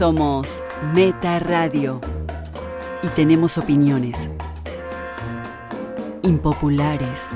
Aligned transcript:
Somos 0.00 0.62
Meta 0.94 1.38
Radio 1.40 2.00
y 3.02 3.08
tenemos 3.08 3.58
opiniones 3.58 4.30
impopulares. 6.22 7.26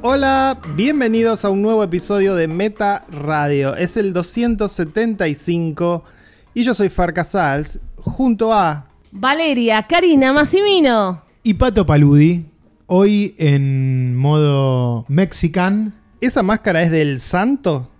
Hola, 0.00 0.60
bienvenidos 0.76 1.44
a 1.44 1.50
un 1.50 1.60
nuevo 1.62 1.82
episodio 1.82 2.36
de 2.36 2.46
Meta 2.46 3.04
Radio. 3.10 3.74
Es 3.74 3.96
el 3.96 4.12
275 4.12 6.04
y 6.54 6.62
yo 6.62 6.72
soy 6.72 6.88
Farcasals 6.88 7.80
junto 7.96 8.54
a 8.54 8.86
Valeria, 9.10 9.84
Karina, 9.88 10.32
Massimino. 10.32 11.24
Y 11.42 11.54
Pato 11.54 11.84
Paludi, 11.84 12.46
hoy 12.86 13.34
en 13.38 14.14
modo 14.14 15.04
mexican. 15.08 15.94
¿Esa 16.20 16.44
máscara 16.44 16.84
es 16.84 16.92
del 16.92 17.18
santo? 17.18 17.90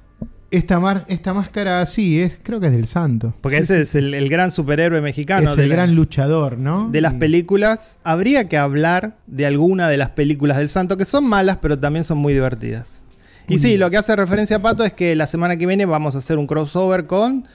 Esta, 0.50 0.80
mar- 0.80 1.04
esta 1.08 1.34
máscara, 1.34 1.84
sí, 1.84 2.22
es, 2.22 2.40
creo 2.42 2.58
que 2.58 2.66
es 2.66 2.72
del 2.72 2.86
santo. 2.86 3.34
Porque 3.42 3.58
Sí, 3.58 3.62
ese 3.64 3.74
sí, 3.76 3.80
es 3.82 3.94
el, 3.96 4.14
el 4.14 4.30
gran 4.30 4.50
superhéroe 4.50 5.02
mexicano 5.02 5.50
es 5.52 5.58
el 5.58 5.68
la- 5.68 5.74
gran 5.74 5.94
luchador, 5.94 6.56
¿no? 6.56 6.88
de 6.90 7.00
las 7.02 7.12
películas. 7.14 7.98
Habría 8.02 8.48
que 8.48 8.56
hablar 8.56 9.16
de 9.26 9.44
alguna 9.44 9.88
de 9.90 9.98
las 9.98 10.10
películas 10.10 10.56
del 10.56 10.70
santo 10.70 10.96
que 10.96 11.04
son 11.04 11.24
malas, 11.24 11.58
pero 11.60 11.78
también 11.78 12.04
son 12.04 12.16
muy 12.18 12.32
divertidas. 12.32 13.02
Y 13.46 13.58
sí, 13.58 13.76
lo 13.78 13.90
que 13.90 13.96
hace 13.98 14.14
referencia 14.16 14.56
a 14.56 14.62
Pato 14.62 14.84
es 14.84 14.92
que 14.92 15.14
la 15.16 15.26
semana 15.26 15.56
que 15.56 15.66
viene 15.66 15.84
vamos 15.86 16.14
a 16.14 16.18
hacer 16.18 16.36
un 16.38 16.46
crossover 16.46 17.06
con 17.06 17.46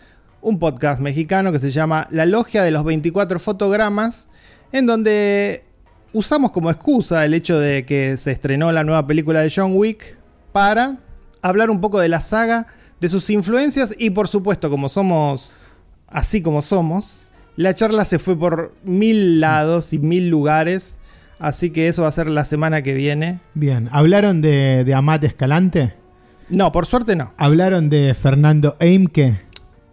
un 0.42 0.60
podcast 0.60 1.00
mexicano 1.00 1.52
que 1.52 1.60
se 1.60 1.72
llama 1.72 2.08
La 2.12 2.26
Logia 2.26 2.64
de 2.64 2.72
los 2.72 2.84
24 2.84 3.40
Fotogramas, 3.40 4.30
en 4.72 4.86
donde 4.88 5.64
usamos 6.12 6.52
como 6.52 6.70
excusa 6.70 7.26
el 7.26 7.34
hecho 7.34 7.60
de 7.60 7.86
que 7.86 8.18
se 8.18 8.32
estrenó 8.32 8.72
la 8.72 8.84
nueva 8.84 9.06
película 9.08 9.42
de 9.42 9.52
John 9.56 9.72
Wick 9.76 10.18
para 10.52 10.98
hablar 11.42 11.70
un 11.70 11.80
poco 11.82 12.00
de 12.00 12.10
la 12.10 12.20
saga, 12.22 12.68
de 13.04 13.10
sus 13.10 13.30
influencias 13.30 13.94
y 14.00 14.12
por 14.12 14.30
supuesto, 14.30 14.70
como 14.70 14.88
somos 14.88 15.54
así 16.08 16.42
como 16.42 16.62
somos, 16.62 17.30
la 17.58 17.74
charla 17.74 18.06
se 18.06 18.18
fue 18.18 18.38
por 18.38 18.74
mil 18.86 19.42
lados 19.42 19.92
y 19.92 20.00
mil 20.00 20.30
lugares, 20.30 20.98
así 21.38 21.70
que 21.72 21.88
eso 21.90 22.04
va 22.04 22.08
a 22.08 22.12
ser 22.12 22.28
la 22.28 22.46
semana 22.46 22.82
que 22.82 22.94
viene. 22.94 23.40
Bien, 23.56 23.90
¿hablaron 23.92 24.42
de, 24.42 24.84
de 24.86 24.94
Amat 24.94 25.24
Escalante? 25.26 25.96
No, 26.50 26.72
por 26.72 26.86
suerte 26.86 27.16
no. 27.18 27.34
¿Hablaron 27.38 27.90
de 27.90 28.14
Fernando 28.14 28.78
Eimke? 28.80 29.42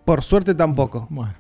Por 0.05 0.23
suerte 0.23 0.55
tampoco. 0.55 1.07
Bueno, 1.11 1.35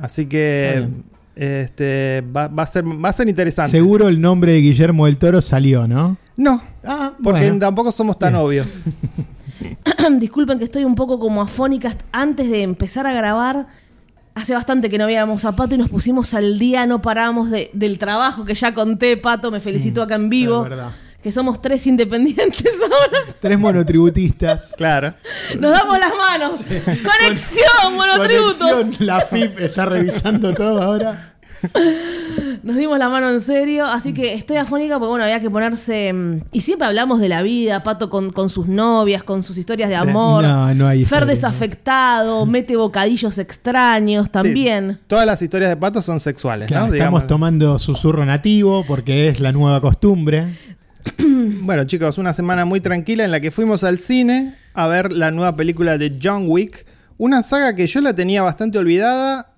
Así 0.00 0.26
que 0.26 0.88
este, 1.36 2.22
va, 2.36 2.48
va 2.48 2.62
a 2.64 2.66
ser, 2.66 2.84
va 2.84 3.08
a 3.10 3.12
ser 3.12 3.28
interesante. 3.28 3.70
seguro 3.70 4.08
el 4.08 4.20
nombre 4.20 4.52
de 4.52 4.58
Guillermo 4.60 5.06
del 5.06 5.18
Toro 5.18 5.40
salió, 5.40 5.86
¿no? 5.86 6.16
No, 6.36 6.60
Ah, 6.84 7.12
porque 7.22 7.42
bueno. 7.42 7.58
tampoco 7.60 7.92
somos 7.92 8.18
tan 8.18 8.32
Bien. 8.32 8.42
obvios. 8.44 8.66
Disculpen 10.18 10.58
que 10.58 10.64
estoy 10.64 10.84
un 10.84 10.94
poco 10.94 11.18
como 11.18 11.42
afónica. 11.42 11.96
Antes 12.12 12.50
de 12.50 12.62
empezar 12.62 13.06
a 13.06 13.12
grabar, 13.12 13.66
hace 14.34 14.54
bastante 14.54 14.88
que 14.90 14.98
no 14.98 15.06
veíamos 15.06 15.44
a 15.44 15.54
Pato 15.56 15.74
y 15.74 15.78
nos 15.78 15.88
pusimos 15.88 16.34
al 16.34 16.58
día, 16.58 16.86
no 16.86 17.02
parábamos 17.02 17.50
de- 17.50 17.70
del 17.72 17.98
trabajo 17.98 18.44
que 18.44 18.54
ya 18.54 18.72
conté, 18.74 19.16
Pato, 19.16 19.50
me 19.50 19.60
felicito 19.60 20.02
acá 20.02 20.14
en 20.16 20.28
vivo. 20.30 20.62
Es 20.64 20.70
verdad. 20.70 20.90
Que 21.22 21.30
somos 21.30 21.62
tres 21.62 21.86
independientes 21.86 22.66
ahora. 22.82 23.34
Tres 23.40 23.56
monotributistas. 23.58 24.74
Claro. 24.76 25.14
Nos 25.60 25.70
damos 25.70 25.96
las 25.98 26.10
manos. 26.16 26.56
Conexión, 26.66 27.94
monotributo. 27.94 28.68
Conexión, 28.68 29.06
la 29.06 29.20
FIP 29.20 29.60
está 29.60 29.84
revisando 29.86 30.52
todo 30.52 30.82
ahora. 30.82 31.31
Nos 32.62 32.76
dimos 32.76 32.98
la 32.98 33.08
mano 33.08 33.28
en 33.30 33.40
serio, 33.40 33.86
así 33.86 34.12
que 34.14 34.34
estoy 34.34 34.56
afónica 34.56 34.98
porque 34.98 35.10
bueno, 35.10 35.24
había 35.24 35.40
que 35.40 35.50
ponerse... 35.50 36.12
mm, 36.12 36.40
Y 36.52 36.60
siempre 36.60 36.86
hablamos 36.86 37.20
de 37.20 37.28
la 37.28 37.42
vida, 37.42 37.82
Pato 37.82 38.08
con, 38.08 38.30
con 38.30 38.48
sus 38.48 38.68
novias, 38.68 39.24
con 39.24 39.42
sus 39.42 39.58
historias 39.58 39.88
de 39.88 39.96
amor. 39.96 40.44
No, 40.44 40.72
no 40.74 40.86
hay 40.86 40.98
Fer 41.04 41.22
historia, 41.24 41.26
desafectado, 41.26 42.46
mete 42.46 42.76
bocadillos 42.76 43.38
extraños 43.38 44.30
también. 44.30 44.98
Sí, 45.00 45.04
todas 45.08 45.26
las 45.26 45.42
historias 45.42 45.70
de 45.70 45.76
pato 45.76 46.00
son 46.02 46.20
sexuales, 46.20 46.68
Claro, 46.68 46.86
¿no? 46.86 46.92
estamos 46.94 47.12
Digamos. 47.22 47.26
tomando 47.26 47.78
susurro 47.78 48.24
nativo 48.24 48.84
porque 48.86 49.28
es 49.28 49.40
la 49.40 49.52
nueva 49.52 49.80
costumbre. 49.80 50.56
Bueno, 51.64 51.84
chicos, 51.84 52.18
una 52.18 52.32
semana 52.32 52.64
muy 52.64 52.80
tranquila 52.80 53.24
en 53.24 53.30
la 53.30 53.40
que 53.40 53.50
fuimos 53.52 53.84
al 53.84 53.98
cine 54.00 54.54
a 54.74 54.88
ver 54.88 55.12
la 55.12 55.30
nueva 55.30 55.54
película 55.56 55.96
de 55.96 56.18
John 56.20 56.44
Wick. 56.48 56.86
Una 57.18 57.42
saga 57.44 57.76
que 57.76 57.86
yo 57.86 58.00
la 58.00 58.14
tenía 58.14 58.42
bastante 58.42 58.78
olvidada. 58.78 59.51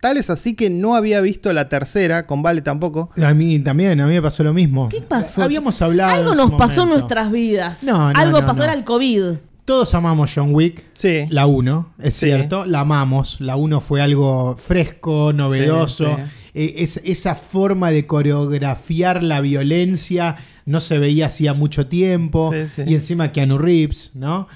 Tal 0.00 0.16
es 0.16 0.30
así 0.30 0.54
que 0.54 0.70
no 0.70 0.94
había 0.96 1.20
visto 1.20 1.52
la 1.52 1.68
tercera, 1.68 2.26
con 2.26 2.42
Vale 2.42 2.62
tampoco. 2.62 3.10
A 3.22 3.34
mí 3.34 3.58
también, 3.58 4.00
a 4.00 4.06
mí 4.06 4.14
me 4.14 4.22
pasó 4.22 4.42
lo 4.42 4.52
mismo. 4.54 4.88
¿Qué 4.88 5.02
pasó? 5.02 5.42
Habíamos 5.42 5.80
hablado. 5.82 6.30
Algo 6.30 6.34
nos 6.34 6.52
pasó 6.52 6.84
en 6.84 6.88
nuestras 6.90 7.30
vidas. 7.30 7.82
No, 7.82 8.12
no, 8.12 8.18
Algo 8.18 8.40
no, 8.40 8.46
pasó, 8.46 8.58
no. 8.58 8.64
era 8.64 8.72
el 8.74 8.84
COVID. 8.84 9.22
Todos 9.66 9.94
amamos 9.94 10.32
John 10.34 10.54
Wick. 10.54 10.86
Sí. 10.94 11.26
La 11.28 11.46
1, 11.46 11.92
es 12.00 12.14
Sí. 12.14 12.26
cierto. 12.26 12.64
La 12.64 12.80
amamos. 12.80 13.40
La 13.40 13.56
1 13.56 13.80
fue 13.80 14.00
algo 14.00 14.56
fresco, 14.56 15.32
novedoso. 15.34 16.16
Sí, 16.16 16.22
Eh, 16.54 16.74
es- 16.78 17.00
esa 17.04 17.36
forma 17.36 17.90
de 17.92 18.06
coreografiar 18.06 19.22
la 19.22 19.40
violencia 19.40 20.34
no 20.66 20.80
se 20.80 20.98
veía 20.98 21.26
hacía 21.26 21.54
mucho 21.54 21.86
tiempo. 21.86 22.50
Sí, 22.52 22.66
sí. 22.68 22.82
Y 22.86 22.94
encima 22.94 23.30
Keanu 23.30 23.56
Reeves, 23.58 24.10
¿no? 24.14 24.48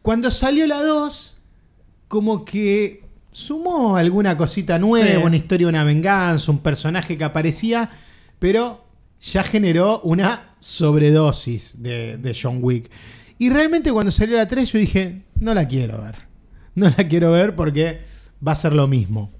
Cuando 0.00 0.30
salió 0.30 0.66
la 0.66 0.82
2, 0.82 1.36
como 2.06 2.46
que 2.46 3.02
sumó 3.38 3.96
alguna 3.96 4.36
cosita 4.36 4.78
nueva, 4.78 5.06
Sí. 5.06 5.16
una 5.24 5.36
historia, 5.36 5.68
una 5.68 5.84
venganza, 5.84 6.50
un 6.50 6.58
personaje 6.58 7.16
que 7.16 7.24
aparecía, 7.24 7.88
pero 8.38 8.84
ya 9.20 9.42
generó 9.42 10.00
una 10.00 10.54
sobredosis 10.60 11.80
de, 11.82 12.16
de 12.18 12.36
John 12.40 12.58
Wick. 12.60 12.90
Y 13.38 13.50
realmente 13.50 13.92
cuando 13.92 14.10
salió 14.10 14.36
la 14.36 14.46
3 14.48 14.72
yo 14.72 14.78
dije, 14.80 15.22
no 15.40 15.54
la 15.54 15.68
quiero 15.68 16.02
ver. 16.02 16.16
No 16.74 16.88
la 16.96 17.08
quiero 17.08 17.32
ver 17.32 17.54
porque 17.54 18.00
va 18.46 18.52
a 18.52 18.56
ser 18.56 18.72
lo 18.72 18.86
mismo. 18.88 19.30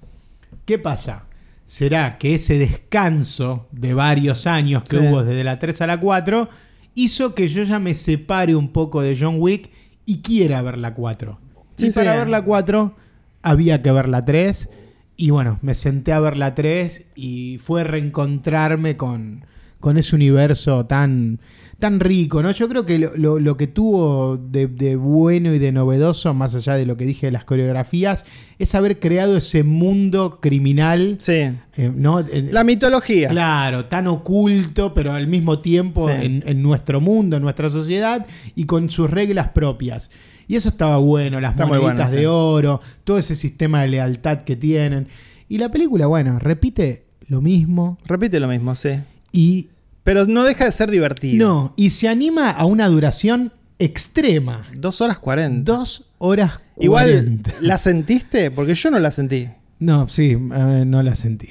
¿Qué 0.65 0.79
pasa? 0.79 1.25
¿Será 1.67 2.19
que 2.19 2.35
ese 2.37 2.59
descanso 2.59 3.67
de 3.73 3.95
varios 3.95 4.47
años 4.47 4.85
que 4.85 4.99
Sí. 4.99 5.05
hubo 5.07 5.23
desde 5.25 5.45
la 5.45 5.59
3 5.59 5.81
a 5.83 5.87
la 5.87 6.01
4 6.01 6.49
hizo 6.95 7.35
que 7.35 7.49
yo 7.49 7.63
ya 7.65 7.79
me 7.79 7.95
separe 7.95 8.55
un 8.57 8.69
poco 8.73 9.03
de 9.03 9.17
John 9.19 9.37
Wick 9.39 9.71
y 10.07 10.19
quiera 10.19 10.63
ver 10.63 10.79
la 10.79 10.95
4? 10.95 11.39
Sí, 11.77 11.89
y 11.89 11.91
para 11.91 12.17
ver 12.17 12.29
la 12.29 12.43
4 12.43 12.97
había 13.43 13.83
que 13.83 13.93
ver 13.93 14.09
la 14.09 14.25
3 14.25 14.71
y 15.17 15.31
bueno, 15.31 15.59
me 15.63 15.75
senté 15.75 16.13
a 16.13 16.21
ver 16.21 16.37
la 16.37 16.55
3 16.55 17.07
y 17.17 17.59
fue 17.59 17.83
reencontrarme 17.85 18.97
con, 18.97 19.45
con 19.81 19.97
ese 19.99 20.15
universo 20.15 20.87
tan, 20.87 21.41
tan 21.79 21.99
rico, 22.01 22.41
¿no? 22.43 22.51
Yo 22.53 22.69
creo 22.69 22.85
que 22.87 22.99
lo, 23.01 23.17
lo- 23.17 23.39
lo 23.41 23.57
que 23.57 23.67
tuvo 23.67 24.37
de, 24.37 24.67
de 24.69 24.95
bueno 24.97 25.53
y 25.55 25.59
de 25.59 25.73
novedoso, 25.73 26.35
más 26.35 26.55
allá 26.55 26.75
de 26.75 26.87
lo 26.87 26.97
que 26.97 27.05
dije 27.05 27.27
de 27.27 27.33
las 27.33 27.45
coreografías, 27.45 28.25
es 28.61 28.75
haber 28.77 29.01
creado 29.01 29.37
ese 29.37 29.63
mundo 29.65 30.39
criminal, 30.41 31.17
Sí. 31.21 31.33
eh, 31.33 31.93
¿no? 31.95 32.21
Eh, 32.21 32.49
La 32.53 32.63
mitología. 32.65 33.29
Claro, 33.29 33.87
tan 33.87 34.07
oculto, 34.09 34.95
pero 34.95 35.13
al 35.13 35.27
mismo 35.27 35.59
tiempo 35.61 36.09
Sí. 36.09 36.15
en, 36.27 36.45
en 36.47 36.63
nuestro 36.63 37.01
mundo, 37.01 37.37
en 37.37 37.43
nuestra 37.43 37.71
sociedad, 37.71 38.25
y 38.55 38.65
con 38.65 38.89
sus 38.91 39.11
reglas 39.11 39.49
propias. 39.49 40.11
Y 40.49 40.57
eso 40.57 40.71
estaba 40.71 40.97
bueno, 40.97 41.41
las 41.41 41.53
Está 41.53 41.67
moneditas 41.67 41.95
bueno, 41.97 42.11
de 42.11 42.19
sí. 42.21 42.25
oro, 42.27 42.81
todo 43.05 43.19
ese 43.19 43.35
sistema 43.37 43.83
de 43.83 43.89
lealtad 43.89 44.39
que 44.45 44.57
tienen. 44.57 45.07
Y 45.49 45.59
la 45.59 45.71
película, 45.71 46.07
bueno, 46.07 46.39
repite 46.39 47.05
lo 47.29 47.41
mismo 47.43 47.99
Repite 48.07 48.41
lo 48.41 48.49
mismo, 48.49 48.75
sí. 48.75 48.91
y 49.31 49.69
Pero 50.05 50.25
no 50.27 50.43
deja 50.45 50.65
de 50.65 50.73
ser 50.73 50.91
divertido. 50.91 51.47
no, 51.47 51.75
y 51.77 51.91
se 51.91 52.09
anima 52.09 52.51
a 52.51 52.65
una 52.65 52.89
duración 52.89 53.53
extrema. 53.79 54.65
Dos 54.79 55.01
horas 55.03 55.19
cuarenta. 55.19 55.71
Dos 55.73 56.07
horas 56.19 56.61
Igual, 56.79 57.11
cuarenta. 57.11 57.53
¿la 57.61 57.77
sentiste? 57.79 58.51
Porque 58.51 58.75
yo 58.75 58.91
no 58.91 58.99
la 58.99 59.11
sentí. 59.11 59.49
No, 59.81 60.09
sí, 60.09 60.31
eh, 60.33 60.85
no 60.87 61.03
la 61.03 61.15
sentí. 61.15 61.49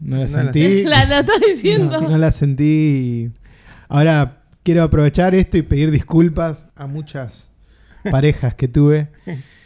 No 0.00 0.16
la 0.16 0.22
No 0.24 0.28
sentí. 0.28 0.82
La, 0.84 1.04
la 1.04 1.20
estás 1.20 1.40
diciendo. 1.46 2.00
No, 2.00 2.08
no 2.10 2.18
la 2.18 2.32
sentí. 2.32 3.30
Ahora 3.88 4.42
quiero 4.62 4.82
aprovechar 4.82 5.34
esto 5.34 5.56
y 5.56 5.62
pedir 5.62 5.90
disculpas 5.90 6.66
a 6.74 6.86
muchas 6.86 7.49
parejas 8.10 8.54
que 8.54 8.68
tuve 8.68 9.08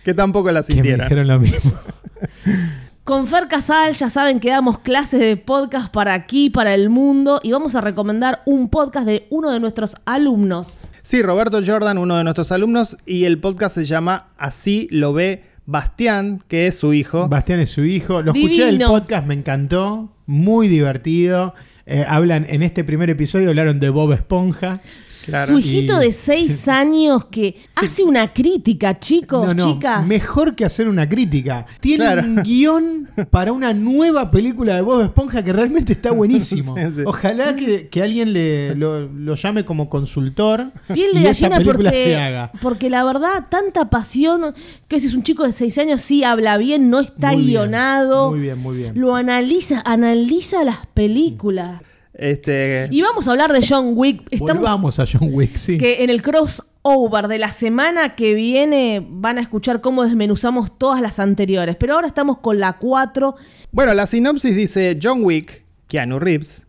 Que 0.05 0.15
tampoco 0.15 0.51
la 0.53 0.63
que 0.63 0.69
me 0.69 0.75
sintieron. 0.75 1.01
dijeron 1.01 1.29
lo 1.29 1.39
mismo. 1.39 1.73
Con 3.05 3.27
Fer 3.27 3.49
Casal 3.49 3.93
ya 3.93 4.09
saben 4.09 4.41
que 4.41 4.49
damos 4.49 4.79
clases 4.79 5.21
de 5.21 5.37
podcast 5.37 5.93
para 5.93 6.15
aquí, 6.15 6.49
para 6.49 6.75
el 6.75 6.89
mundo, 6.89 7.39
y 7.43 7.53
vamos 7.53 7.75
a 7.75 7.83
recomendar 7.83 8.41
un 8.47 8.71
podcast 8.71 9.07
de 9.07 9.27
uno 9.29 9.51
de 9.51 9.61
nuestros 9.61 9.97
alumnos. 10.07 10.79
Sí, 11.03 11.21
Roberto 11.23 11.61
Jordan, 11.65 11.99
uno 11.99 12.17
de 12.17 12.25
nuestros 12.25 12.51
alumnos, 12.51 12.97
y 13.05 13.25
el 13.25 13.39
podcast 13.39 13.75
se 13.75 13.85
llama 13.85 14.29
Así 14.39 14.89
lo 14.91 15.13
ve 15.13 15.45
Bastián, 15.67 16.41
que 16.49 16.67
es 16.67 16.79
su 16.79 16.95
hijo. 16.95 17.29
Bastián 17.29 17.61
es 17.61 17.71
su 17.71 17.85
hijo. 17.85 18.23
Lo 18.23 18.33
escuché 18.33 18.65
del 18.65 18.79
podcast, 18.79 19.27
me 19.27 19.35
encantó. 19.35 20.11
Muy 20.27 20.69
divertido. 20.69 21.55
Eh, 21.87 22.03
hablan 22.09 22.47
en 22.49 22.63
este 22.63 22.83
primer 22.83 23.11
episodio 23.11 23.51
hablaron 23.51 23.79
de 23.79 23.91
Bob 23.91 24.13
Esponja. 24.13 24.81
Claro. 25.27 25.47
Su 25.53 25.59
hijito 25.59 26.01
Y- 26.03 26.07
de 26.07 26.13
seis 26.13 26.67
años 26.69 27.27
que 27.27 27.57
hace 27.75 28.03
una 28.03 28.33
crítica, 28.33 28.99
chicos, 28.99 29.47
No, 29.47 29.53
no, 29.53 29.75
chicas. 29.75 30.07
mejor 30.07 30.55
que 30.55 30.65
hacer 30.65 30.89
una 30.89 31.07
crítica. 31.07 31.67
Tiene 31.81 32.05
Claro. 32.07 32.23
un 32.23 32.37
guion 32.43 33.09
para 33.31 33.53
una 33.53 33.75
nueva 33.75 34.31
película 34.31 34.77
de 34.77 34.81
Bob 34.81 35.03
Esponja 35.03 35.45
que 35.45 35.53
realmente 35.53 35.93
está 35.93 36.11
buenísimo. 36.13 36.75
Sí, 36.75 36.83
sí. 36.97 37.03
Ojalá 37.05 37.55
que, 37.55 37.89
que 37.89 38.03
alguien 38.03 38.33
le, 38.33 38.75
lo, 38.77 39.07
lo 39.07 39.35
llame 39.35 39.67
como 39.67 39.91
consultor 39.91 40.73
Piel 40.93 41.13
de 41.13 41.21
y 41.21 41.27
esa 41.27 41.51
película 41.51 41.91
porque, 41.91 41.97
se 42.03 42.17
haga. 42.17 42.51
porque 42.63 42.89
la 42.89 43.05
verdad, 43.05 43.47
tanta 43.51 43.91
pasión, 43.91 44.55
que 44.89 45.01
si 45.01 45.09
es 45.09 45.15
un 45.15 45.23
chico 45.23 45.45
de 45.45 45.53
seis 45.53 45.77
años, 45.77 46.01
sí 46.01 46.25
habla 46.25 46.57
bien, 46.57 46.89
no 46.89 47.01
está 47.01 47.33
Muy 47.33 47.43
bien, 47.43 47.47
guionado. 47.49 48.31
muy 48.31 48.41
bien, 48.41 48.59
muy 48.59 48.77
bien. 48.79 48.99
Lo 48.99 49.15
analiza, 49.15 49.83
analiza 49.85 50.65
las 50.65 50.87
películas. 50.95 51.74
Este, 52.15 52.89
Y 52.91 53.03
vamos 53.03 53.27
a 53.27 53.33
hablar 53.33 53.53
de 53.53 53.65
John 53.67 53.93
Wick. 53.95 54.23
Estamos, 54.31 54.57
Volvamos 54.59 54.99
a 54.99 55.05
John 55.11 55.31
Wick, 55.33 55.57
sí. 55.57 55.79
que 55.79 56.05
en 56.05 56.11
el 56.11 56.23
crossover 56.23 57.29
de 57.29 57.39
la 57.39 57.51
semana 57.51 58.15
que 58.15 58.35
viene 58.35 59.05
van 59.09 59.39
a 59.39 59.41
escuchar 59.41 59.81
cómo 59.81 60.05
desmenuzamos 60.05 60.79
todas 60.79 61.01
las 61.01 61.19
anteriores. 61.19 61.77
Pero 61.77 61.95
ahora 61.95 62.07
estamos 62.07 62.39
con 62.39 62.61
la 62.61 62.75
4. 62.79 63.35
Bueno, 63.73 63.95
la 63.95 64.07
sinopsis 64.07 64.55
dice 64.55 64.99
John 65.03 65.25
Wick, 65.25 65.65
Keanu 65.89 66.21
Reeves, 66.21 66.67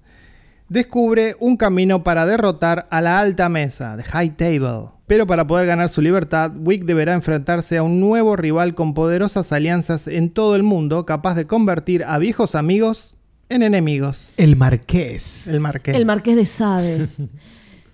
descubre 0.67 1.35
un 1.39 1.57
camino 1.57 2.03
para 2.03 2.25
derrotar 2.25 2.87
a 2.89 3.01
la 3.01 3.19
alta 3.19 3.47
mesa, 3.47 3.95
The 3.97 4.03
High 4.03 4.35
Table. 4.35 4.89
Pero 5.05 5.27
para 5.27 5.45
poder 5.45 5.67
ganar 5.67 5.89
su 5.89 6.01
libertad, 6.01 6.51
Wick 6.55 6.85
deberá 6.85 7.13
enfrentarse 7.13 7.77
a 7.77 7.83
un 7.83 7.99
nuevo 7.99 8.35
rival 8.35 8.73
con 8.73 8.95
poderosas 8.95 9.51
alianzas 9.51 10.07
en 10.07 10.31
todo 10.31 10.55
el 10.55 10.63
mundo, 10.63 11.05
capaz 11.05 11.35
de 11.35 11.45
convertir 11.45 12.03
a 12.03 12.17
viejos 12.17 12.55
amigos 12.55 13.14
en 13.49 13.63
enemigos. 13.63 14.31
El 14.37 14.55
Marqués. 14.55 15.47
El 15.47 15.59
Marqués. 15.59 15.95
El 15.95 16.05
Marqués 16.05 16.35
de 16.35 16.45
Sade. 16.45 17.07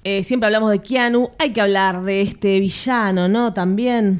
Eh, 0.04 0.24
siempre 0.24 0.48
hablamos 0.48 0.72
de 0.72 0.80
Keanu. 0.80 1.30
Hay 1.38 1.54
que 1.54 1.62
hablar 1.62 2.02
de 2.02 2.22
este 2.22 2.60
villano, 2.60 3.28
¿no? 3.28 3.54
También. 3.54 4.20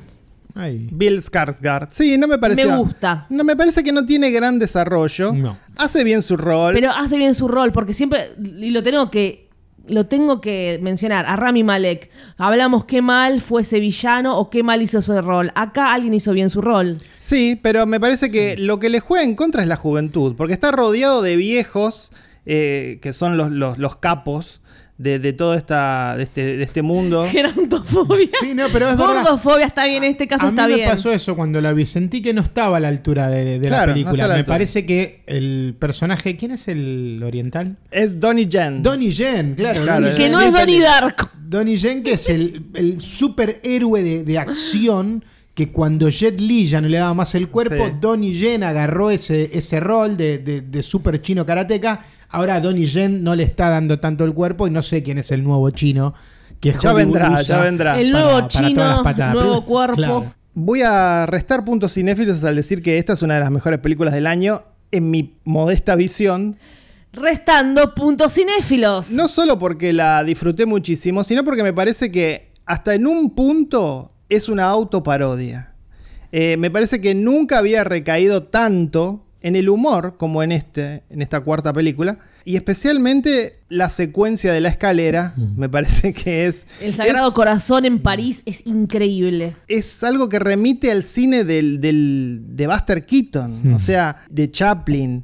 Ay. 0.54 0.88
Bill 0.92 1.22
Skarsgård. 1.22 1.88
Sí, 1.90 2.20
no 2.20 2.28
me 2.28 2.38
parece. 2.38 2.66
Me 2.66 2.78
gusta. 2.78 3.26
No 3.30 3.44
me 3.44 3.56
parece 3.56 3.84
que 3.84 3.92
no 3.92 4.06
tiene 4.06 4.30
gran 4.30 4.60
desarrollo. 4.60 5.34
No. 5.34 5.58
Hace 5.78 6.04
bien 6.04 6.22
su 6.22 6.38
rol. 6.38 6.76
Pero 6.76 6.92
hace 6.92 7.18
bien 7.18 7.34
su 7.34 7.48
rol, 7.48 7.72
porque 7.72 7.96
siempre, 7.96 8.34
y 8.38 8.70
lo 8.70 8.84
tengo 8.84 9.10
que, 9.10 9.50
lo 9.88 10.06
tengo 10.06 10.42
que 10.42 10.80
mencionar, 10.82 11.26
a 11.26 11.36
Rami 11.36 11.64
Malek. 11.64 12.10
Hablamos 12.38 12.86
qué 12.86 13.02
mal 13.02 13.42
fue 13.42 13.64
ese 13.64 13.80
villano 13.80 14.38
o 14.38 14.50
qué 14.50 14.64
mal 14.64 14.82
hizo 14.82 15.02
su 15.02 15.20
rol. 15.22 15.52
Acá 15.56 15.94
alguien 15.94 16.14
hizo 16.14 16.34
bien 16.34 16.50
su 16.50 16.62
rol. 16.62 17.00
Sí, 17.20 17.60
pero 17.62 17.86
me 17.86 18.00
parece 18.00 18.32
que 18.32 18.58
lo 18.58 18.80
que 18.80 18.90
le 18.90 19.00
juega 19.00 19.24
en 19.24 19.36
contra 19.36 19.62
es 19.62 19.68
la 19.68 19.76
juventud, 19.76 20.36
porque 20.36 20.54
está 20.54 20.72
rodeado 20.72 21.22
de 21.22 21.36
viejos 21.36 22.12
eh, 22.46 23.00
que 23.02 23.14
son 23.14 23.38
los, 23.38 23.52
los, 23.52 23.78
los 23.78 23.96
capos 23.98 24.62
de, 25.02 25.20
de 25.20 25.34
todo 25.34 25.54
esta, 25.56 26.16
de, 26.16 26.24
este, 26.24 26.58
de 26.58 26.64
este 26.64 26.82
mundo. 26.82 27.26
Gerontofobia. 27.32 28.28
Sí, 28.40 28.54
no, 28.54 28.68
pero 28.72 28.90
es 28.90 28.98
verdad. 28.98 29.24
Gordofobia 29.24 29.66
está 29.66 29.86
bien, 29.86 30.04
en 30.04 30.12
este 30.12 30.28
caso 30.28 30.48
a 30.48 30.52
mí 30.52 30.76
me 30.76 30.86
pasó 30.86 31.12
eso 31.12 31.36
cuando 31.36 31.60
la 31.62 31.74
vi. 31.74 31.86
Sentí 31.86 32.22
que 32.22 32.34
no 32.34 32.42
estaba 32.42 32.78
a 32.78 32.80
la 32.80 32.88
altura 32.88 33.28
de, 33.30 33.60
de 33.60 33.68
Claro, 33.68 33.88
la 33.88 33.94
película. 33.94 34.14
está 34.14 34.26
a 34.26 34.28
la 34.28 34.34
me 34.36 34.40
altura. 34.40 34.54
parece 34.56 34.86
que 34.86 35.24
el 35.28 35.76
personaje. 35.80 36.36
¿Quién 36.36 36.52
es 36.52 36.68
el 36.68 37.22
oriental? 37.26 37.78
Es 37.92 38.20
Donnie 38.20 38.48
Yen. 38.48 38.84
Donnie 38.84 39.12
Yen, 39.12 39.56
claro. 39.56 39.82
Claro, 39.84 40.06
Donnie 40.06 40.18
que 40.18 40.30
no 40.30 40.42
es 40.42 40.54
Donnie 40.54 40.80
Darko. 40.82 41.30
Donnie 41.42 41.78
Yen, 41.78 42.04
que 42.04 42.14
es 42.14 42.30
el, 42.30 42.64
el 42.76 43.02
superhéroe 43.02 44.04
de, 44.04 44.24
de 44.24 44.38
acción. 44.40 45.24
Que 45.54 45.70
cuando 45.70 46.08
Jet 46.08 46.40
Li 46.40 46.66
ya 46.66 46.80
no 46.80 46.88
le 46.88 46.98
daba 46.98 47.14
más 47.14 47.36
el 47.36 47.50
cuerpo, 47.50 47.86
Sí. 47.86 47.94
Donnie 48.00 48.34
Yen 48.34 48.64
agarró 48.64 49.12
ese, 49.12 49.50
ese 49.54 49.82
rol 49.82 50.16
de, 50.16 50.38
de, 50.38 50.62
de 50.62 50.82
super 50.82 51.22
chino 51.22 51.46
karateca. 51.46 52.06
Ahora 52.32 52.56
a 52.56 52.62
Donnie 52.62 52.88
Yen 52.88 53.24
no 53.24 53.36
le 53.36 53.44
está 53.44 53.70
dando 53.70 54.00
tanto 54.00 54.24
el 54.24 54.34
cuerpo 54.34 54.66
y 54.68 54.72
no 54.72 54.82
sé 54.82 55.04
quién 55.04 55.18
es 55.18 55.32
el 55.32 55.44
nuevo 55.44 55.70
chino. 55.72 56.14
Que 56.60 56.74
Ya 56.82 56.94
vendrá, 56.94 57.42
ya 57.42 57.60
vendrá. 57.60 58.00
El 58.00 58.12
para- 58.12 58.24
nuevo 58.24 58.38
para 58.40 58.48
todas 58.48 58.68
chino, 58.68 58.88
las 58.88 59.02
patadas. 59.02 59.34
nuevo 59.34 59.50
Pero- 59.56 59.66
cuerpo. 59.66 59.96
claro. 59.96 60.34
Voy 60.54 60.82
a 60.82 61.26
restar 61.26 61.64
puntos 61.66 61.94
cinéfilos 61.94 62.44
al 62.44 62.56
decir 62.56 62.82
que 62.84 62.98
esta 62.98 63.14
es 63.14 63.22
una 63.22 63.36
de 63.36 63.40
las 63.40 63.52
mejores 63.52 63.80
películas 63.80 64.14
del 64.14 64.28
año, 64.28 64.64
en 64.92 65.10
mi 65.10 65.38
modesta 65.46 65.96
visión. 65.96 66.58
Restando 67.14 67.94
puntos 67.96 68.34
cinéfilos. 68.34 69.12
No 69.12 69.28
solo 69.28 69.60
porque 69.60 69.92
la 69.94 70.24
disfruté 70.24 70.66
muchísimo, 70.66 71.24
sino 71.24 71.44
porque 71.44 71.64
me 71.64 71.74
parece 71.74 72.12
que 72.12 72.52
hasta 72.66 72.94
en 72.96 73.08
un 73.08 73.32
punto 73.32 74.12
es 74.30 74.48
una 74.48 74.66
autoparodia. 74.66 75.74
Eh, 76.32 76.56
me 76.58 76.72
parece 76.72 77.02
que 77.02 77.14
nunca 77.16 77.58
había 77.58 77.84
recaído 77.84 78.44
tanto 78.44 79.26
en 79.42 79.56
el 79.56 79.70
humor 79.70 80.16
como 80.18 80.44
en, 80.44 80.52
este, 80.52 81.04
en 81.10 81.22
esta 81.22 81.40
cuarta 81.42 81.74
película. 81.74 82.20
Y 82.46 82.56
especialmente 82.56 83.60
la 83.70 83.90
secuencia 83.90 84.52
de 84.52 84.62
la 84.62 84.70
escalera, 84.70 85.36
me 85.56 85.70
parece 85.70 86.12
que 86.14 86.48
es... 86.48 86.66
El 86.82 86.94
Sagrado 86.94 87.28
es- 87.30 87.34
Corazón 87.34 87.86
en 87.86 88.00
París 88.02 88.42
es 88.46 88.66
increíble. 88.66 89.56
es 89.68 90.04
algo 90.04 90.28
que 90.30 90.40
remite 90.40 90.92
al 90.92 91.04
cine 91.04 91.44
del, 91.44 91.80
del- 91.80 92.42
de 92.56 92.68
Buster 92.68 93.06
Keaton, 93.06 93.74
o 93.74 93.80
sea, 93.80 94.18
de 94.30 94.50
Chaplin. 94.50 95.24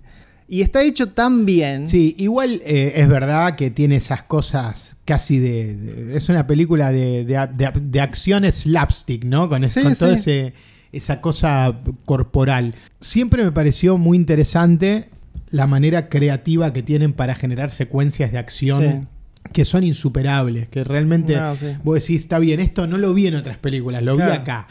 Y 0.49 0.61
está 0.61 0.81
hecho 0.81 1.09
tan 1.09 1.45
bien. 1.45 1.87
Sí, 1.89 2.15
igual 2.17 2.61
eh, 2.63 2.93
es 2.95 3.09
verdad 3.09 3.55
que 3.55 3.69
tiene 3.69 3.97
esas 3.97 4.23
cosas 4.23 4.95
casi 5.03 5.39
de. 5.39 5.75
de- 5.75 6.15
es 6.15 6.29
una 6.29 6.47
película 6.47 6.89
de, 6.91 7.25
de, 7.25 7.47
de- 7.53 7.73
de 7.81 7.99
acción 7.99 8.49
slapstick, 8.49 9.25
¿no? 9.25 9.49
Con, 9.49 9.65
es- 9.65 9.73
Sí, 9.73 9.81
con 9.81 9.93
sí. 9.93 9.99
todo 9.99 10.11
ese 10.13 10.53
esa 10.91 11.21
cosa 11.21 11.79
corporal. 12.05 12.73
Siempre 13.01 13.43
me 13.43 13.51
pareció 13.51 13.97
muy 13.97 14.17
interesante 14.17 15.09
la 15.49 15.67
manera 15.67 16.09
creativa 16.09 16.73
que 16.73 16.83
tienen 16.83 17.13
para 17.13 17.35
generar 17.35 17.71
secuencias 17.71 18.31
de 18.31 18.37
acción 18.37 19.07
que 19.53 19.63
son 19.63 19.83
insuperables, 19.85 20.67
que 20.67 20.83
realmente 20.83 21.35
No, 21.37 21.55
sí. 21.55 21.67
vos 21.83 21.95
decís, 22.01 22.21
está 22.21 22.37
bien, 22.39 22.59
esto 22.59 22.85
no 22.85 22.97
lo 22.97 23.13
vi 23.13 23.27
en 23.27 23.35
otras 23.35 23.57
películas, 23.57 24.03
lo 24.03 24.17
vi 24.17 24.23
acá. 24.23 24.67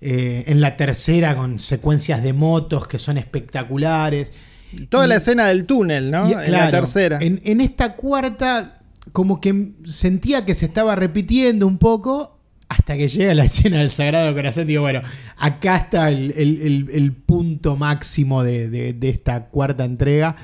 Eh, 0.00 0.44
en 0.48 0.60
la 0.60 0.76
tercera 0.76 1.36
con 1.36 1.58
secuencias 1.60 2.22
de 2.22 2.32
motos 2.32 2.86
que 2.88 2.98
son 2.98 3.18
espectaculares. 3.18 4.32
Toda 4.88 5.06
Y- 5.06 5.08
la 5.08 5.16
escena 5.16 5.46
del 5.46 5.64
túnel, 5.64 6.10
¿no? 6.10 6.28
y, 6.28 6.32
en 6.32 6.52
la 6.52 6.70
tercera. 6.70 7.18
En, 7.20 7.40
en 7.44 7.60
esta 7.60 7.94
cuarta, 7.94 8.80
como 9.12 9.40
que 9.40 9.72
sentía 9.84 10.44
que 10.44 10.54
se 10.56 10.66
estaba 10.66 10.96
repitiendo 10.96 11.66
un 11.66 11.78
poco 11.78 12.35
hasta 12.78 12.96
que 12.96 13.08
llega 13.08 13.34
la 13.34 13.44
escena 13.46 13.78
del 13.78 13.90
Sagrado 13.90 14.34
Corazón. 14.34 14.66
Digo, 14.66 14.82
bueno, 14.82 15.02
acá 15.36 15.76
está 15.76 16.08
el, 16.10 16.32
el- 16.36 16.62
el- 16.62 16.90
el 16.92 17.12
punto 17.12 17.76
máximo 17.76 18.42
de, 18.42 18.68
de- 18.68 18.92
de 18.92 19.08
esta 19.08 19.46
cuarta 19.46 19.84
entrega. 19.84 20.36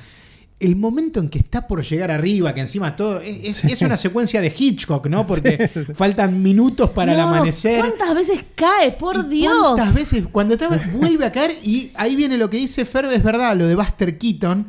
El 0.61 0.77
momento 0.77 1.19
en 1.19 1.29
que 1.29 1.41
está 1.41 1.67
por 1.67 1.83
llegar 1.85 2.13
arriba, 2.13 2.55
que 2.55 2.61
encima 2.61 2.95
todo. 2.95 3.21
Es, 3.21 3.65
es 3.65 3.83
una 3.83 3.97
secuencia 3.97 4.41
de 4.41 4.55
Hitchcock, 4.57 5.09
¿no? 5.09 5.27
Porque 5.27 5.69
faltan 5.95 6.41
minutos 6.41 6.91
para 6.91 7.15
el 7.15 7.19
amanecer. 7.21 7.81
¿Cuántas 7.81 8.15
veces 8.15 8.45
cae? 8.55 8.93
Por 8.93 9.25
¿Y 9.27 9.29
Dios. 9.41 9.57
¿Cuántas 9.75 9.93
veces? 9.93 10.25
Cuando 10.31 10.55
estaba, 10.55 10.79
vuelve 10.93 11.25
a 11.27 11.33
caer 11.33 11.57
y 11.65 11.91
ahí 11.97 12.15
viene 12.15 12.39
lo 12.39 12.49
que 12.49 12.59
dice 12.59 12.85
Ferb, 12.85 13.11
es 13.11 13.25
verdad, 13.25 13.57
lo 13.57 13.67
de 13.67 13.75
Buster 13.75 14.17
Keaton. 14.19 14.69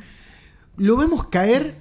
Lo 0.78 0.98
vemos 0.98 1.26
caer 1.26 1.76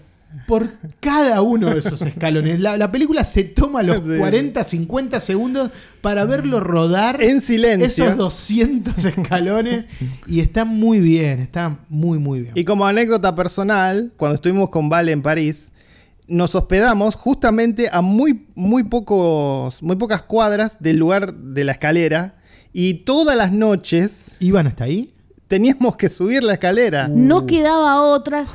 por 0.47 0.69
cada 1.01 1.43
uno 1.43 1.71
de 1.71 1.79
esos 1.79 2.03
escalones. 2.03 2.61
La, 2.61 2.77
la 2.77 2.91
película 2.93 3.25
se 3.25 3.45
toma 3.45 3.83
los 3.83 4.05
Sí. 4.05 4.19
40, 4.19 4.63
50 4.65 5.21
segundos 5.21 5.71
para 6.01 6.25
verlo 6.25 6.61
rodar 6.61 7.23
En 7.23 7.41
silencio. 7.41 8.05
esos 8.05 8.17
200 8.17 9.05
escalones 9.05 9.87
y 10.27 10.41
está 10.41 10.65
muy 10.65 11.01
bien, 11.01 11.41
está 11.41 11.79
muy, 11.89 12.19
muy 12.19 12.41
bien. 12.43 12.53
Y 12.57 12.65
como 12.65 12.87
anécdota 12.87 13.35
personal, 13.35 14.13
cuando 14.17 14.35
estuvimos 14.37 14.71
con 14.71 14.89
Vale 14.89 15.13
en 15.13 15.23
París, 15.23 15.73
nos 16.29 16.55
hospedamos 16.55 17.15
justamente 17.15 17.89
a 17.93 18.01
muy, 18.01 18.47
muy, 18.55 18.85
pocos, 18.85 19.83
muy 19.83 19.97
pocas 19.97 20.23
cuadras 20.23 20.79
del 20.81 20.97
lugar 20.97 21.35
de 21.35 21.65
la 21.65 21.73
escalera. 21.73 22.37
Y 22.73 22.95
todas 23.05 23.37
las 23.37 23.53
noches 23.53 24.37
¿Iban 24.41 24.67
hasta 24.67 24.85
ahí? 24.85 25.13
teníamos 25.47 25.97
que 25.97 26.09
subir 26.09 26.43
la 26.43 26.55
escalera. 26.55 27.07
No 27.09 27.45
quedaba 27.47 28.01
otra 28.01 28.47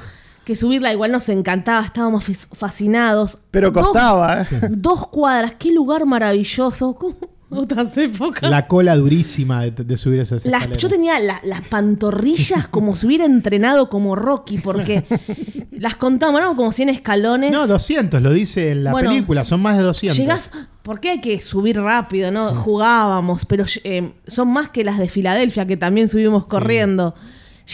que 0.47 0.55
subirla. 0.55 0.91
Igual 0.93 1.11
nos 1.11 1.27
encantaba, 1.29 1.85
estábamos 1.85 2.23
fas- 2.27 2.47
fascinados. 2.53 3.37
Pero 3.51 3.69
Dos- 3.71 3.83
costaba. 3.87 4.41
¿eh? 4.41 4.45
Dos 4.69 5.07
cuadras, 5.09 5.53
qué 5.59 5.71
lugar 5.71 6.05
maravilloso. 6.05 6.95
¿Cómo? 6.99 7.15
Otras 7.49 7.97
épocas. 7.97 8.49
La 8.51 8.67
cola 8.67 8.95
durísima 8.97 9.63
de, 9.63 9.71
de 9.71 9.95
subir 9.97 10.19
esas 10.19 10.43
Las- 10.45 10.53
escaleras. 10.63 10.77
yo 10.83 10.89
tenía 10.89 11.17
la- 11.19 11.39
las 11.45 11.61
pantorrillas 11.67 12.67
como 12.67 12.95
si 12.95 13.05
hubiera 13.07 13.23
entrenado 13.25 13.89
como 13.89 14.15
Rocky, 14.17 14.57
porque 14.57 15.05
las 15.71 15.95
contamos, 15.95 16.41
¿no? 16.41 16.55
Como 16.57 16.71
100 16.73 16.89
escalones. 16.89 17.51
No, 17.51 17.65
200, 17.67 18.21
lo 18.21 18.31
dice 18.31 18.71
en 18.71 18.83
la 18.83 18.91
Bueno, 18.91 19.11
película, 19.11 19.45
son 19.45 19.61
más 19.61 19.77
de 19.77 19.83
200. 19.83 20.17
Llegás, 20.17 20.51
porque 20.81 21.09
hay 21.11 21.21
que 21.21 21.39
subir 21.39 21.79
rápido, 21.79 22.31
¿no? 22.31 22.53
Jugábamos, 22.55 23.45
pero 23.45 23.63
eh, 23.85 24.11
son 24.27 24.49
más 24.49 24.69
que 24.69 24.83
las 24.83 24.97
de 24.97 25.07
Filadelfia, 25.07 25.65
que 25.65 25.77
también 25.77 26.09
subimos 26.09 26.45
corriendo. 26.47 27.15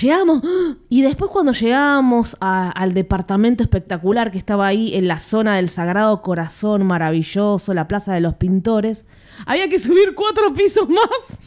Llegamos 0.02 0.42
y 0.90 1.04
después 1.04 1.30
cuando 1.30 1.52
llegamos 1.52 2.36
al 2.40 2.94
departamento 2.96 3.62
espectacular 3.62 4.32
que 4.32 4.40
estaba 4.40 4.66
ahí 4.66 4.96
en 4.96 5.08
la 5.08 5.20
zona 5.20 5.58
del 5.58 5.70
Sagrado 5.70 6.22
Corazón, 6.24 6.84
maravilloso, 6.84 7.74
la 7.76 7.88
Plaza 7.88 8.14
de 8.14 8.22
los 8.22 8.34
Pintores, 8.34 9.06
había 9.46 9.68
que 9.70 9.80
subir 9.80 10.14
cuatro 10.16 10.54
pisos 10.54 10.88
más 10.90 11.38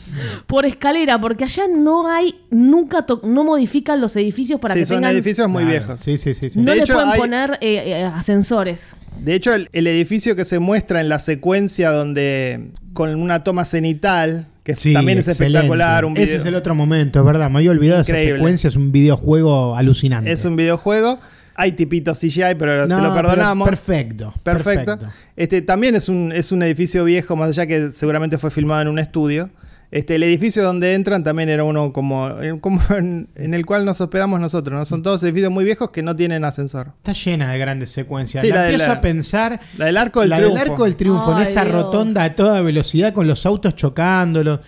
por 0.47 0.65
escalera 0.67 1.21
porque 1.21 1.45
allá 1.45 1.65
no 1.69 2.09
hay, 2.09 2.41
nunca, 2.51 3.03
to- 3.07 3.21
no 3.25 3.45
modifican 3.45 4.01
los 4.01 4.17
edificios 4.17 4.61
para 4.61 4.75
Sí, 4.75 4.81
que 4.81 4.87
son 4.87 4.97
tengan... 4.99 5.13
edificios 5.15 5.49
muy 5.49 5.65
Claro, 5.65 5.79
viejos. 5.79 6.01
Sí, 6.03 6.17
sí, 6.19 6.35
sí. 6.35 6.49
sí. 6.51 6.59
No 6.61 6.71
De 6.71 6.77
le 6.79 6.83
hecho, 6.83 6.95
pueden 6.95 7.09
hay- 7.11 7.19
poner 7.19 7.51
eh, 7.61 7.83
eh, 8.01 8.05
ascensores. 8.05 8.95
De 9.23 9.35
hecho, 9.35 9.55
el, 9.55 9.69
el 9.73 9.87
edificio 9.87 10.37
que 10.37 10.45
se 10.45 10.59
muestra 10.59 11.01
en 11.01 11.09
la 11.09 11.19
secuencia 11.19 11.91
donde 11.91 12.69
con 12.93 13.15
una 13.15 13.45
toma 13.45 13.65
cenital, 13.65 14.47
que 14.63 14.77
Sí, 14.77 14.93
también 14.93 15.19
es 15.19 15.29
excelente. 15.29 15.59
espectacular, 15.59 16.05
un 16.05 16.13
Ese 16.17 16.25
video- 16.25 16.37
es 16.39 16.45
el 16.47 16.55
otro 16.55 16.75
momento, 16.75 17.21
es 17.21 17.25
verdad. 17.25 17.49
Me 17.51 17.59
había 17.59 17.71
olvidado 17.71 18.03
esa 18.03 18.13
Increíble. 18.13 18.37
secuencia. 18.39 18.69
Es 18.69 18.77
un 18.77 18.93
videojuego 18.93 19.75
alucinante. 19.77 20.31
es 20.33 20.45
un 20.45 20.57
videojuego. 20.57 21.19
Hay 21.57 21.73
tipitos 21.73 22.19
CGI, 22.21 22.55
pero 22.59 22.87
No, 22.87 22.97
se 22.97 23.03
lo 23.03 23.15
perdonamos. 23.15 23.69
Perfecto. 23.69 24.33
Perfecto. 24.43 24.99
Este 25.37 25.63
también 25.63 25.95
es 25.97 26.09
un, 26.09 26.33
es 26.33 26.53
un 26.53 26.63
edificio 26.63 27.05
viejo, 27.05 27.35
más 27.37 27.49
allá 27.51 27.67
que 27.67 27.91
seguramente 27.91 28.39
fue 28.39 28.51
filmado 28.51 28.83
en 28.83 28.89
un 28.89 28.99
estudio. 28.99 29.51
Este, 29.93 30.17
el 30.17 30.25
edificio 30.25 30.65
donde 30.65 30.95
entran 30.95 31.23
también 31.23 31.49
era 31.49 31.63
uno 31.63 31.93
como, 31.93 32.29
eh, 32.43 32.59
como 32.61 32.81
en, 32.97 33.29
en 33.37 33.55
el 33.55 33.65
cual 33.65 33.85
nos 33.85 34.01
hospedamos 34.01 34.41
nosotros. 34.41 34.77
¿no? 34.77 34.85
Son 34.85 35.03
todos 35.03 35.23
edificios 35.23 35.51
muy 35.53 35.65
viejos 35.65 35.91
que 35.91 36.03
no 36.03 36.15
tienen 36.17 36.45
ascensor. 36.45 36.89
Está 36.99 37.13
llena 37.13 37.53
de 37.53 37.59
grandes 37.59 37.91
secuencias. 37.91 38.43
Sí, 38.43 38.49
la, 38.51 38.57
la 38.57 38.63
de 38.63 38.69
empiezo 38.73 38.91
la- 38.93 38.99
a 38.99 39.01
pensar. 39.01 39.61
La 39.79 39.85
del 39.87 39.97
arco 39.97 40.21
del 40.21 40.31
la 40.31 40.37
triunfo. 40.39 40.59
del 40.59 40.71
arco 40.71 40.85
del 40.85 40.97
triunfo, 40.97 41.33
en 41.37 41.39
esa 41.43 41.63
Dios. 41.65 41.73
rotonda 41.75 42.25
a 42.25 42.35
toda 42.35 42.61
velocidad 42.63 43.13
con 43.13 43.27
los 43.29 43.47
autos 43.47 43.77
chocándolos. 43.77 44.61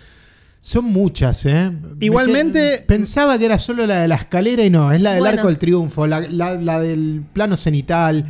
Son 0.61 0.85
muchas, 0.85 1.45
¿eh? 1.45 1.71
Igualmente- 2.01 2.83
Pensaba 2.85 3.39
que 3.39 3.45
era 3.45 3.57
solo 3.59 3.87
la 3.87 4.01
de 4.01 4.07
la 4.07 4.15
escalera 4.15 4.63
y 4.63 4.69
no, 4.69 4.91
es 4.91 5.01
la 5.01 5.11
del 5.11 5.19
Bueno. 5.21 5.37
arco 5.37 5.47
del 5.47 5.57
triunfo, 5.57 6.05
la, 6.05 6.19
la- 6.21 6.55
la 6.55 6.79
del 6.79 7.23
plano 7.33 7.55
cenital. 7.57 8.25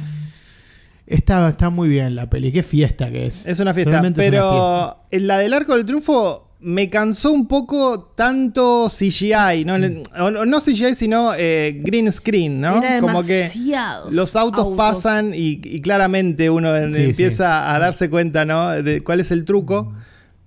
Está, 1.08 1.50
está 1.50 1.72
muy 1.72 1.90
bien 1.90 2.14
la 2.16 2.30
peli, 2.30 2.52
qué 2.52 2.62
fiesta 2.62 3.10
que 3.10 3.26
es. 3.26 3.46
Es 3.48 3.60
una 3.60 3.74
fiesta. 3.74 3.92
Realmente 3.92 4.24
es 4.24 4.30
una 4.30 4.40
fiesta. 4.42 4.52
pero 4.52 4.98
en 5.10 5.28
la 5.28 5.40
del 5.40 5.54
arco 5.56 5.76
del 5.76 5.86
triunfo 5.86 6.46
me 6.62 6.88
cansó 6.90 7.32
un 7.32 7.48
poco 7.48 8.14
tanto 8.16 8.90
CGI. 8.96 9.66
No, 9.66 9.74
o 10.24 10.30
no- 10.30 10.46
no 10.46 10.60
CGI, 10.62 10.94
sino 10.94 11.32
eh, 11.36 11.82
green 11.84 12.12
screen, 12.12 12.62
¿no? 12.62 12.78
Era 12.84 13.00
Como 13.02 13.24
que 13.26 13.50
los 14.12 14.36
autos, 14.36 14.66
autos. 14.66 14.78
pasan 14.78 15.34
y, 15.34 15.60
y 15.64 15.82
claramente 15.82 16.48
uno 16.52 16.70
Sí, 16.92 17.02
empieza 17.06 17.74
a 17.74 17.80
darse 17.80 18.08
cuenta, 18.12 18.46
¿no? 18.46 18.70
De 18.84 19.04
cuál 19.04 19.20
es 19.20 19.32
el 19.32 19.46
truco. 19.46 19.92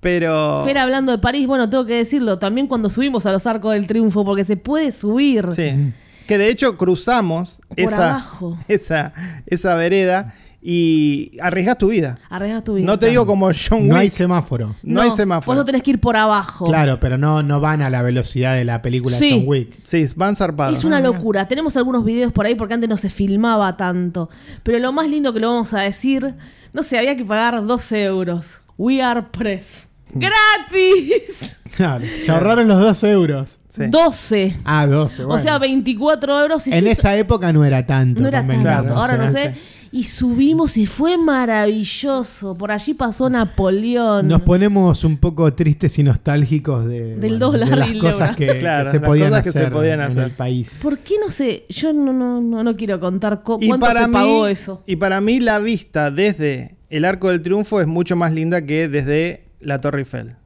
Pero. 0.02 0.62
Fer 0.64 0.78
hablando 0.78 1.12
de 1.12 1.18
París, 1.18 1.46
bueno, 1.46 1.70
tengo 1.70 1.86
que 1.86 1.94
decirlo, 1.94 2.40
también 2.40 2.66
cuando 2.66 2.90
subimos 2.90 3.24
a 3.24 3.30
los 3.32 3.46
arcos 3.46 3.72
del 3.72 3.86
triunfo, 3.86 4.24
porque 4.24 4.44
se 4.44 4.56
puede 4.56 4.90
subir. 4.90 5.46
Sí. 5.52 5.92
Que 6.26 6.38
de 6.38 6.48
hecho 6.50 6.76
cruzamos 6.76 7.60
Por 7.68 7.78
esa, 7.78 8.10
abajo. 8.10 8.58
esa, 8.68 9.12
esa 9.46 9.74
vereda 9.76 10.34
y 10.60 11.30
arriesgas 11.40 11.78
tu 11.78 11.88
vida. 11.88 12.18
Arriesgas 12.30 12.64
tu 12.64 12.74
vida. 12.74 12.86
No 12.86 12.98
te 12.98 13.06
digo 13.06 13.26
como 13.26 13.46
John 13.52 13.86
No 13.86 13.94
hay 13.94 14.06
Wick. 14.06 14.12
semáforo. 14.12 14.74
No, 14.82 15.02
hay 15.02 15.10
semáforo. 15.12 15.46
Vos 15.54 15.56
no 15.56 15.64
tenés 15.64 15.84
que 15.84 15.92
ir 15.92 16.00
por 16.00 16.16
abajo. 16.16 16.64
Claro, 16.66 16.98
pero 16.98 17.16
no, 17.16 17.44
no 17.44 17.60
van 17.60 17.80
a 17.80 17.88
la 17.88 18.02
velocidad 18.02 18.56
de 18.56 18.64
la 18.64 18.82
película 18.82 19.16
Sí. 19.16 19.30
de 19.30 19.36
John 19.38 19.44
Wick. 19.46 19.78
Sí, 19.84 20.04
van 20.16 20.34
zarpados. 20.34 20.78
Es 20.78 20.84
una 20.84 20.98
locura. 21.00 21.46
Tenemos 21.46 21.76
algunos 21.76 22.04
videos 22.04 22.32
por 22.32 22.46
ahí 22.46 22.56
porque 22.56 22.74
antes 22.74 22.88
no 22.88 22.96
se 22.96 23.08
filmaba 23.08 23.76
tanto. 23.76 24.28
Pero 24.64 24.80
lo 24.80 24.92
más 24.92 25.08
lindo 25.08 25.32
que 25.32 25.38
lo 25.38 25.48
vamos 25.52 25.74
a 25.74 25.80
decir, 25.82 26.34
no 26.72 26.82
sé, 26.82 26.98
había 26.98 27.16
que 27.16 27.24
pagar 27.24 27.64
12 27.64 28.02
euros. 28.04 28.60
We 28.78 29.00
are 29.02 29.22
press. 29.30 29.88
¡Gratis! 30.12 31.50
Claro, 31.74 32.04
se 32.18 32.30
ahorraron 32.30 32.68
los 32.68 32.78
dos 32.78 33.02
euros. 33.02 33.58
Sí. 33.70 33.84
12. 33.88 34.56
Ah, 34.62 34.86
12. 34.86 35.22
O 35.22 35.26
bueno. 35.28 35.42
sea, 35.42 35.58
24 35.58 36.42
euros. 36.42 36.66
Y 36.66 36.74
en 36.74 36.86
esa 36.86 37.16
época 37.16 37.50
no 37.50 37.64
era 37.64 37.86
tanto. 37.86 38.20
No 38.20 38.28
era 38.28 38.40
convengamos, 38.40 38.88
tanto, 38.88 38.94
ahora 39.00 39.16
no 39.16 39.24
¿eh? 39.24 39.28
sé. 39.30 39.54
Y 39.90 40.04
subimos 40.04 40.76
y 40.76 40.84
fue 40.84 41.16
maravilloso. 41.16 42.54
Por 42.58 42.70
allí 42.72 42.92
pasó 42.92 43.30
Napoleón. 43.30 44.28
Nos 44.28 44.42
ponemos 44.42 45.02
un 45.04 45.16
poco 45.16 45.52
tristes 45.54 45.98
y 45.98 46.02
nostálgicos 46.02 46.84
de, 46.84 47.16
Del 47.16 47.38
bueno, 47.38 47.38
dólar 47.38 47.70
de 47.70 47.76
las 47.76 47.88
y 47.88 47.92
el 47.92 47.98
cosas 48.00 48.20
euro. 48.28 48.36
que, 48.36 48.46
que 48.48 48.58
Claro, 48.58 48.90
se 48.90 48.98
las 48.98 49.08
podían 49.08 49.28
cosas 49.30 49.42
que 49.42 49.48
hacer 49.48 49.64
se 49.64 49.70
podían 49.70 50.00
en 50.00 50.06
hacer. 50.06 50.24
el 50.24 50.30
país. 50.32 50.78
¿Por 50.82 50.98
qué 50.98 51.14
no 51.24 51.30
sé? 51.30 51.64
Yo 51.70 51.94
no, 51.94 52.12
no, 52.12 52.40
no, 52.42 52.62
no 52.62 52.76
quiero 52.76 53.00
contar 53.00 53.42
co- 53.42 53.58
cuánto 53.58 53.86
para, 53.86 54.02
se 54.02 54.08
mí, 54.08 54.12
pagó 54.12 54.46
eso. 54.46 54.82
y 54.86 54.96
para 54.96 55.22
mí 55.22 55.40
la 55.40 55.58
vista 55.58 56.10
desde 56.10 56.76
el 56.90 57.06
Arco 57.06 57.30
del 57.30 57.40
Triunfo 57.40 57.80
es 57.80 57.86
mucho 57.86 58.14
más 58.14 58.34
linda 58.34 58.60
que 58.66 58.88
desde 58.88 59.41
la 59.62 59.80
Torre 59.80 60.00
Eiffel. 60.00 60.36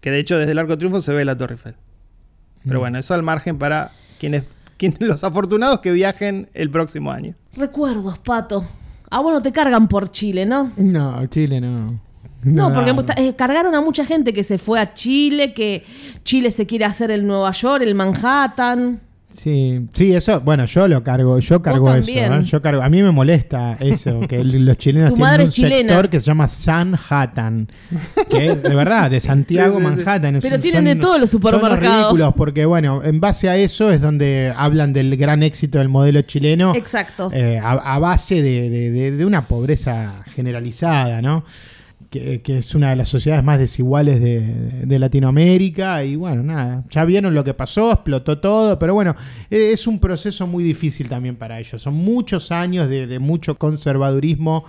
Que 0.00 0.10
de 0.10 0.18
hecho 0.18 0.38
desde 0.38 0.52
el 0.52 0.58
Arco 0.58 0.76
Triunfo 0.78 1.00
se 1.02 1.12
ve 1.12 1.24
la 1.24 1.36
Torre 1.36 1.54
Eiffel. 1.54 1.74
Pero 2.64 2.78
Mm. 2.78 2.82
bueno, 2.82 2.98
eso 2.98 3.14
al 3.14 3.22
margen 3.22 3.58
para 3.58 3.90
quienes, 4.20 4.44
quienes 4.76 5.00
los 5.00 5.24
afortunados 5.24 5.80
que 5.80 5.90
viajen 5.92 6.48
el 6.54 6.70
próximo 6.70 7.10
año. 7.10 7.34
Recuerdos, 7.56 8.18
Pato. 8.18 8.64
Ah, 9.10 9.20
bueno, 9.20 9.42
te 9.42 9.52
cargan 9.52 9.88
por 9.88 10.10
Chile, 10.10 10.46
¿no? 10.46 10.72
No, 10.76 11.26
Chile 11.26 11.60
no. 11.60 12.00
No, 12.44 12.72
porque 12.72 12.92
eh, 13.18 13.34
cargaron 13.36 13.74
a 13.74 13.80
mucha 13.80 14.04
gente 14.04 14.32
que 14.32 14.42
se 14.42 14.58
fue 14.58 14.80
a 14.80 14.94
Chile, 14.94 15.54
que 15.54 15.84
Chile 16.24 16.50
se 16.50 16.66
quiere 16.66 16.84
hacer 16.84 17.10
el 17.12 17.24
Nueva 17.26 17.52
York, 17.52 17.82
el 17.84 17.94
Manhattan. 17.94 19.00
Sí, 19.32 19.86
sí, 19.92 20.14
eso, 20.14 20.40
bueno, 20.40 20.64
yo 20.66 20.86
lo 20.88 21.02
cargo, 21.02 21.38
yo 21.38 21.62
cargo 21.62 21.94
eso. 21.94 22.10
¿eh? 22.12 22.42
yo 22.44 22.60
cargo, 22.62 22.82
a 22.82 22.88
mí 22.88 23.02
me 23.02 23.10
molesta 23.10 23.76
eso, 23.80 24.20
que 24.28 24.44
los 24.44 24.76
chilenos 24.78 25.14
tienen 25.14 25.40
un 25.40 25.48
chilena. 25.48 25.76
sector 25.88 26.08
que 26.10 26.20
se 26.20 26.26
llama 26.26 26.48
Sanhattan, 26.48 27.68
que 28.30 28.46
es 28.52 28.62
de 28.62 28.74
verdad, 28.74 29.10
de 29.10 29.20
Santiago, 29.20 29.78
Sí, 29.78 29.84
sí, 29.84 29.90
sí. 29.90 29.96
Manhattan. 30.04 30.36
es- 30.36 30.44
Pero 30.44 30.60
tienen 30.60 30.84
de 30.84 30.96
todos 30.96 31.18
los 31.20 31.30
Son 31.30 31.40
supermercados. 31.40 31.80
los 31.82 31.98
ridículos, 32.02 32.34
porque 32.36 32.66
bueno, 32.66 33.02
en 33.02 33.20
base 33.20 33.48
a 33.48 33.56
eso 33.56 33.90
es 33.90 34.00
donde 34.00 34.52
hablan 34.56 34.92
del 34.92 35.16
gran 35.16 35.42
éxito 35.42 35.78
del 35.78 35.88
modelo 35.88 36.22
chileno, 36.22 36.74
Exacto. 36.74 37.30
eh, 37.32 37.58
a, 37.62 37.72
a 37.72 37.98
base 37.98 38.42
de, 38.42 38.68
de- 38.70 38.90
de- 38.90 39.10
de 39.12 39.24
una 39.26 39.48
pobreza 39.48 40.14
generalizada, 40.34 41.22
¿no? 41.22 41.44
Que, 42.12 42.42
que 42.42 42.58
es 42.58 42.74
una 42.74 42.90
de 42.90 42.96
las 42.96 43.08
sociedades 43.08 43.42
más 43.42 43.58
desiguales 43.58 44.20
de, 44.20 44.40
de 44.84 44.98
Latinoamérica. 44.98 46.04
Y 46.04 46.16
bueno, 46.16 46.42
nada, 46.42 46.84
ya 46.90 47.06
vieron 47.06 47.32
lo 47.32 47.42
que 47.42 47.54
pasó, 47.54 47.90
explotó 47.90 48.38
todo, 48.38 48.78
pero 48.78 48.92
bueno, 48.92 49.14
eh, 49.50 49.70
es 49.72 49.86
un 49.86 49.98
proceso 49.98 50.46
muy 50.46 50.62
difícil 50.62 51.08
también 51.08 51.36
para 51.36 51.58
ellos. 51.58 51.80
Son 51.80 51.94
muchos 51.94 52.52
años 52.52 52.90
de, 52.90 53.06
de 53.06 53.18
mucho 53.18 53.56
conservadurismo 53.56 54.66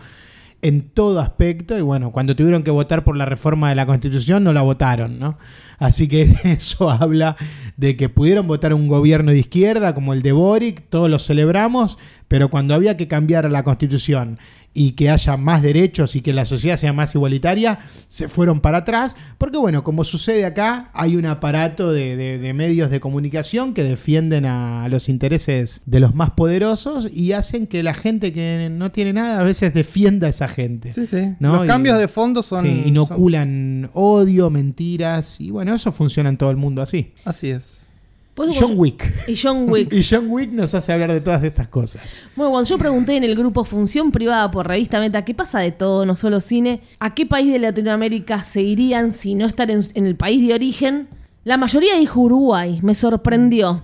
en 0.62 0.84
todo 0.84 1.20
aspecto 1.20 1.78
y 1.78 1.82
bueno, 1.82 2.14
cuando 2.14 2.34
tuvieron 2.34 2.64
que 2.64 2.72
votar 2.72 3.04
por 3.04 3.18
la 3.18 3.26
reforma 3.26 3.68
de 3.68 3.76
la 3.76 3.86
Constitución 3.86 4.46
no 4.46 4.54
la 4.54 4.62
votaron, 4.62 5.20
¿no? 5.20 5.38
Así 5.84 6.08
que 6.08 6.32
eso 6.46 6.90
habla 6.90 7.36
de 7.76 7.98
que 7.98 8.08
pudieron 8.08 8.48
votar 8.48 8.74
un 8.74 8.88
gobierno 8.88 9.32
de 9.32 9.40
izquierda 9.40 9.94
como 9.94 10.14
el 10.14 10.22
de 10.22 10.32
Boric, 10.32 10.84
todos 10.90 11.10
lo 11.10 11.20
celebramos, 11.20 11.98
pero 12.28 12.50
cuando 12.50 12.74
había 12.74 12.96
que 12.98 13.08
cambiar 13.08 13.52
la 13.52 13.64
Constitución 13.64 14.38
y 14.76 14.94
que 14.94 15.12
haya 15.12 15.38
más 15.38 15.62
derechos 15.62 16.16
y 16.16 16.22
que 16.22 16.34
la 16.34 16.46
sociedad 16.46 16.78
sea 16.78 16.94
más 16.94 17.14
igualitaria, 17.14 17.78
se 18.08 18.28
fueron 18.28 18.60
para 18.60 18.80
atrás, 18.80 19.16
porque 19.38 19.60
bueno, 19.60 19.84
como 19.84 20.04
sucede 20.04 20.46
acá, 20.46 20.90
hay 20.96 21.16
un 21.16 21.28
aparato 21.28 21.92
de, 21.92 22.16
de- 22.16 22.40
de 22.40 22.54
medios 22.56 22.90
de 22.90 23.00
comunicación 23.00 23.76
que 23.76 23.84
defienden 23.84 24.46
a 24.46 24.88
los 24.90 25.10
intereses 25.10 25.82
de 25.86 26.00
los 26.00 26.16
más 26.16 26.32
poderosos 26.32 27.08
y 27.14 27.34
hacen 27.34 27.68
que 27.68 27.84
la 27.84 27.94
gente 27.94 28.34
que 28.34 28.70
no 28.72 28.92
tiene 28.92 29.14
nada 29.14 29.42
a 29.42 29.44
veces 29.44 29.76
defienda 29.76 30.26
a 30.26 30.32
esa 30.32 30.48
gente. 30.48 30.92
Sí, 30.94 31.06
sí. 31.06 31.36
¿no? 31.40 31.58
Los 31.58 31.66
Y- 31.66 31.68
cambios 31.68 32.00
de 32.00 32.08
fondo 32.08 32.42
son, 32.42 32.66
Sí, 32.66 32.72
son- 32.80 32.88
inoculan 32.88 33.92
odio, 33.94 34.50
mentiras, 34.50 35.40
y 35.40 35.52
bueno, 35.52 35.73
eso 35.76 35.92
funciona 35.92 36.30
en 36.30 36.38
todo 36.38 36.50
el 36.52 36.58
mundo 36.58 36.82
así. 36.82 37.12
Así 37.26 37.50
es. 37.50 37.88
Pues, 38.36 38.58
John 38.60 38.74
Wick. 38.76 39.14
Y 39.28 39.36
John 39.36 39.70
Wick. 39.70 39.94
Y 39.94 40.04
John 40.04 40.26
Wick 40.30 40.52
nos 40.52 40.74
hace 40.74 40.92
hablar 40.92 41.14
de 41.14 41.22
todas 41.22 41.44
estas 41.44 41.68
cosas. 41.68 42.02
Bueno, 42.36 42.52
cuando 42.52 42.68
yo 42.68 42.78
pregunté 42.80 43.16
en 43.16 43.24
el 43.24 43.36
grupo 43.36 43.64
Función 43.64 44.12
Privada 44.12 44.50
por 44.50 44.68
Revista 44.68 45.00
Meta, 45.00 45.24
¿qué 45.24 45.36
pasa 45.36 45.60
de 45.60 45.72
todo, 45.72 46.04
no 46.06 46.16
solo 46.16 46.42
cine? 46.42 46.82
¿A 47.00 47.14
qué 47.14 47.28
país 47.28 47.52
de 47.52 47.60
Latinoamérica 47.60 48.44
se 48.44 48.62
irían 48.64 49.12
si 49.12 49.36
no 49.36 49.46
estar 49.46 49.70
en, 49.70 49.82
en 49.94 50.08
el 50.08 50.16
país 50.16 50.46
de 50.48 50.56
origen? 50.56 51.08
La 51.44 51.58
mayoría 51.58 51.96
dijo 51.98 52.22
Uruguay, 52.22 52.80
me 52.82 52.96
sorprendió. 52.96 53.84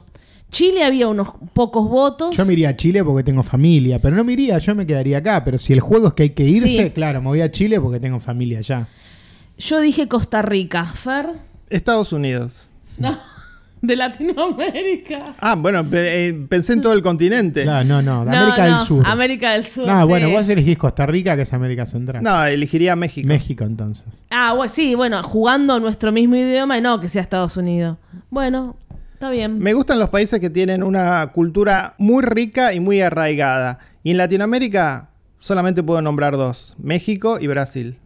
Chile 0.51 0.83
había 0.83 1.07
unos 1.07 1.27
pocos 1.53 1.87
votos. 1.87 2.35
Yo 2.35 2.43
me 2.43 2.53
iría 2.53 2.69
a 2.69 2.75
Chile 2.75 3.03
porque 3.03 3.21
tengo 3.23 3.43
familia, 3.43 4.01
pero 4.01 4.15
no 4.15 4.23
me 4.23 4.33
iría, 4.33 4.57
yo 4.57 4.73
me 4.73 4.87
quedaría 4.87 5.19
acá. 5.19 5.43
Pero 5.43 5.59
si 5.59 5.73
el 5.73 5.79
juego 5.79 6.07
es 6.07 6.13
que 6.15 6.23
hay 6.23 6.29
que 6.31 6.43
irse, 6.43 6.85
Sí. 6.85 6.89
claro, 6.89 7.21
me 7.21 7.27
voy 7.27 7.41
a 7.41 7.51
Chile 7.51 7.79
porque 7.79 7.99
tengo 7.99 8.19
familia 8.19 8.57
allá. 8.57 8.87
Yo 9.59 9.79
dije 9.79 10.07
Costa 10.07 10.41
Rica. 10.41 10.85
¿Fer? 10.85 11.27
Estados 11.69 12.11
Unidos. 12.13 12.67
No. 12.97 13.17
De 13.81 13.95
Latinoamérica. 13.95 15.35
Ah, 15.39 15.55
bueno, 15.55 15.89
pe- 15.89 16.27
eh, 16.27 16.33
pensé 16.49 16.73
en 16.73 16.81
todo 16.81 16.91
el 16.91 17.01
continente. 17.01 17.63
Claro, 17.63 17.85
no, 17.85 18.01
no, 18.01 18.25
de 18.25 18.31
No, 18.31 18.37
América 18.37 18.67
no, 18.67 18.77
del 18.77 18.85
Sur. 18.85 19.07
América 19.07 19.51
del 19.53 19.63
Sur. 19.65 19.87
No, 19.87 20.01
sí. 20.01 20.07
bueno, 20.07 20.29
vos 20.31 20.49
elegís 20.49 20.77
Costa 20.77 21.05
Rica, 21.05 21.37
que 21.37 21.43
es 21.43 21.53
América 21.53 21.85
Central. 21.85 22.21
No, 22.21 22.43
elegiría 22.45 22.97
México. 22.97 23.25
México, 23.27 23.63
entonces. 23.63 24.05
Ah, 24.31 24.51
bueno, 24.53 24.69
sí, 24.73 24.95
bueno, 24.95 25.23
jugando 25.23 25.79
nuestro 25.79 26.11
mismo 26.11 26.35
idioma 26.35 26.77
y 26.77 26.81
no 26.81 26.99
que 26.99 27.07
sea 27.07 27.21
Estados 27.21 27.55
Unidos. 27.55 27.97
Bueno, 28.29 28.75
está 29.13 29.29
bien. 29.29 29.59
Me 29.59 29.73
gustan 29.73 29.97
los 29.97 30.09
países 30.09 30.41
que 30.41 30.49
tienen 30.49 30.83
una 30.83 31.27
cultura 31.31 31.95
muy 31.97 32.21
rica 32.21 32.73
y 32.73 32.81
muy 32.81 32.99
arraigada. 32.99 33.79
Y 34.03 34.11
en 34.11 34.17
Latinoamérica 34.17 35.11
solamente 35.37 35.83
puedo 35.83 36.01
nombrar 36.01 36.35
dos: 36.35 36.75
México 36.79 37.37
y 37.39 37.47
Brasil. 37.47 37.97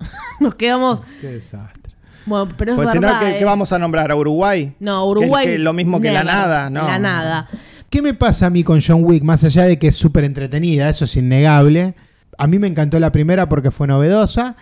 Nos 0.40 0.56
quedamos. 0.56 1.00
Qué 1.20 1.28
desastre. 1.28 1.79
Bueno, 2.26 2.48
pero 2.56 2.72
es 2.72 2.76
Porque 2.76 2.92
si 2.92 2.98
no, 2.98 3.06
verdad. 3.08 3.20
¿qué, 3.20 3.30
eh. 3.34 3.38
qué 3.38 3.44
vamos 3.44 3.72
a 3.72 3.78
nombrar? 3.78 4.10
¿A 4.10 4.16
Uruguay? 4.16 4.74
No, 4.80 5.02
Que- 5.02 5.08
Uruguay. 5.08 5.46
que 5.46 5.58
lo 5.58 5.72
mismo 5.72 6.00
que 6.00 6.10
la 6.12 6.24
nada, 6.24 6.70
¿no? 6.70 6.86
La 6.86 6.98
nada. 6.98 7.48
¿Qué 7.88 8.02
me 8.02 8.14
pasa 8.14 8.46
a 8.46 8.50
mí 8.50 8.62
con 8.62 8.80
John 8.86 9.02
Wick? 9.02 9.22
Más 9.24 9.42
allá 9.44 9.64
de 9.64 9.78
que 9.78 9.88
es 9.88 9.96
súper 9.96 10.24
entretenida, 10.24 10.88
eso 10.88 11.04
es 11.06 11.16
innegable. 11.16 11.94
A 12.38 12.46
mí 12.46 12.58
me 12.58 12.68
encantó 12.68 13.00
la 13.00 13.10
primera 13.10 13.48
porque 13.48 13.70
fue 13.70 13.86
novedosa. 13.88 14.56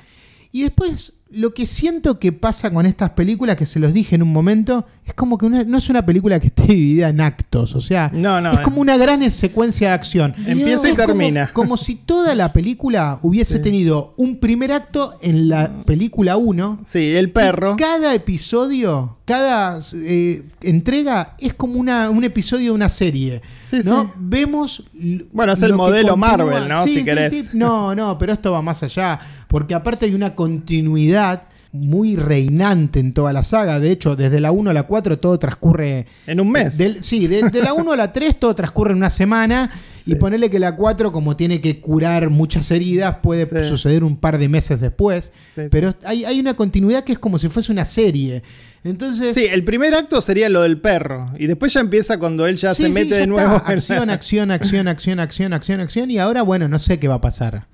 Y 0.51 0.63
después, 0.63 1.13
lo 1.31 1.53
que 1.53 1.67
siento 1.67 2.19
que 2.19 2.33
pasa 2.33 2.71
con 2.73 2.87
estas 2.87 3.11
películas, 3.11 3.57
que 3.57 3.67
se 3.67 3.79
los 3.81 3.93
dije 3.93 4.15
en 4.15 4.23
un 4.23 4.33
momento, 4.33 4.87
es 5.09 5.15
como 5.15 5.39
que 5.39 5.47
una- 5.47 5.65
no 5.65 5.79
es 5.79 5.89
una 5.89 6.05
película 6.05 6.39
que 6.39 6.49
esté 6.49 6.63
dividida 6.67 7.09
en 7.09 7.21
actos. 7.21 7.75
O 7.75 7.81
sea, 7.81 8.11
No, 8.15 8.41
no, 8.41 8.53
es 8.53 8.61
como 8.61 8.81
una 8.81 8.97
gran 8.97 9.29
secuencia 9.31 9.89
de 9.89 9.95
acción. 9.95 10.35
Empieza 10.47 10.87
y 10.89 10.91
Es 10.93 10.97
como- 10.97 11.07
termina. 11.09 11.51
Como, 11.53 11.77
si 11.77 11.95
toda 11.97 12.35
la 12.35 12.53
película 12.53 13.19
hubiese 13.23 13.59
tenido 13.59 14.15
un 14.17 14.37
primer 14.39 14.73
acto 14.73 15.19
en 15.23 15.49
la 15.49 15.83
película 15.85 16.37
1. 16.37 16.81
Sí, 16.87 17.15
el 17.15 17.31
perro. 17.31 17.75
Y 17.75 17.77
cada 17.77 18.15
episodio, 18.15 19.17
cada 19.25 19.79
eh, 19.95 20.43
entrega 20.61 21.35
es 21.39 21.55
como 21.55 21.81
una, 21.81 22.11
un 22.11 22.23
episodio 22.25 22.67
de 22.67 22.71
una 22.73 22.89
serie. 22.89 23.41
Sí, 23.69 23.81
¿no? 23.85 24.05
sí. 24.05 24.09
Vemos. 24.17 24.85
Bueno, 25.33 25.53
es 25.55 25.63
el 25.63 25.75
modelo. 25.75 26.17
Marvel, 26.17 26.69
¿no? 26.69 26.85
Si 26.85 27.03
querés. 27.05 27.55
No, 27.55 27.95
no, 27.95 28.17
pero 28.19 28.33
esto 28.35 28.53
va 28.53 28.63
más 28.63 28.83
allá. 28.83 29.19
Porque 29.49 29.75
aparte 29.75 30.07
hay 30.07 30.15
una 30.15 30.35
continuidad 30.35 31.43
muy 31.73 32.17
reinante 32.17 32.99
en 33.01 33.13
toda 33.13 33.33
la 33.33 33.43
saga. 33.43 33.79
De 33.81 33.91
hecho, 33.91 34.17
desde 34.17 34.41
la 34.41 34.53
1 34.53 34.71
a 34.71 34.73
la 34.73 34.85
4 34.85 35.19
todo 35.19 35.39
transcurre. 35.39 36.07
En 36.27 36.41
un 36.41 36.51
mes. 36.51 36.79
Del- 36.79 37.03
sí, 37.03 37.27
de, 37.27 37.51
de 37.51 37.63
la 37.63 37.75
1 37.75 37.93
a 37.93 37.97
la 37.97 38.13
3 38.13 38.39
todo 38.41 38.55
transcurre 38.55 38.93
en 38.93 38.99
una 38.99 39.11
semana. 39.11 39.71
Sí. 40.09 40.13
Y 40.13 40.15
ponerle 40.15 40.49
que 40.49 40.59
la 40.59 40.75
4, 40.75 41.13
como 41.13 41.37
tiene 41.37 41.61
que 41.61 41.81
curar 41.83 42.31
muchas 42.31 42.71
heridas, 42.71 43.17
puede 43.23 43.45
Sí. 43.45 43.69
suceder 43.69 44.03
un 44.05 44.17
par 44.17 44.39
de 44.39 44.49
meses 44.49 44.81
después. 44.81 45.33
Sí. 45.55 45.63
Pero 45.71 45.93
hay, 46.03 46.25
hay 46.25 46.41
una 46.41 46.55
continuidad 46.55 47.05
que 47.05 47.13
es 47.13 47.19
como 47.19 47.37
si 47.39 47.51
fuese 47.51 47.71
una 47.73 47.85
serie. 47.85 48.43
Entonces. 48.85 49.35
Sí, 49.35 49.45
el 49.51 49.65
primer 49.65 49.95
acto 49.95 50.23
sería 50.23 50.49
lo 50.49 50.63
del 50.63 50.81
perro. 50.81 51.27
Y 51.39 51.47
después 51.47 51.75
ya 51.75 51.81
empieza 51.81 52.19
cuando 52.19 52.47
él 52.47 52.57
ya 52.57 52.73
se 52.75 52.89
mete 52.89 53.11
ya 53.11 53.17
de 53.17 53.27
nuevo. 53.27 53.57
Acción, 53.67 54.09
acción, 54.09 54.51
acción, 54.51 54.89
acción, 54.89 55.21
acción, 55.21 55.53
acción, 55.53 55.81
acción. 55.81 56.11
Y 56.11 56.17
ahora, 56.19 56.41
bueno, 56.41 56.69
no 56.69 56.79
sé 56.79 56.99
qué 56.99 57.07
va 57.09 57.17
a 57.17 57.21
pasar. 57.21 57.67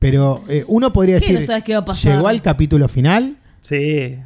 Pero 0.00 0.42
eh, 0.48 0.64
uno 0.66 0.92
podría 0.92 1.16
¿Qué 1.20 1.26
decir. 1.26 1.40
no 1.40 1.46
sabes 1.46 1.62
qué 1.62 1.74
va 1.74 1.80
a 1.80 1.84
pasar? 1.84 2.12
Llegó 2.14 2.26
al 2.26 2.42
capítulo 2.42 2.88
final. 2.88 3.36
Sí. 3.62 4.16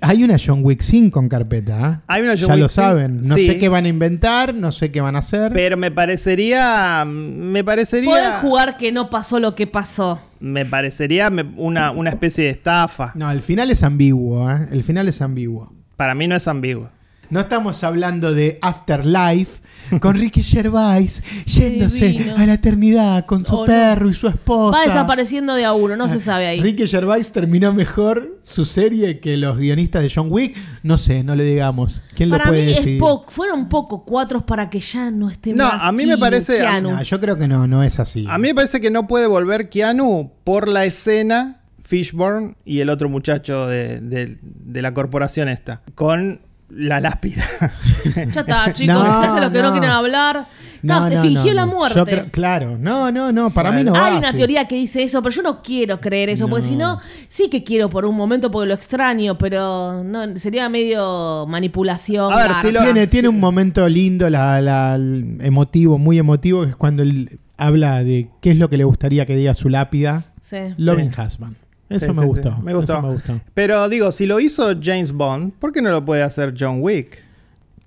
Hay 0.00 0.24
una 0.24 0.36
John 0.42 0.60
Wick 0.62 0.80
5 0.80 1.18
en 1.20 1.28
carpeta. 1.28 1.90
¿eh? 1.90 2.04
Hay 2.06 2.22
una 2.22 2.32
John 2.32 2.48
ya 2.48 2.54
Wick 2.54 2.62
lo 2.62 2.68
5, 2.68 2.68
saben. 2.68 3.20
No 3.22 3.34
sí. 3.34 3.46
sé 3.46 3.58
qué 3.58 3.68
van 3.68 3.84
a 3.84 3.88
inventar, 3.88 4.54
no 4.54 4.72
sé 4.72 4.90
qué 4.92 5.00
van 5.00 5.16
a 5.16 5.18
hacer. 5.18 5.52
Pero 5.52 5.76
me 5.76 5.90
parecería. 5.90 7.04
Me 7.06 7.64
parecería. 7.64 8.38
jugar 8.40 8.76
que 8.76 8.92
no 8.92 9.10
pasó 9.10 9.40
lo 9.40 9.54
que 9.54 9.66
pasó. 9.66 10.20
Me 10.40 10.64
parecería 10.64 11.28
me- 11.30 11.42
una, 11.56 11.90
una 11.90 12.10
especie 12.10 12.44
de 12.44 12.50
estafa. 12.50 13.12
No, 13.14 13.30
el 13.30 13.40
final 13.42 13.70
es 13.70 13.82
ambiguo. 13.82 14.50
¿eh? 14.50 14.68
El 14.70 14.84
final 14.84 15.08
es 15.08 15.20
ambiguo. 15.22 15.72
Para 15.96 16.14
mí 16.14 16.26
no 16.28 16.36
es 16.36 16.46
ambiguo. 16.48 16.88
No 17.34 17.40
estamos 17.40 17.82
hablando 17.82 18.32
de 18.32 18.60
Afterlife 18.62 19.60
con 20.00 20.14
Ricky 20.14 20.44
Gervais 20.44 21.20
yéndose 21.46 22.06
divino. 22.06 22.36
a 22.36 22.46
la 22.46 22.54
eternidad 22.54 23.26
con 23.26 23.44
su 23.44 23.56
Oh, 23.56 23.60
no. 23.62 23.66
perro 23.66 24.08
y 24.08 24.14
su 24.14 24.28
esposa. 24.28 24.78
Va 24.78 24.84
desapareciendo 24.86 25.52
de 25.56 25.64
a 25.64 25.72
uno, 25.72 25.96
no 25.96 26.06
se 26.06 26.20
sabe 26.20 26.46
ahí. 26.46 26.60
Ricky 26.60 26.86
Gervais 26.86 27.32
terminó 27.32 27.72
mejor 27.72 28.38
su 28.42 28.64
serie 28.64 29.18
que 29.18 29.36
los 29.36 29.58
guionistas 29.58 30.02
de 30.04 30.12
John 30.14 30.28
Wick. 30.30 30.56
No 30.84 30.96
sé, 30.96 31.24
no 31.24 31.34
le 31.34 31.42
digamos. 31.42 32.04
¿Quién 32.14 32.30
Para 32.30 32.44
lo 32.44 32.50
puede 32.52 32.66
mí 32.66 32.70
es 32.70 32.76
decidir? 32.78 33.00
poco, 33.00 33.32
fueron 33.32 33.68
poco 33.68 34.04
cuatros 34.04 34.44
para 34.44 34.70
que 34.70 34.78
ya 34.78 35.10
no 35.10 35.28
esté 35.28 35.54
No, 35.54 35.64
más. 35.64 35.82
a 35.82 35.90
mí 35.90 36.04
me 36.04 36.10
Keanu, 36.10 36.20
parece- 36.20 36.58
Keanu. 36.58 36.90
No, 36.92 37.02
yo 37.02 37.20
creo 37.20 37.36
que 37.36 37.48
no, 37.48 37.66
no 37.66 37.82
es 37.82 37.98
así. 37.98 38.24
A 38.28 38.38
mí 38.38 38.46
me 38.48 38.54
parece 38.54 38.80
que 38.80 38.90
no 38.92 39.08
puede 39.08 39.26
volver 39.26 39.70
Keanu 39.70 40.30
por 40.44 40.68
la 40.68 40.84
escena 40.84 41.62
Fishburne 41.82 42.54
y 42.64 42.78
el 42.78 42.90
otro 42.90 43.08
muchacho 43.08 43.66
de, 43.66 44.00
de- 44.00 44.38
de 44.40 44.82
la 44.82 44.94
corporación 44.94 45.48
esta. 45.48 45.82
Con 45.96 46.40
la 46.70 47.00
lápida. 47.00 47.42
Ya 48.14 48.40
está, 48.42 48.72
chicos, 48.72 48.94
No, 48.94 49.20
se 49.22 49.26
hace 49.28 49.40
lo 49.40 49.50
que 49.50 49.58
no, 49.62 49.64
no. 49.68 49.72
quieren 49.72 49.90
hablar. 49.90 50.44
No, 50.82 51.00
No, 51.00 51.08
se 51.08 51.18
fingió 51.22 51.46
no, 51.46 51.54
la 51.54 51.66
muerte. 51.66 51.98
Yo 51.98 52.04
creo- 52.04 52.30
claro, 52.30 52.76
no, 52.78 53.10
no, 53.10 53.32
no, 53.32 53.48
para 53.50 53.72
mí 53.72 53.82
no 53.82 53.92
va 53.94 54.06
Hay 54.08 54.16
una 54.18 54.34
teoría 54.34 54.68
que 54.68 54.74
dice 54.76 55.02
eso, 55.02 55.22
pero 55.22 55.34
yo 55.34 55.40
no 55.40 55.62
quiero 55.62 55.98
creer 55.98 56.28
eso, 56.28 56.46
porque 56.46 56.66
si 56.66 56.76
no, 56.76 57.00
sí 57.28 57.48
que 57.48 57.64
quiero 57.64 57.88
por 57.88 58.04
un 58.04 58.14
momento 58.14 58.50
porque 58.50 58.68
lo 58.68 58.74
extraño, 58.74 59.38
pero 59.38 60.04
no 60.04 60.36
sería 60.36 60.68
medio 60.68 61.46
manipulación. 61.48 62.30
A 62.30 62.36
ver, 62.36 62.46
garca. 62.48 62.60
si 62.60 62.72
lo- 62.72 62.82
Tiene, 62.82 63.06
sí. 63.06 63.12
tiene 63.12 63.28
un 63.28 63.40
momento 63.40 63.88
lindo, 63.88 64.28
la, 64.28 64.60
la- 64.60 64.96
el 64.96 65.38
emotivo, 65.40 65.96
muy 65.96 66.18
emotivo, 66.18 66.64
que 66.64 66.70
es 66.70 66.76
cuando 66.76 67.02
él 67.02 67.40
habla 67.56 68.04
de 68.04 68.28
qué 68.42 68.50
es 68.50 68.58
lo 68.58 68.68
que 68.68 68.76
le 68.76 68.84
gustaría 68.84 69.24
que 69.24 69.36
diga 69.36 69.54
su 69.54 69.70
lápida. 69.70 70.24
Sí. 70.42 70.58
Loving 70.76 71.12
Sí. 71.14 71.20
Husband. 71.22 71.56
Eso 71.88 72.06
Sí, 72.06 72.12
me, 72.12 72.22
sí, 72.22 72.26
gustó. 72.28 72.48
sí. 72.50 72.62
Me 72.62 72.74
gustó. 72.74 72.92
Eso 72.94 73.02
me 73.02 73.12
gustó. 73.14 73.40
Pero 73.52 73.88
digo, 73.88 74.10
si 74.12 74.26
lo 74.26 74.40
hizo 74.40 74.72
James 74.82 75.12
Bond, 75.12 75.52
¿por 75.58 75.72
qué 75.72 75.82
no 75.82 75.90
lo 75.90 76.04
puede 76.04 76.22
hacer 76.22 76.54
John 76.58 76.78
Wick? 76.80 77.22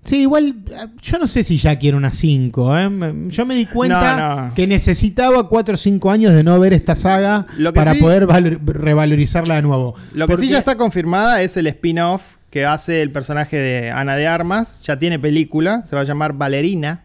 Sí, 0.04 0.20
igual, 0.22 0.56
eh, 0.72 0.88
yo 1.02 1.18
no 1.20 1.28
sé 1.28 1.44
si 1.44 1.58
ya 1.58 1.78
quiero 1.78 1.98
una 1.98 2.14
5. 2.14 2.78
¿eh? 2.78 2.90
Yo 3.28 3.46
me 3.46 3.56
di 3.56 3.66
cuenta 3.66 4.16
No, 4.36 4.48
no. 4.48 4.54
que 4.54 4.66
necesitaba 4.66 5.50
4 5.50 5.74
o 5.74 5.78
5 5.78 6.10
años 6.12 6.32
de 6.32 6.44
no 6.46 6.58
ver 6.60 6.72
esta 6.72 6.96
saga 6.96 7.46
para 7.74 7.94
sí- 7.94 8.00
poder 8.00 8.26
valor- 8.26 8.62
revalorizarla 8.66 9.56
de 9.56 9.64
nuevo. 9.64 9.96
Lo 10.14 10.28
que 10.28 10.38
sí 10.38 10.48
ya 10.48 10.60
está 10.60 10.78
confirmada 10.78 11.42
es 11.42 11.58
el 11.58 11.68
spin-off 11.68 12.38
que 12.50 12.66
hace 12.66 13.02
el 13.02 13.12
personaje 13.12 13.58
de 13.58 13.92
Ana 13.92 14.16
de 14.16 14.28
Armas. 14.28 14.82
Ya 14.84 14.98
tiene 14.98 15.20
película, 15.20 15.84
se 15.84 15.96
va 15.98 16.04
a 16.04 16.06
llamar 16.06 16.32
Valerina. 16.34 17.04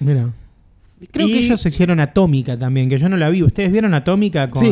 Mira. 0.00 0.28
Creo 1.12 1.26
Y- 1.26 1.32
que 1.32 1.38
ellos 1.46 1.64
hicieron 1.64 1.98
Atómica 2.00 2.58
también, 2.58 2.88
que 2.90 2.98
yo 2.98 3.08
no 3.08 3.16
la 3.16 3.30
vi. 3.30 3.42
¿Ustedes 3.42 3.70
vieron 3.72 3.94
Atómica 3.94 4.50
con 4.50 4.62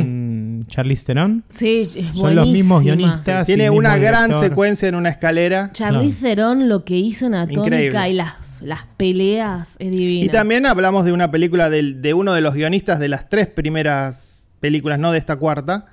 Charlize 0.67 1.05
Theron? 1.07 1.45
Sí, 1.49 1.89
es 1.95 2.17
Son 2.17 2.35
los 2.35 2.47
mismos 2.49 2.83
guionistas. 2.83 3.47
Tiene 3.47 3.71
una 3.71 3.97
gran 3.97 4.29
director. 4.29 4.49
secuencia 4.49 4.89
en 4.89 4.95
una 4.95 5.09
escalera. 5.11 5.71
Charlize 5.73 6.21
Theron 6.23 6.69
lo 6.69 6.85
que 6.85 6.97
hizo 6.97 7.27
en 7.27 7.35
Atómica 7.35 7.63
Increíble. 7.65 8.11
y 8.11 8.15
las, 8.15 8.63
las 8.63 8.81
peleas 8.97 9.77
es 9.79 9.93
divina. 9.93 10.25
Y 10.25 10.29
también 10.29 10.67
hablamos 10.67 11.05
de 11.05 11.13
una 11.13 11.31
película 11.31 11.71
de, 11.71 12.15
uno 12.15 12.33
de 12.33 12.41
los 12.41 12.55
guionistas 12.55 12.99
de 12.99 13.09
las 13.09 13.29
tres 13.29 13.47
primeras 13.47 14.49
películas, 14.61 14.99
no 14.99 15.13
de 15.13 15.19
esta 15.19 15.37
cuarta, 15.37 15.87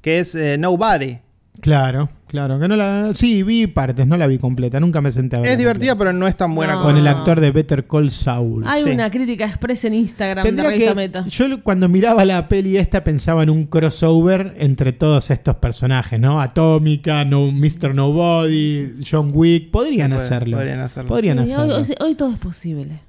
que 0.00 0.18
es 0.18 0.34
eh, 0.34 0.56
Nobody. 0.58 1.18
Claro, 1.60 2.10
claro. 2.32 2.58
Que 2.58 2.66
no 2.66 2.74
la, 2.74 3.14
sí, 3.14 3.44
vi 3.44 3.68
partes, 3.68 4.06
no 4.08 4.16
la 4.16 4.26
vi 4.26 4.38
completa. 4.38 4.80
Nunca 4.80 5.00
me 5.00 5.12
senté 5.12 5.36
a 5.36 5.38
verla 5.38 5.52
Es 5.52 5.58
divertida, 5.58 5.92
completa. 5.92 6.10
pero 6.10 6.18
no 6.18 6.26
es 6.26 6.36
tan 6.36 6.52
buena 6.54 6.72
No. 6.72 6.80
como 6.80 6.90
Con 6.94 7.00
el 7.00 7.06
actor 7.06 7.38
de 7.38 7.50
Better 7.52 7.86
Call 7.86 8.10
Saul. 8.10 8.64
Hay 8.66 8.82
Sí. 8.82 8.90
una 8.90 9.08
crítica 9.10 9.44
expresa 9.46 9.86
en 9.86 9.94
Instagram 9.94 10.42
de 10.42 10.48
Tendría 10.48 10.70
Revista 10.70 10.90
que, 10.90 10.96
Meta. 10.96 11.26
yo 11.26 11.62
cuando 11.62 11.88
miraba 11.88 12.24
la 12.24 12.48
peli 12.48 12.76
esta 12.76 13.04
pensaba 13.04 13.44
en 13.44 13.50
un 13.50 13.66
crossover 13.66 14.54
entre 14.58 14.92
todos 14.92 15.30
estos 15.30 15.54
personajes, 15.56 16.18
¿no? 16.18 16.40
Atómica, 16.40 17.24
no, 17.24 17.52
Mr. 17.52 17.94
Nobody, 17.94 18.94
John 19.08 19.30
Wick, 19.32 19.70
podrían 19.70 20.12
hacerlo. 20.12 20.56
podrían 20.56 20.80
hacerlo. 20.80 21.08
Podrían 21.08 21.46
Sí, 21.46 21.52
hacerlo. 21.54 21.76
hoy 22.00 22.14
todo 22.16 22.32
es 22.32 22.38
posible. 22.38 23.00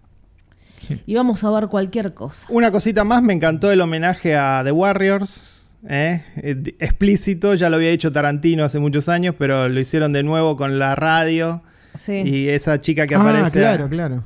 Sí. 0.81 0.99
Y 1.05 1.15
vamos 1.15 1.41
a 1.45 1.49
ver 1.49 1.67
cualquier 1.67 2.13
cosa. 2.13 2.45
Una 2.49 2.69
cosita 2.69 3.05
más, 3.05 3.23
me 3.23 3.31
encantó 3.31 3.71
el 3.71 3.79
homenaje 3.79 4.35
a 4.35 4.61
The 4.65 4.71
Warriors. 4.73 5.52
¿Eh? 5.87 6.23
Eh, 6.37 6.75
Explícito, 6.79 7.53
ya 7.55 7.69
lo 7.69 7.77
había 7.77 7.89
hecho 7.89 8.11
Tarantino 8.11 8.63
hace 8.63 8.79
muchos 8.79 9.09
años, 9.09 9.35
pero 9.37 9.69
lo 9.69 9.79
hicieron 9.79 10.13
de 10.13 10.23
nuevo 10.23 10.57
con 10.57 10.79
la 10.79 10.95
radio. 10.95 11.61
Sí. 11.95 12.23
Y 12.25 12.49
esa 12.49 12.79
chica 12.79 13.07
que 13.07 13.15
ah, 13.15 13.21
aparece. 13.21 13.59
claro, 13.59 13.89
claro. 13.89 14.23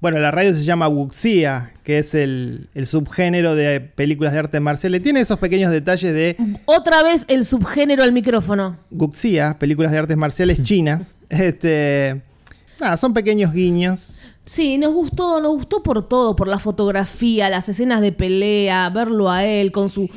Bueno, 0.00 0.18
la 0.18 0.32
radio 0.32 0.52
se 0.52 0.64
llama 0.64 0.88
Wuxia, 0.88 1.74
que 1.84 2.00
es 2.00 2.12
el, 2.14 2.68
el 2.74 2.86
subgénero 2.86 3.54
de 3.54 3.80
películas 3.80 4.32
de 4.32 4.40
arte 4.40 4.58
marcial. 4.58 5.00
Tiene 5.00 5.20
esos 5.20 5.38
pequeños 5.38 5.70
detalles 5.70 6.12
de 6.12 6.36
Otra 6.64 7.04
vez 7.04 7.24
el 7.28 7.44
subgénero 7.44 8.02
al 8.02 8.10
micrófono. 8.10 8.78
Guxia, 8.90 9.58
películas 9.60 9.92
de 9.92 9.98
artes 9.98 10.16
marciales 10.16 10.62
chinas. 10.62 11.18
Este, 11.28 12.20
nada, 12.78 12.96
son 12.98 13.14
pequeños 13.14 13.54
guiños. 13.54 14.18
Sí, 14.44 14.76
nos 14.76 14.92
gustó, 14.92 15.40
nos 15.40 15.52
gustó 15.52 15.82
por 15.82 16.06
todo, 16.06 16.36
por 16.36 16.48
la 16.48 16.58
fotografía, 16.58 17.48
las 17.48 17.68
escenas 17.68 18.00
de 18.00 18.12
pelea, 18.12 18.90
verlo 18.90 19.30
a 19.30 19.46
él 19.46 19.70
con 19.72 19.88
su 19.88 20.10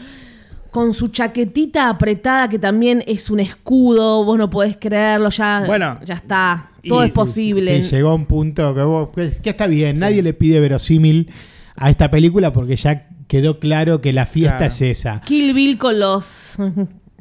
con 0.75 0.93
su 0.93 1.07
chaquetita 1.07 1.87
apretada 1.87 2.49
que 2.49 2.59
también 2.59 3.01
es 3.07 3.29
un 3.29 3.39
escudo, 3.39 4.25
vos 4.25 4.37
no 4.37 4.49
podés 4.49 4.75
creerlo, 4.77 5.29
ya, 5.29 5.63
Bueno, 5.65 5.99
ya 6.03 6.15
está, 6.15 6.69
todo 6.85 7.05
y 7.05 7.07
es 7.07 7.13
posible. 7.13 7.81
Sí, 7.81 7.95
llegó 7.95 8.09
a 8.09 8.13
un 8.15 8.25
punto 8.25 8.75
que, 8.75 8.81
vos- 8.81 9.09
que- 9.15 9.31
que 9.41 9.49
está 9.51 9.67
bien. 9.67 9.97
Nadie 10.01 10.21
le 10.21 10.33
pide 10.33 10.59
verosímil 10.59 11.31
a 11.77 11.89
esta 11.89 12.11
película 12.11 12.51
porque 12.51 12.75
ya 12.75 13.07
quedó 13.27 13.57
claro 13.59 14.01
que 14.01 14.11
la 14.11 14.25
fiesta 14.25 14.57
Claro. 14.57 14.73
es 14.73 14.81
esa. 14.81 15.21
Kill 15.21 15.53
Bill 15.53 15.77
con 15.77 15.97
los 15.97 16.57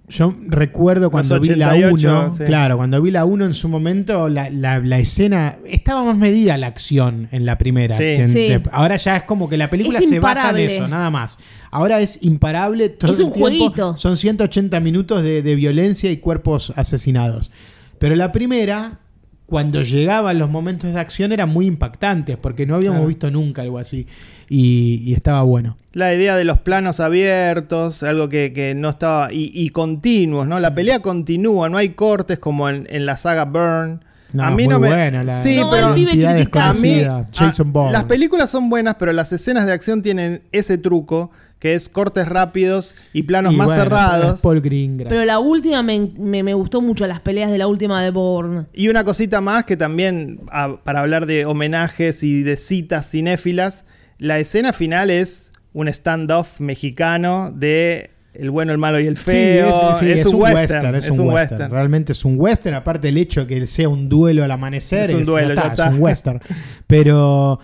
Yo 0.08 0.34
recuerdo 0.48 1.10
cuando 1.10 1.40
vi 1.40 1.48
la 1.54 1.68
88, 1.70 2.26
1, 2.26 2.36
sí. 2.36 2.44
claro, 2.44 2.76
cuando 2.76 3.00
vi 3.00 3.10
la 3.10 3.24
1 3.24 3.46
en 3.46 3.54
su 3.54 3.70
momento, 3.70 4.28
la, 4.28 4.50
la- 4.50 4.78
la 4.80 4.98
escena, 4.98 5.56
estaba 5.64 6.04
más 6.04 6.18
medida 6.18 6.58
la 6.58 6.66
acción 6.66 7.28
en 7.32 7.46
la 7.46 7.56
primera. 7.56 7.96
Sí. 7.96 8.04
en- 8.04 8.28
Sí. 8.32 8.40
de- 8.48 8.62
ahora 8.70 8.96
ya 8.96 9.16
es 9.16 9.22
como 9.22 9.48
que 9.48 9.56
la 9.56 9.70
película 9.70 9.98
Es 9.98 10.08
se 10.10 10.20
basa 10.20 10.50
en 10.50 10.58
eso, 10.58 10.86
nada 10.88 11.08
más. 11.08 11.38
Ahora 11.70 12.00
es 12.00 12.18
imparable 12.20 12.90
todo 12.90 13.12
Es 13.12 13.18
el 13.18 13.24
un 13.26 13.32
tiempo. 13.32 13.48
jueguito. 13.48 13.96
Son 13.96 14.16
180 14.18 14.78
minutos 14.80 15.22
de, 15.22 15.40
de 15.42 15.54
violencia 15.54 16.10
y 16.10 16.18
cuerpos 16.18 16.72
asesinados. 16.76 17.50
Pero 17.98 18.14
la 18.14 18.30
primera 18.30 19.00
cuando 19.46 19.82
llegaban 19.82 20.38
los 20.38 20.48
momentos 20.50 20.92
de 20.94 20.98
acción 21.00 21.30
eran 21.32 21.50
muy 21.50 21.66
impactantes, 21.66 22.36
porque 22.38 22.66
no 22.66 22.74
habíamos 22.76 22.98
Claro. 22.98 23.08
visto 23.08 23.30
nunca 23.30 23.62
algo 23.62 23.78
así. 23.78 24.06
Y, 24.48 25.02
y 25.04 25.12
estaba 25.14 25.42
bueno. 25.42 25.76
La 25.92 26.14
idea 26.14 26.36
de 26.36 26.44
los 26.44 26.58
planos 26.58 26.98
abiertos, 27.00 28.02
algo 28.02 28.28
que, 28.28 28.52
que 28.54 28.74
no 28.74 28.88
estaba. 28.90 29.32
Y, 29.32 29.50
y 29.54 29.68
continuos, 29.70 30.46
¿no? 30.46 30.60
La 30.60 30.74
pelea 30.74 31.00
continúa, 31.00 31.68
no 31.68 31.76
hay 31.76 31.90
cortes 31.90 32.38
como 32.38 32.68
en, 32.68 32.86
en 32.90 33.06
la 33.06 33.16
saga 33.16 33.44
Burn. 33.44 34.04
No, 34.32 34.42
a 34.42 34.50
mí 34.50 34.64
muy 34.64 34.66
no 34.72 34.80
me. 34.80 34.88
buena 34.88 35.22
la 35.22 35.40
sí, 35.42 35.58
No, 35.60 35.70
pero. 35.70 35.86
A 35.88 36.74
mí. 36.74 37.02
Jason 37.32 37.68
a- 37.68 37.70
Bourne. 37.70 37.92
las 37.92 38.04
películas 38.04 38.50
son 38.50 38.68
buenas, 38.68 38.96
pero 38.98 39.12
las 39.12 39.32
escenas 39.32 39.64
de 39.66 39.72
acción 39.72 40.02
tienen 40.02 40.42
ese 40.50 40.76
truco 40.78 41.30
que 41.64 41.72
es 41.74 41.88
cortes 41.88 42.28
rápidos 42.28 42.94
y 43.14 43.22
planos 43.22 43.54
Y 43.54 43.56
más 43.56 43.68
bueno, 43.68 43.82
cerrados. 43.84 44.42
Paul 44.42 44.60
Greengrass. 44.60 45.08
Pero 45.08 45.24
la 45.24 45.38
última 45.38 45.82
me, 45.82 46.10
me- 46.18 46.42
me 46.42 46.52
gustó 46.52 46.82
mucho, 46.82 47.06
las 47.06 47.20
peleas 47.20 47.50
de 47.50 47.56
la 47.56 47.66
última 47.66 48.02
de 48.02 48.10
Bourne. 48.10 48.66
Y 48.74 48.88
una 48.88 49.02
cosita 49.02 49.40
más 49.40 49.64
que 49.64 49.74
también, 49.78 50.40
a- 50.52 50.76
para 50.84 51.00
hablar 51.00 51.24
de 51.24 51.46
homenajes 51.46 52.22
y 52.22 52.42
de 52.42 52.58
citas 52.58 53.10
cinéfilas, 53.10 53.86
la 54.18 54.38
escena 54.38 54.74
final 54.74 55.08
es 55.08 55.52
un 55.72 55.90
standoff 55.90 56.60
mexicano 56.60 57.50
de 57.50 58.10
el 58.34 58.50
bueno, 58.50 58.72
el 58.72 58.78
malo 58.78 59.00
y 59.00 59.06
el 59.06 59.16
Sí, 59.16 59.30
feo. 59.30 59.92
es, 59.92 59.98
sí, 60.00 60.10
es, 60.10 60.20
es 60.20 60.26
un 60.26 60.42
western. 60.42 60.94
es, 60.96 61.08
un 61.08 61.20
western. 61.30 61.70
Realmente 61.72 62.12
es 62.12 62.26
un 62.26 62.34
western. 62.38 62.74
Aparte 62.76 63.08
el 63.08 63.16
hecho 63.16 63.46
de 63.46 63.46
que 63.46 63.66
sea 63.66 63.88
un 63.88 64.10
duelo 64.10 64.44
al 64.44 64.50
amanecer. 64.50 65.08
Es 65.08 65.16
un 65.16 65.24
duelo, 65.24 65.54
ya 65.54 65.54
ya 65.54 65.60
está, 65.62 65.72
está. 65.72 65.88
Es 65.88 65.94
un 65.94 66.02
western. 66.02 66.40
Pero. 66.86 67.58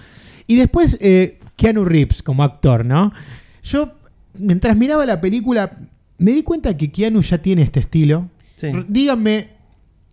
Y 0.47 0.57
después, 0.57 0.97
eh, 1.03 1.39
Keanu 1.57 1.85
Reeves 1.85 2.23
como 2.23 2.43
actor, 2.45 2.87
¿no? 2.87 3.13
Yo, 3.63 3.93
mientras 4.39 4.77
miraba 4.77 5.05
la 5.07 5.21
película, 5.21 5.79
me 6.19 6.33
di 6.33 6.43
cuenta 6.43 6.77
que 6.77 6.91
Keanu 6.91 7.23
ya 7.23 7.39
tiene 7.39 7.63
este 7.63 7.81
estilo. 7.81 8.29
Sí. 8.57 8.69
Díganme. 8.89 9.51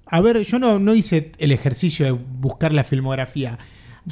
A 0.06 0.22
ver, 0.22 0.42
yo 0.44 0.58
no, 0.58 0.80
no 0.80 0.96
hice 0.96 1.32
el 1.38 1.52
ejercicio 1.52 2.06
de 2.06 2.12
buscar 2.12 2.72
la 2.72 2.84
filmografía. 2.86 3.58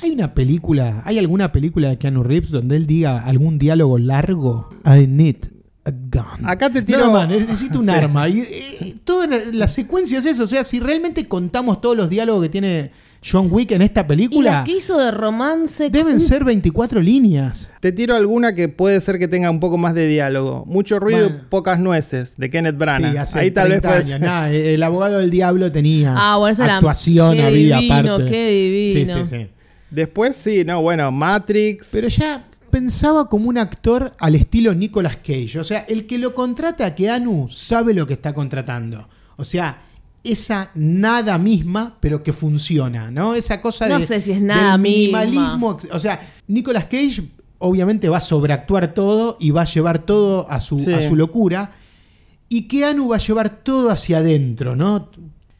¿Hay 0.03 0.11
una 0.11 0.33
película, 0.33 1.01
hay 1.05 1.17
alguna 1.19 1.53
película 1.53 1.87
de 1.89 1.97
Keanu 1.97 2.21
Reeves 2.21 2.51
donde 2.51 2.75
él 2.75 2.85
diga 2.85 3.23
algún 3.23 3.57
diálogo 3.57 3.97
largo? 3.97 4.69
I 4.85 5.07
need 5.07 5.37
a 5.85 5.91
gun. 5.91 6.45
Acá 6.45 6.69
te 6.69 6.81
tiro- 6.81 7.05
No, 7.05 7.13
man, 7.13 7.29
necesito 7.29 7.79
un 7.79 7.85
Sí. 7.85 7.91
arma. 7.91 8.27
Y, 8.27 8.39
eh, 8.41 8.95
toda 9.05 9.25
la, 9.27 9.37
la 9.53 9.67
secuencia 9.69 10.19
es 10.19 10.25
eso. 10.25 10.43
O 10.43 10.47
sea, 10.47 10.65
si 10.65 10.81
realmente 10.81 11.29
contamos 11.29 11.79
todos 11.79 11.95
los 11.95 12.09
diálogos 12.09 12.43
que 12.43 12.49
tiene 12.49 12.91
John 13.27 13.47
Wick 13.51 13.71
en 13.71 13.81
esta 13.81 14.01
Y 14.01 14.03
película, 14.03 14.51
las 14.51 14.65
que 14.65 14.73
hizo 14.77 14.97
de 14.99 15.09
romance. 15.11 15.89
deben 15.89 16.19
ser 16.21 16.43
24 16.43 17.01
líneas. 17.01 17.71
Te 17.79 17.91
tiro 17.91 18.15
alguna 18.15 18.53
que 18.53 18.69
puede 18.69 19.01
ser 19.01 19.17
que 19.17 19.27
tenga 19.27 19.49
un 19.49 19.59
poco 19.59 19.77
más 19.77 19.93
de 19.95 20.07
diálogo. 20.07 20.63
Mucho 20.67 20.99
ruido, 20.99 21.29
Bueno. 21.29 21.43
pocas 21.49 21.79
nueces, 21.79 22.37
de 22.37 22.49
Kenneth 22.49 22.77
Branagh. 22.77 23.11
Sí, 23.11 23.17
hace 23.17 23.39
Ahí 23.39 23.51
tal 23.51 23.69
vez 23.69 23.81
30 23.81 23.89
puede 23.99 24.13
años. 24.13 24.19
Nah, 24.27 24.47
el 24.49 24.83
abogado 24.83 25.17
del 25.19 25.31
diablo 25.31 25.71
tenía 25.71 26.13
Ah, 26.17 26.37
bueno, 26.37 26.53
esa 26.53 26.65
era- 26.65 26.75
actuación, 26.77 27.35
qué 27.35 27.43
había 27.43 27.77
divino, 27.79 27.93
aparte. 27.95 28.29
qué 28.31 28.49
divino. 28.49 29.13
Sí, 29.13 29.25
sí, 29.25 29.37
sí. 29.37 29.47
Después 29.89 30.35
sí, 30.35 30.63
no, 30.65 30.81
bueno, 30.81 31.11
Matrix. 31.11 31.89
Pero 31.91 32.07
ya 32.09 32.45
pensaba 32.69 33.29
como 33.29 33.47
un 33.49 33.57
actor 33.57 34.11
al 34.19 34.35
estilo 34.35 34.75
Nicolas 34.75 35.17
Cage. 35.17 35.57
O 35.59 35.63
sea, 35.63 35.85
el 35.87 36.05
que 36.05 36.17
lo 36.17 36.35
contrata 36.35 36.85
a 36.85 36.93
Keanu 36.93 37.47
sabe 37.49 37.93
lo 37.93 38.05
que 38.05 38.13
está 38.13 38.33
contratando. 38.33 39.07
O 39.37 39.45
sea, 39.45 39.81
esa 40.25 40.71
nada 40.75 41.37
misma, 41.37 41.97
pero 41.99 42.21
que 42.23 42.33
funciona, 42.33 43.11
¿no? 43.11 43.35
Esa 43.35 43.61
cosa 43.61 43.87
No 43.87 43.99
de, 43.99 44.05
sé 44.07 44.21
si 44.21 44.31
es 44.33 44.41
nada 44.41 44.73
del 44.73 44.81
misma. 44.81 45.21
minimalismo. 45.25 45.77
O 45.91 45.99
sea, 45.99 46.19
Nicolas 46.47 46.85
Cage 46.85 47.23
obviamente 47.59 48.09
va 48.09 48.17
a 48.17 48.21
sobreactuar 48.21 48.93
todo 48.93 49.37
y 49.39 49.51
va 49.51 49.61
a 49.61 49.65
llevar 49.65 49.99
todo 49.99 50.49
a 50.49 50.59
su, 50.59 50.79
Sí. 50.79 50.93
a 50.93 51.01
su 51.01 51.15
locura. 51.15 51.71
Y 52.49 52.63
Keanu 52.67 53.07
va 53.09 53.15
a 53.15 53.19
llevar 53.19 53.49
todo 53.63 53.89
hacia 53.89 54.19
adentro, 54.19 54.75
¿no? 54.75 55.09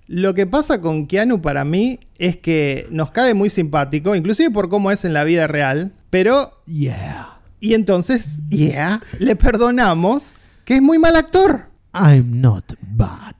Lo 0.08 0.34
que 0.36 0.46
pasa 0.46 0.82
con 0.82 1.08
Keanu 1.08 1.42
para 1.42 1.64
mí 1.66 2.00
es 2.20 2.38
que 2.38 2.86
nos 2.92 3.10
cae 3.12 3.34
muy 3.34 3.50
simpático, 3.50 4.16
inclusive 4.16 4.52
por 4.52 4.70
cómo 4.70 4.92
es 4.92 5.04
en 5.04 5.14
la 5.14 5.24
vida 5.24 5.48
real, 5.48 5.94
pero... 6.12 6.62
Yeah. 6.68 7.40
Y 7.60 7.74
entonces, 7.74 8.44
yeah, 8.50 9.02
le 9.18 9.36
perdonamos 9.36 10.34
que 10.64 10.76
es 10.76 10.82
muy 10.82 11.00
mal 11.00 11.16
actor. 11.16 11.70
I'm 11.94 12.40
not 12.42 12.74
bad. 12.82 13.34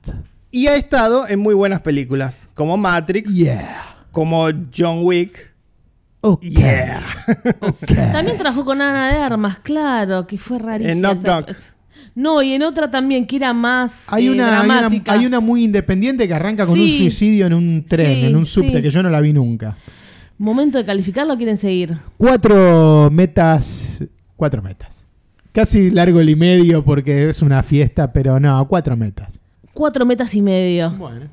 Y 0.56 0.68
ha 0.68 0.74
estado 0.74 1.28
en 1.28 1.38
muy 1.38 1.52
buenas 1.52 1.80
películas, 1.80 2.48
como 2.54 2.78
Matrix, 2.78 3.30
Yeah. 3.34 4.06
como 4.10 4.46
John 4.74 5.00
Wick. 5.02 5.52
Okay. 6.22 6.48
Yeah. 6.50 7.00
Okay. 7.60 7.96
También 8.10 8.38
trabajó 8.38 8.64
con 8.64 8.80
Ana 8.80 9.12
de 9.12 9.18
Armas, 9.18 9.58
claro, 9.58 10.26
que 10.26 10.38
fue 10.38 10.58
rarísimo. 10.58 10.92
En 10.94 11.00
Knock 11.02 11.18
Knock. 11.20 11.50
No, 12.14 12.40
y 12.40 12.54
en 12.54 12.62
otra 12.62 12.90
también, 12.90 13.26
que 13.26 13.36
era 13.36 13.52
más 13.52 14.04
Hay 14.06 14.28
eh, 14.28 14.30
una, 14.30 14.60
hay, 14.62 14.64
una, 14.66 14.76
dramática. 14.80 15.12
hay 15.12 15.26
una 15.26 15.40
muy 15.40 15.62
independiente 15.62 16.26
que 16.26 16.32
arranca 16.32 16.64
con 16.64 16.76
Sí. 16.76 16.92
un 16.92 16.98
suicidio 17.00 17.46
en 17.48 17.52
un 17.52 17.84
tren, 17.84 18.06
Sí, 18.20 18.24
en 18.24 18.34
un 18.36 18.46
subte, 18.46 18.76
sí. 18.78 18.82
que 18.82 18.90
yo 18.90 19.02
no 19.02 19.10
la 19.10 19.20
vi 19.20 19.34
nunca. 19.34 19.76
Momento 20.38 20.78
de 20.78 20.86
calificarlo, 20.86 21.36
quieren 21.36 21.58
seguir. 21.58 21.98
Cuatro 22.16 23.10
metas. 23.12 24.02
Cuatro 24.36 24.62
metas. 24.62 25.04
Casi 25.52 25.90
largo 25.90 26.18
el 26.20 26.30
y 26.30 26.36
medio 26.36 26.82
porque 26.82 27.28
es 27.28 27.42
una 27.42 27.62
fiesta, 27.62 28.10
pero 28.10 28.40
no, 28.40 28.66
cuatro 28.68 28.96
metas. 28.96 29.42
Cuatro 29.76 30.06
metas 30.06 30.34
y 30.34 30.40
medio. 30.40 30.90
Bueno. 30.92 31.28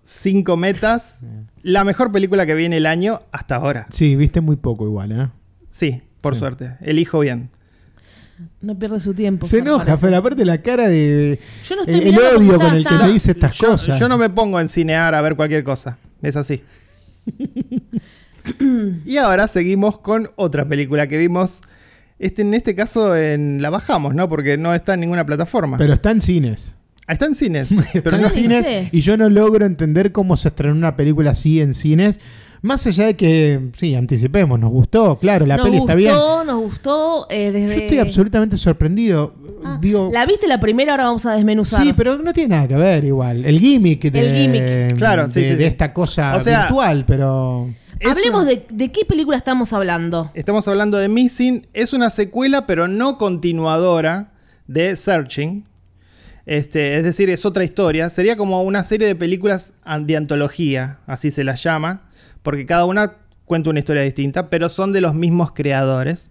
Cinco 0.00 0.56
metas. 0.56 1.26
La 1.62 1.82
mejor 1.82 2.12
película 2.12 2.46
que 2.46 2.54
viene 2.54 2.76
el 2.76 2.86
año 2.86 3.18
hasta 3.32 3.56
ahora. 3.56 3.88
Sí, 3.90 4.14
viste 4.14 4.40
muy 4.40 4.54
poco 4.54 4.86
igual, 4.86 5.10
¿eh? 5.10 5.28
Sí, 5.70 6.00
por 6.20 6.34
Sí. 6.34 6.38
suerte. 6.38 6.76
Elijo 6.82 7.18
bien. 7.18 7.50
No 8.60 8.78
pierde 8.78 9.00
su 9.00 9.12
tiempo. 9.12 9.44
Se 9.46 9.58
enoja, 9.58 9.96
pero 9.96 10.16
aparte 10.16 10.44
la 10.44 10.62
cara 10.62 10.86
de. 10.88 11.40
Yo 11.64 11.74
no 11.74 11.82
estoy 11.82 12.00
el, 12.00 12.14
el 12.14 12.18
odio 12.36 12.58
con 12.60 12.76
el 12.76 12.86
que 12.86 12.94
me 12.94 13.08
dice 13.08 13.32
estas 13.32 13.54
Yo, 13.54 13.70
cosas. 13.72 13.98
yo 13.98 14.08
no 14.08 14.18
me 14.18 14.30
pongo 14.30 14.60
en 14.60 14.68
cinear 14.68 15.12
a 15.12 15.20
ver 15.20 15.34
cualquier 15.34 15.64
cosa. 15.64 15.98
Es 16.22 16.36
así. 16.36 16.62
y 19.04 19.16
ahora 19.16 19.48
seguimos 19.48 19.98
con 19.98 20.30
otra 20.36 20.64
película 20.68 21.08
que 21.08 21.18
vimos. 21.18 21.60
Este, 22.20 22.42
en 22.42 22.54
este 22.54 22.76
caso 22.76 23.16
en, 23.16 23.60
la 23.60 23.70
bajamos, 23.70 24.14
¿no? 24.14 24.28
Porque 24.28 24.56
no 24.58 24.74
está 24.74 24.94
en 24.94 25.00
ninguna 25.00 25.26
plataforma. 25.26 25.76
Pero 25.76 25.92
está 25.92 26.12
en 26.12 26.20
cines. 26.20 26.76
Ah, 27.06 27.12
está 27.12 27.26
en 27.26 27.34
cines. 27.34 27.70
Está 27.94 28.00
pero 28.02 28.16
en 28.18 28.28
cines 28.28 28.66
sí. 28.66 28.88
y 28.92 29.00
yo 29.02 29.16
no 29.16 29.28
logro 29.28 29.66
entender 29.66 30.10
cómo 30.12 30.36
se 30.38 30.48
estrenó 30.48 30.74
una 30.74 30.96
película 30.96 31.32
así 31.32 31.60
en 31.60 31.74
cines. 31.74 32.18
Más 32.62 32.86
allá 32.86 33.04
de 33.04 33.14
que, 33.14 33.60
sí, 33.76 33.94
anticipemos, 33.94 34.58
nos 34.58 34.70
gustó, 34.70 35.18
claro, 35.18 35.44
la 35.44 35.56
nos 35.58 35.66
peli 35.66 35.76
gustó, 35.80 35.92
está 35.92 35.94
bien. 35.98 36.46
nos 36.46 36.60
gustó. 36.62 37.26
eh, 37.28 37.50
desde... 37.52 37.74
Yo 37.76 37.82
estoy 37.82 37.98
absolutamente 37.98 38.56
sorprendido. 38.56 39.34
Ah, 39.62 39.76
Digo, 39.78 40.08
¿La 40.10 40.24
viste 40.24 40.48
la 40.48 40.60
primera? 40.60 40.92
Ahora 40.92 41.04
vamos 41.04 41.26
a 41.26 41.34
desmenuzar. 41.34 41.84
sí, 41.84 41.92
pero 41.94 42.16
no 42.16 42.32
tiene 42.32 42.56
nada 42.56 42.68
que 42.68 42.76
ver 42.76 43.04
igual. 43.04 43.44
El 43.44 43.60
gimmick 43.60 44.10
de, 44.10 44.18
El 44.20 44.34
gimmick. 44.36 44.96
Claro, 44.96 45.28
sí, 45.28 45.40
de, 45.42 45.46
sí, 45.48 45.52
de 45.56 45.58
sí. 45.58 45.64
esta 45.64 45.92
cosa 45.92 46.34
O 46.36 46.40
sea, 46.40 46.60
virtual, 46.60 47.04
pero... 47.06 47.68
Hablemos 48.02 48.42
una- 48.44 48.50
de, 48.50 48.66
de 48.70 48.90
qué 48.92 49.04
película 49.04 49.36
estamos 49.36 49.74
hablando. 49.74 50.30
Estamos 50.32 50.66
hablando 50.66 50.96
de 50.96 51.08
Missing. 51.10 51.66
Es 51.74 51.92
una 51.92 52.08
secuela, 52.08 52.66
pero 52.66 52.88
no 52.88 53.18
continuadora 53.18 54.32
de 54.66 54.96
Searching. 54.96 55.64
Este, 56.46 56.98
es 56.98 57.04
decir, 57.04 57.30
es 57.30 57.44
otra 57.44 57.64
historia. 57.64 58.10
Sería 58.10 58.36
como 58.36 58.62
una 58.62 58.84
serie 58.84 59.06
de 59.06 59.14
películas 59.14 59.74
de 60.00 60.16
antología, 60.16 60.98
así 61.06 61.30
se 61.30 61.44
las 61.44 61.62
llama, 61.62 62.08
porque 62.42 62.66
cada 62.66 62.84
una 62.84 63.16
cuenta 63.44 63.70
una 63.70 63.78
historia 63.78 64.02
distinta, 64.02 64.50
pero 64.50 64.68
son 64.68 64.92
de 64.92 65.00
los 65.00 65.14
mismos 65.14 65.52
creadores. 65.52 66.30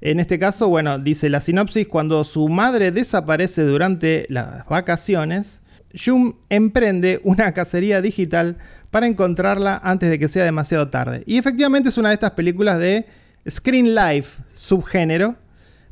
En 0.00 0.20
este 0.20 0.38
caso, 0.38 0.68
bueno, 0.68 0.98
dice 0.98 1.28
la 1.28 1.40
sinopsis, 1.40 1.88
cuando 1.88 2.22
su 2.24 2.48
madre 2.48 2.92
desaparece 2.92 3.62
durante 3.62 4.26
las 4.28 4.64
vacaciones, 4.66 5.62
Jung 5.92 6.34
emprende 6.50 7.20
una 7.24 7.52
cacería 7.52 8.00
digital 8.00 8.58
para 8.90 9.06
encontrarla 9.06 9.80
antes 9.82 10.08
de 10.08 10.18
que 10.18 10.28
sea 10.28 10.44
demasiado 10.44 10.88
tarde. 10.88 11.24
Y 11.26 11.36
efectivamente 11.36 11.88
es 11.88 11.98
una 11.98 12.10
de 12.10 12.14
estas 12.14 12.32
películas 12.32 12.78
de 12.78 13.06
Screen 13.48 13.94
Life, 13.94 14.42
subgénero, 14.54 15.36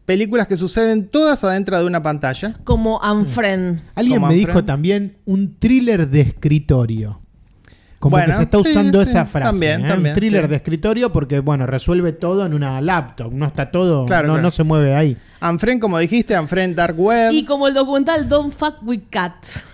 películas 0.06 0.46
que 0.46 0.56
suceden 0.56 1.08
todas 1.08 1.44
adentro 1.44 1.78
de 1.78 1.84
una 1.84 2.02
pantalla. 2.02 2.54
Como 2.64 2.98
Unfriend. 3.00 3.82
Alguien 3.94 4.20
Como 4.20 4.28
me 4.28 4.34
dijo 4.34 4.64
también 4.64 5.18
un 5.26 5.56
thriller 5.58 6.08
de 6.08 6.22
escritorio. 6.22 7.20
Como 7.98 8.12
Bueno, 8.16 8.26
que 8.26 8.32
se 8.34 8.42
está 8.44 8.62
sí, 8.62 8.70
usando 8.70 9.02
sí, 9.02 9.08
esa 9.10 9.24
frase. 9.24 9.50
también, 9.52 9.84
¿eh? 9.84 9.88
también, 9.88 10.12
un 10.12 10.18
thriller 10.18 10.44
sí. 10.44 10.48
de 10.50 10.56
escritorio 10.56 11.12
porque, 11.12 11.40
bueno, 11.40 11.66
resuelve 11.66 12.12
todo 12.12 12.46
en 12.46 12.54
una 12.54 12.80
laptop. 12.80 13.32
No 13.32 13.46
está 13.46 13.70
todo, 13.70 14.06
Claro, 14.06 14.28
no, 14.28 14.34
claro. 14.34 14.42
no 14.42 14.50
se 14.50 14.62
mueve 14.64 14.94
ahí. 14.94 15.16
Unfriend, 15.42 15.80
como 15.80 15.98
dijiste, 15.98 16.38
Unfriend 16.38 16.76
Dark 16.76 16.98
Web. 16.98 17.32
Y 17.32 17.44
como 17.44 17.66
el 17.66 17.74
documental 17.74 18.28
Don't 18.28 18.52
Fuck 18.52 18.76
With 18.82 19.04
Cats. 19.10 19.64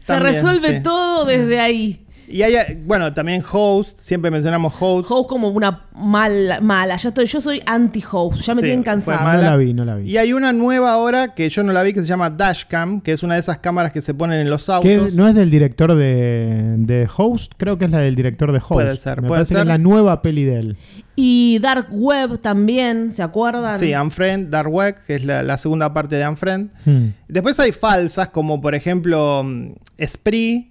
Se 0.00 0.18
resuelve 0.18 0.76
sí. 0.76 0.82
todo 0.82 1.24
desde 1.24 1.60
ahí. 1.60 2.05
Y 2.28 2.42
hay, 2.42 2.54
bueno, 2.84 3.12
también 3.12 3.42
Host, 3.50 3.98
siempre 4.00 4.30
mencionamos 4.30 4.74
Host. 4.80 5.08
Host 5.10 5.28
como 5.28 5.48
una 5.48 5.86
mala, 5.94 6.60
mala. 6.60 6.96
Ya 6.96 7.08
estoy, 7.10 7.26
yo 7.26 7.40
soy 7.40 7.62
anti-host, 7.66 8.40
ya 8.40 8.54
me 8.54 8.60
Sí, 8.60 8.66
tienen 8.66 8.82
cansado. 8.82 9.22
mala. 9.22 9.36
No 9.42 9.50
la 9.50 9.56
vi, 9.56 9.74
no 9.74 9.84
la 9.84 9.94
vi. 9.96 10.10
Y 10.10 10.16
hay 10.16 10.32
una 10.32 10.52
nueva 10.52 10.92
ahora 10.92 11.34
que 11.34 11.48
yo 11.48 11.62
no 11.62 11.72
la 11.72 11.82
vi 11.82 11.92
que 11.92 12.00
se 12.00 12.06
llama 12.06 12.30
Dashcam, 12.30 13.00
que 13.00 13.12
es 13.12 13.22
una 13.22 13.34
de 13.34 13.40
esas 13.40 13.58
cámaras 13.58 13.92
que 13.92 14.00
se 14.00 14.14
ponen 14.14 14.40
en 14.40 14.50
los 14.50 14.68
autos. 14.68 14.88
Que 14.90 15.10
no 15.12 15.28
es 15.28 15.34
del 15.34 15.50
director 15.50 15.94
de, 15.94 16.74
de 16.78 17.08
Host, 17.16 17.52
creo 17.56 17.78
que 17.78 17.84
es 17.86 17.90
la 17.90 17.98
del 17.98 18.14
director 18.16 18.50
de 18.52 18.58
Host. 18.58 18.68
Puede 18.72 18.96
ser, 18.96 19.22
Me 19.22 19.28
puede 19.28 19.38
parece 19.40 19.54
que 19.54 19.58
ser. 19.58 19.66
es 19.66 19.68
la 19.68 19.78
nueva 19.78 20.22
peli 20.22 20.44
de 20.44 20.58
él. 20.58 20.76
Y 21.18 21.58
Dark 21.60 21.86
Web 21.90 22.40
también, 22.40 23.10
¿se 23.10 23.22
acuerdan? 23.22 23.78
Sí, 23.78 23.94
Unfriend, 23.94 24.50
Dark 24.50 24.68
Web, 24.70 24.96
que 25.06 25.14
es 25.14 25.24
la, 25.24 25.42
la 25.42 25.56
segunda 25.56 25.94
parte 25.94 26.16
de 26.16 26.28
Unfriend. 26.28 26.70
Hmm. 26.84 27.06
Después 27.28 27.58
hay 27.58 27.72
falsas, 27.72 28.28
como 28.28 28.60
por 28.60 28.74
ejemplo 28.74 29.42
mm, 29.42 29.72
Spree, 30.04 30.70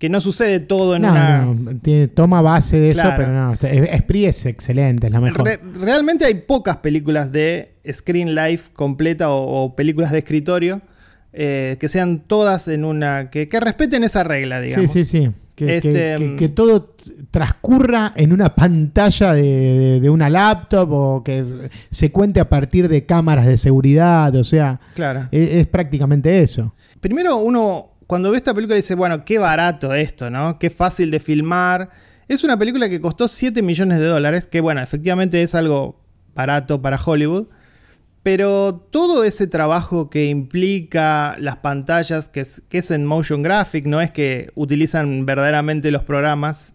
que 0.00 0.08
no 0.08 0.20
sucede 0.20 0.58
todo 0.58 0.96
en 0.96 1.02
No, 1.02 1.10
una... 1.12 1.44
no, 1.44 1.76
tiene- 1.78 2.08
toma 2.08 2.40
base 2.42 2.80
de 2.80 2.90
eso, 2.90 3.08
pero 3.16 3.28
no. 3.32 3.52
está- 3.52 3.70
es- 3.70 3.92
Esprit 3.92 4.26
es 4.28 4.46
excelente, 4.46 5.06
es 5.06 5.12
la 5.12 5.20
mejor. 5.20 5.44
Re- 5.44 5.60
realmente 5.78 6.24
hay 6.24 6.34
pocas 6.34 6.78
películas 6.78 7.30
de 7.30 7.74
screen 7.92 8.34
life 8.34 8.70
completa 8.72 9.30
o, 9.30 9.64
o 9.64 9.76
películas 9.76 10.10
de 10.10 10.18
escritorio 10.18 10.80
eh, 11.32 11.76
que 11.78 11.86
sean 11.88 12.20
todas 12.26 12.66
en 12.66 12.84
una... 12.84 13.30
Que, 13.30 13.46
que 13.46 13.60
respeten 13.60 14.02
esa 14.02 14.24
regla, 14.24 14.60
sí, 14.62 14.66
digamos. 14.68 14.90
sí, 14.90 15.04
sí. 15.04 15.30
Que- 15.54 15.76
Este, 15.76 15.92
que- 15.92 16.18
mm. 16.18 16.36
que 16.38 16.48
todo 16.48 16.96
transcurra 17.30 18.12
en 18.16 18.32
una 18.32 18.54
pantalla 18.54 19.34
de, 19.34 19.42
de- 19.42 20.00
de 20.00 20.10
una 20.10 20.30
laptop 20.30 20.90
o 20.92 21.22
que 21.22 21.44
se 21.90 22.10
cuente 22.10 22.40
a 22.40 22.48
partir 22.48 22.88
de 22.88 23.04
cámaras 23.06 23.46
de 23.46 23.58
seguridad, 23.58 24.34
o 24.34 24.44
sea, 24.44 24.80
Claro. 24.94 25.28
es, 25.30 25.50
es 25.50 25.66
prácticamente 25.66 26.40
eso. 26.40 26.74
Primero 27.00 27.36
uno, 27.36 27.89
cuando 28.10 28.32
ve 28.32 28.38
esta 28.38 28.52
película 28.52 28.74
dice, 28.74 28.96
bueno, 28.96 29.24
qué 29.24 29.38
barato 29.38 29.94
esto, 29.94 30.30
¿no? 30.30 30.58
Qué 30.58 30.68
fácil 30.68 31.12
de 31.12 31.20
filmar. 31.20 31.90
Es 32.26 32.42
una 32.42 32.58
película 32.58 32.88
que 32.88 33.00
costó 33.00 33.28
7 33.28 33.62
millones 33.62 34.00
de 34.00 34.06
dólares, 34.06 34.48
que 34.48 34.60
bueno, 34.60 34.82
efectivamente 34.82 35.40
es 35.44 35.54
algo 35.54 36.00
barato 36.34 36.82
para 36.82 36.98
Hollywood. 37.00 37.46
Pero 38.24 38.84
todo 38.90 39.22
ese 39.22 39.46
trabajo 39.46 40.10
que 40.10 40.26
implica 40.26 41.36
las 41.38 41.58
pantallas, 41.58 42.28
que 42.28 42.40
es, 42.40 42.64
que 42.68 42.78
es 42.78 42.90
en 42.90 43.06
motion 43.06 43.44
graphic, 43.44 43.86
no 43.86 44.00
es 44.00 44.10
que 44.10 44.50
utilizan 44.56 45.24
verdaderamente 45.24 45.92
los 45.92 46.02
programas, 46.02 46.74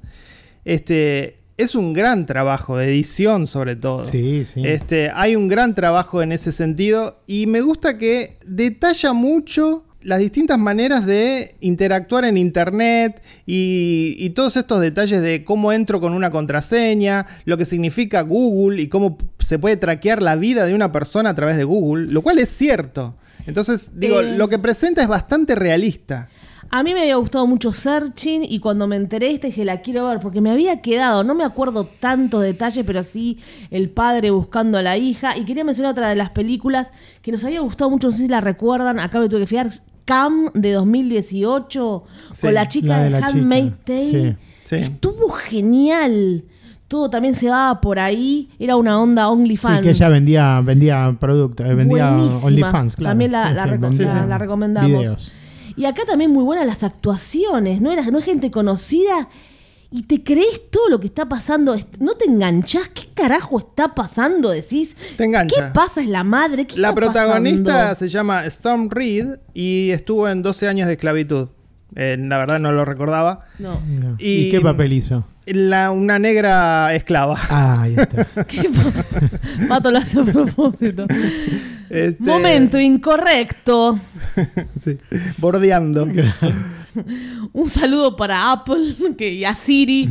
este, 0.63 1.41
es 1.57 1.75
un 1.75 1.91
gran 1.91 2.27
trabajo 2.27 2.77
de 2.77 2.85
edición 2.85 3.45
sobre 3.45 3.75
todo. 3.75 4.05
Sí, 4.05 4.45
sí. 4.45 4.65
Este, 4.65 5.11
hay 5.13 5.35
un 5.35 5.49
gran 5.49 5.75
trabajo 5.75 6.21
en 6.21 6.31
ese 6.31 6.53
sentido 6.53 7.21
y 7.27 7.45
me 7.47 7.59
gusta 7.59 7.97
que 7.97 8.39
detalla 8.45 9.11
mucho 9.11 9.84
las 10.05 10.19
distintas 10.19 10.59
maneras 10.59 11.05
de 11.05 11.55
interactuar 11.61 12.25
en 12.25 12.37
internet 12.37 13.21
y, 13.47 14.15
y 14.19 14.29
todos 14.29 14.55
estos 14.55 14.79
detalles 14.79 15.21
de 15.21 15.43
cómo 15.43 15.71
entro 15.71 15.99
con 15.99 16.13
una 16.13 16.29
contraseña, 16.29 17.25
lo 17.45 17.57
que 17.57 17.65
significa 17.65 18.21
Google 18.21 18.81
y 18.81 18.87
cómo 18.87 19.17
se 19.39 19.57
puede 19.57 19.77
traquear 19.77 20.21
la 20.21 20.35
vida 20.35 20.65
de 20.65 20.75
una 20.75 20.91
persona 20.91 21.31
a 21.31 21.35
través 21.35 21.57
de 21.57 21.63
Google, 21.63 22.11
lo 22.11 22.21
cual 22.21 22.37
es 22.37 22.49
cierto. 22.49 23.15
Entonces, 23.47 23.99
digo, 23.99 24.21
Eh. 24.21 24.37
lo 24.37 24.47
que 24.47 24.59
presenta 24.59 25.01
es 25.01 25.07
bastante 25.07 25.55
realista. 25.55 26.29
A 26.71 26.83
mí 26.83 26.93
me 26.93 27.01
había 27.01 27.15
gustado 27.15 27.45
mucho 27.47 27.71
Searching 27.71 28.43
y 28.43 28.59
cuando 28.59 28.87
me 28.87 28.95
enteré 28.95 29.31
esta 29.31 29.47
dije 29.47 29.63
la 29.65 29.81
quiero 29.81 30.07
ver 30.07 30.19
porque 30.19 30.41
me 30.41 30.49
había 30.51 30.81
quedado, 30.81 31.23
no 31.23 31.35
me 31.35 31.43
acuerdo 31.43 31.85
tantos 31.85 32.41
detalles, 32.41 32.83
pero 32.85 33.03
sí 33.03 33.37
el 33.69 33.89
padre 33.91 34.31
buscando 34.31 34.77
a 34.77 34.81
la 34.81 34.97
hija. 34.97 35.37
Y 35.37 35.45
quería 35.45 35.63
mencionar 35.63 35.91
otra 35.91 36.09
de 36.09 36.15
las 36.15 36.31
películas 36.31 36.89
que 37.21 37.31
nos 37.31 37.43
había 37.43 37.61
gustado 37.61 37.89
mucho, 37.91 38.07
no 38.07 38.11
sé 38.11 38.23
si 38.23 38.27
la 38.27 38.41
recuerdan, 38.41 38.99
acá 38.99 39.19
me 39.19 39.29
tuve 39.29 39.41
que 39.41 39.47
fijar, 39.47 39.69
Cam 40.05 40.51
de 40.53 40.71
2018 40.73 42.03
Sí, 42.31 42.41
con 42.41 42.53
la 42.53 42.67
chica 42.67 42.87
la 42.87 43.03
de 43.03 43.09
de, 43.09 43.15
Handmaid's 43.23 43.77
Tale. 43.83 43.99
sí. 44.09 44.35
Sí. 44.63 44.75
Estuvo 44.77 45.29
genial. 45.29 46.43
Todo 46.87 47.09
también 47.09 47.33
se 47.33 47.49
va 47.49 47.81
por 47.81 47.99
ahí. 47.99 48.49
Era 48.59 48.75
una 48.75 48.99
onda 48.99 49.25
Sí, 49.25 49.31
OnlyFans. 49.33 49.81
que 49.81 49.89
ella 49.89 50.09
vendía, 50.09 50.61
vendía 50.61 51.15
productos, 51.19 51.65
eh, 51.67 51.73
vendía. 51.73 52.11
OnlyFans, 52.15 52.95
claro. 52.95 53.11
También 53.11 53.31
la- 53.31 53.49
Sí, 53.49 53.53
la 53.55 53.63
sí, 53.63 53.69
reco- 53.69 53.79
vendía 53.81 54.13
la- 54.13 54.25
la 54.27 54.37
recomendamos. 54.37 54.89
Videos. 54.91 55.31
Y 55.75 55.85
acá 55.85 56.03
también 56.07 56.31
muy 56.31 56.43
buenas 56.43 56.65
las 56.65 56.83
actuaciones, 56.83 57.81
¿no? 57.81 57.91
Era, 57.91 58.03
no 58.05 58.19
es 58.19 58.25
gente 58.25 58.49
conocida 58.51 59.27
y 59.91 60.03
te 60.03 60.23
crees 60.23 60.69
todo 60.69 60.89
lo 60.89 60.99
que 60.99 61.07
está 61.07 61.27
pasando. 61.29 61.75
No 61.99 62.13
te 62.15 62.25
enganchás. 62.25 62.89
¿Qué 62.89 63.03
carajo 63.13 63.59
está 63.59 63.95
pasando? 63.95 64.49
Decís. 64.51 64.95
Te 65.17 65.23
engancha. 65.25 65.55
¿Qué 65.55 65.71
pasa? 65.73 66.01
Es 66.01 66.09
la 66.09 66.23
madre. 66.23 66.67
¿Qué 66.67 66.77
La 66.79 66.89
está 66.89 67.01
protagonista 67.01 67.71
pasando? 67.73 67.95
se 67.95 68.09
llama 68.09 68.45
Storm 68.45 68.89
Reed 68.89 69.37
y 69.53 69.91
estuvo 69.91 70.27
en 70.29 70.41
12 70.43 70.67
años 70.67 70.87
de 70.87 70.93
esclavitud. 70.93 71.49
Eh, 71.95 72.17
la 72.19 72.37
verdad 72.39 72.59
no 72.59 72.71
lo 72.73 72.83
recordaba. 72.83 73.45
No. 73.59 73.79
No. 73.87 74.15
¿Y, 74.19 74.47
Y- 74.47 74.51
qué 74.51 74.59
papel 74.59 74.91
hizo? 74.93 75.25
La- 75.45 75.91
una 75.91 76.17
negra 76.17 76.93
esclava. 76.95 77.37
Ah, 77.49 77.83
ahí 77.83 77.95
está. 77.95 78.25
¿Qué 78.47 78.63
pa- 78.69 79.67
Pato 79.69 79.91
lo 79.91 79.99
hace 79.99 80.19
a 80.19 80.23
propósito. 80.23 81.05
Este, 81.89 82.23
Momento 82.23 82.79
incorrecto. 82.79 83.99
sí, 84.75 84.97
bordeando. 85.37 86.07
Un 87.53 87.69
saludo 87.69 88.15
para 88.15 88.51
Apple 88.51 88.95
que, 89.17 89.33
y 89.33 89.45
a 89.45 89.55
Siri. 89.55 90.09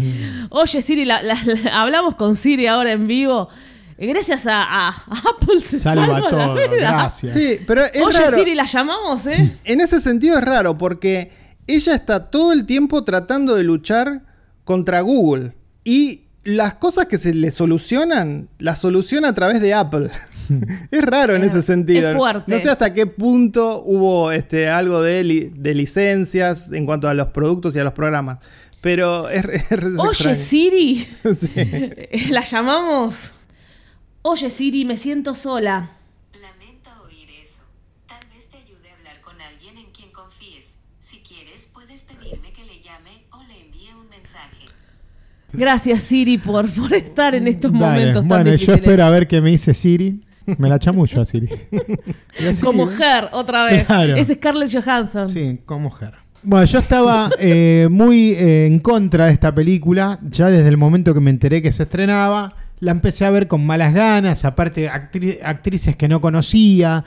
Oye, 0.51 0.83
Siri, 0.83 1.05
la- 1.05 1.23
la- 1.23 1.39
la- 1.45 1.81
hablamos 1.81 2.15
con 2.17 2.37
Siri 2.37 2.67
ahora 2.67 2.93
en 2.93 3.07
vivo. 3.07 3.49
Gracias 3.97 4.47
a, 4.47 4.63
a- 4.63 4.89
a 4.89 5.19
Apple 5.37 5.61
se 5.61 5.79
salva, 5.79 6.07
Salva 6.07 6.21
la 6.21 6.29
todo, 6.29 6.55
vida. 6.55 6.67
gracias. 6.79 7.33
Sí, 7.33 7.59
pero 7.67 7.85
es 7.85 8.03
Oye, 8.03 8.19
raro. 8.19 8.37
Siri, 8.37 8.55
la 8.55 8.65
llamamos, 8.65 9.27
¿eh? 9.27 9.53
En 9.65 9.81
ese 9.81 10.01
sentido 10.01 10.37
es 10.39 10.45
raro 10.45 10.77
porque 10.77 11.31
ella 11.67 11.95
está 11.95 12.31
todo 12.31 12.53
el 12.53 12.67
tiempo 12.67 13.05
tratando 13.05 13.55
de 13.55 13.63
luchar 13.65 14.23
contra 14.65 15.01
Google 15.01 15.53
y 15.85 16.23
las 16.43 16.75
cosas 16.75 17.07
que 17.07 17.17
se 17.19 17.33
le 17.33 17.51
solucionan 17.51 18.49
las 18.59 18.81
soluciona 18.81 19.29
a 19.29 19.33
través 19.33 19.61
de 19.63 19.73
Apple. 19.75 20.11
es 20.91 21.03
raro 21.05 21.35
en 21.35 21.43
Es- 21.45 21.53
ese 21.55 21.63
sentido. 21.63 22.11
es 22.11 22.17
fuerte. 22.17 22.45
No 22.53 22.59
sé 22.59 22.71
hasta 22.71 22.93
qué 22.95 23.07
punto 23.07 23.83
hubo 23.85 24.31
este, 24.33 24.69
algo 24.69 25.03
de, 25.03 25.25
li- 25.25 25.53
de 25.55 25.75
licencias 25.75 26.71
en 26.73 26.87
cuanto 26.87 27.09
a 27.09 27.15
los 27.15 27.29
productos 27.29 27.75
y 27.77 27.79
a 27.79 27.85
los 27.85 27.93
programas. 27.93 28.39
Pero 28.81 29.29
es, 29.31 29.45
es 29.71 29.73
Oye, 29.83 30.09
extraño. 30.11 30.35
Siri, 30.37 31.09
Sí. 31.35 32.29
la 32.31 32.43
llamamos. 32.45 33.31
Oye, 34.23 34.51
Siri, 34.51 34.85
me 34.85 34.97
siento 34.97 35.35
sola. 35.35 35.91
Lamento 36.41 36.91
oír 37.07 37.29
eso. 37.43 37.63
Tal 38.07 38.19
vez 38.35 38.49
te 38.49 38.57
ayude 38.59 38.91
a 38.91 38.95
hablar 38.99 39.21
con 39.21 39.41
alguien 39.41 39.77
en 39.79 39.91
quien 39.93 40.11
confíes. 40.13 40.79
Si 40.99 41.19
quieres, 41.21 41.71
puedes 41.75 42.03
pedirme 42.05 42.53
que 42.53 42.65
le 42.65 42.81
llame 42.81 43.25
o 43.33 43.43
le 43.45 43.61
envíe 43.61 43.91
un 44.01 44.09
mensaje. 44.09 44.65
Gracias, 45.53 46.03
Siri, 46.03 46.39
por, 46.39 46.69
por 46.71 46.93
estar 46.95 47.35
en 47.35 47.47
estos 47.47 47.71
Dale. 47.73 47.85
momentos 47.85 48.23
tan 48.23 48.29
Bueno, 48.29 48.45
yo 48.47 48.53
difíciles. 48.53 48.81
espero 48.81 49.05
a 49.05 49.11
ver 49.11 49.29
qué 49.29 49.41
me 49.41 49.51
dice 49.51 49.73
Siri. 49.73 50.24
Me 50.59 50.69
la 50.69 50.79
chamucho 50.79 51.21
a 51.21 51.25
Siri. 51.25 51.49
Y 52.41 52.47
así- 52.47 52.65
Como 52.65 52.91
Her, 52.91 53.29
otra 53.33 53.65
vez. 53.65 53.87
Claro. 53.87 54.17
Es 54.17 54.29
Scarlett 54.29 54.73
Johansson. 54.73 55.31
Sí, 55.31 55.61
como 55.65 55.81
mujer. 55.89 56.15
Bueno, 56.43 56.67
yo 56.67 56.79
estaba 56.81 57.31
eh, 57.39 57.89
muy 57.91 58.33
eh, 58.33 58.67
en 58.67 58.79
contra 58.81 59.27
de 59.27 59.33
esta 59.33 59.55
película, 59.55 60.19
ya 60.29 60.49
desde 60.51 60.69
el 60.69 60.77
momento 60.77 61.15
que 61.15 61.21
me 61.21 61.31
enteré 61.31 61.63
que 61.63 61.73
se 61.73 61.85
estrenaba. 61.85 62.55
La 62.81 62.91
empecé 62.91 63.25
a 63.25 63.31
ver 63.31 63.49
con 63.49 63.65
malas 63.65 63.95
ganas, 63.95 64.45
aparte 64.45 64.91
actri- 64.91 65.39
actrices 65.43 65.97
que 65.97 66.07
no 66.09 66.21
conocía. 66.21 67.03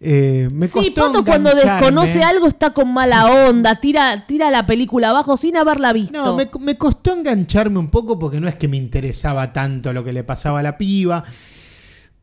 Eh, 0.00 0.48
me 0.52 0.66
Sí, 0.66 0.90
Pato 0.94 1.24
cuando 1.24 1.54
desconoce 1.54 2.22
algo 2.22 2.46
está 2.46 2.74
con 2.74 2.92
mala 2.92 3.24
onda, 3.48 3.76
tira, 3.80 4.24
tira 4.26 4.50
la 4.50 4.66
película 4.66 5.08
abajo 5.10 5.38
sin 5.38 5.56
haberla 5.56 5.94
visto. 5.94 6.22
No, 6.22 6.36
me, 6.36 6.50
me 6.60 6.76
costó 6.76 7.14
engancharme 7.14 7.78
un 7.78 7.88
poco 7.88 8.18
porque 8.18 8.38
no 8.38 8.48
es 8.48 8.56
que 8.56 8.68
me 8.68 8.76
interesaba 8.76 9.50
tanto 9.54 9.94
lo 9.94 10.04
que 10.04 10.12
le 10.12 10.24
pasaba 10.24 10.60
a 10.60 10.62
la 10.62 10.76
piba. 10.76 11.24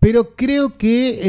Pero 0.02 0.36
creo 0.36 0.78
que. 0.78 1.20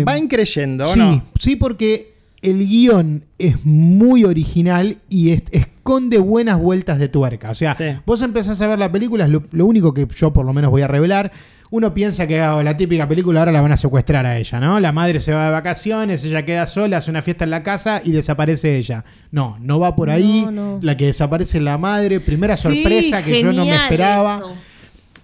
eh, 0.00 0.04
Va 0.08 0.16
increyendo, 0.16 0.84
¿o 0.84 0.86
sí, 0.86 0.98
no? 1.00 1.24
sí, 1.38 1.56
porque 1.56 2.14
el 2.42 2.66
guion 2.66 3.24
es 3.38 3.64
muy 3.64 4.24
original 4.24 4.98
y 5.10 5.30
es- 5.30 5.42
esconde 5.50 6.18
buenas 6.18 6.58
vueltas 6.60 6.98
de 6.98 7.08
tuerca. 7.08 7.50
O 7.50 7.54
sea, 7.54 7.74
Sí. 7.74 7.84
vos 8.06 8.22
empezás 8.22 8.60
a 8.62 8.68
ver 8.68 8.78
la 8.78 8.90
película, 8.92 9.24
es 9.24 9.30
lo, 9.30 9.42
lo 9.50 9.66
único 9.66 9.92
que 9.92 10.06
yo 10.16 10.32
por 10.32 10.46
lo 10.46 10.52
menos 10.52 10.70
voy 10.70 10.82
a 10.82 10.86
revelar. 10.86 11.32
Uno 11.70 11.92
piensa 11.92 12.28
que 12.28 12.38
ah, 12.38 12.62
la 12.62 12.76
típica 12.76 13.08
película 13.08 13.40
ahora 13.40 13.50
la 13.50 13.60
van 13.60 13.72
a 13.72 13.76
secuestrar 13.76 14.24
a 14.26 14.38
ella, 14.38 14.60
¿no? 14.60 14.78
La 14.78 14.92
madre 14.92 15.18
se 15.18 15.32
va 15.34 15.46
de 15.46 15.50
vacaciones, 15.52 16.24
ella 16.24 16.44
queda 16.44 16.68
sola, 16.68 16.98
hace 16.98 17.10
una 17.10 17.20
fiesta 17.22 17.42
en 17.42 17.50
la 17.50 17.64
casa 17.64 18.00
y 18.04 18.12
desaparece 18.12 18.76
ella. 18.76 19.04
No, 19.32 19.56
no 19.60 19.80
va 19.80 19.96
por 19.96 20.08
ahí. 20.08 20.42
No, 20.44 20.52
no. 20.52 20.78
La 20.82 20.96
que 20.96 21.06
desaparece 21.06 21.58
es 21.58 21.64
la 21.64 21.76
madre, 21.78 22.20
primera 22.20 22.56
Sí, 22.56 22.62
sorpresa 22.62 23.24
que 23.24 23.42
yo 23.42 23.52
no 23.52 23.64
me 23.66 23.74
esperaba. 23.74 24.36
eso. 24.36 24.52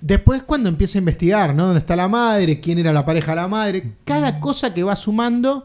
Después 0.00 0.42
cuando 0.42 0.68
empieza 0.68 0.98
a 0.98 1.00
investigar, 1.00 1.54
¿no? 1.54 1.64
¿Dónde 1.66 1.80
está 1.80 1.94
la 1.96 2.08
madre? 2.08 2.60
¿Quién 2.60 2.78
era 2.78 2.92
la 2.92 3.04
pareja 3.04 3.32
de 3.32 3.36
la 3.36 3.48
madre? 3.48 3.92
Cada 4.04 4.40
cosa 4.40 4.72
que 4.72 4.82
va 4.82 4.96
sumando 4.96 5.64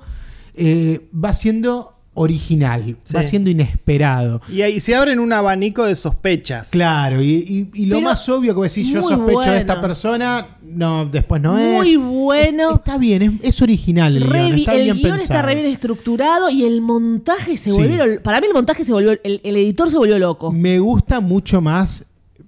eh, 0.55 1.07
va 1.13 1.33
siendo 1.33 1.91
original, 2.17 2.95
va 3.13 3.23
siendo 3.23 3.49
inesperado. 3.49 4.39
Y 4.49 4.61
ahí 4.61 4.79
se 4.79 4.95
abren 4.95 5.19
un 5.19 5.33
abanico 5.33 5.83
de 5.83 5.95
sospechas. 5.97 6.69
Claado, 6.69 7.21
y, 7.21 7.69
y- 7.73 7.81
y 7.81 7.85
lo 7.87 7.97
Pero 7.97 8.07
más 8.09 8.27
obvio 8.29 8.55
que 8.55 8.61
decís, 8.69 8.87
yo 8.89 9.03
sospecho 9.03 9.51
de 9.51 9.57
esta 9.57 9.81
persona, 9.81 10.47
no, 10.63 11.05
después 11.05 11.41
no 11.41 11.57
es. 11.57 11.73
Muy 11.73 11.95
bueno. 11.97 12.75
Está 12.75 12.97
bien, 12.97 13.21
es, 13.21 13.31
es 13.41 13.61
original 13.61 14.15
el 14.15 14.23
guion, 14.31 14.53
está 14.59 14.73
el 14.75 14.83
bien 14.83 14.97
guion 14.97 15.19
está 15.19 15.41
re 15.41 15.55
bien 15.55 15.67
estructurado 15.67 16.49
y 16.49 16.63
el 16.63 16.81
montaje 16.81 17.57
se 17.57 17.71
Sí. 17.71 17.77
volvió. 17.81 18.21
Para 18.23 18.39
mí, 18.39 18.47
el 18.47 18.53
montaje 18.53 18.85
se 18.85 18.93
volvió. 18.93 19.11
El, 19.21 19.41
el 19.43 19.57
editor 19.57 19.91
se 19.91 19.97
volvió 19.97 20.17
loco. 20.17 20.53
Me 20.53 20.79
gusta 20.79 21.19
mucho 21.19 21.59
más. 21.59 22.05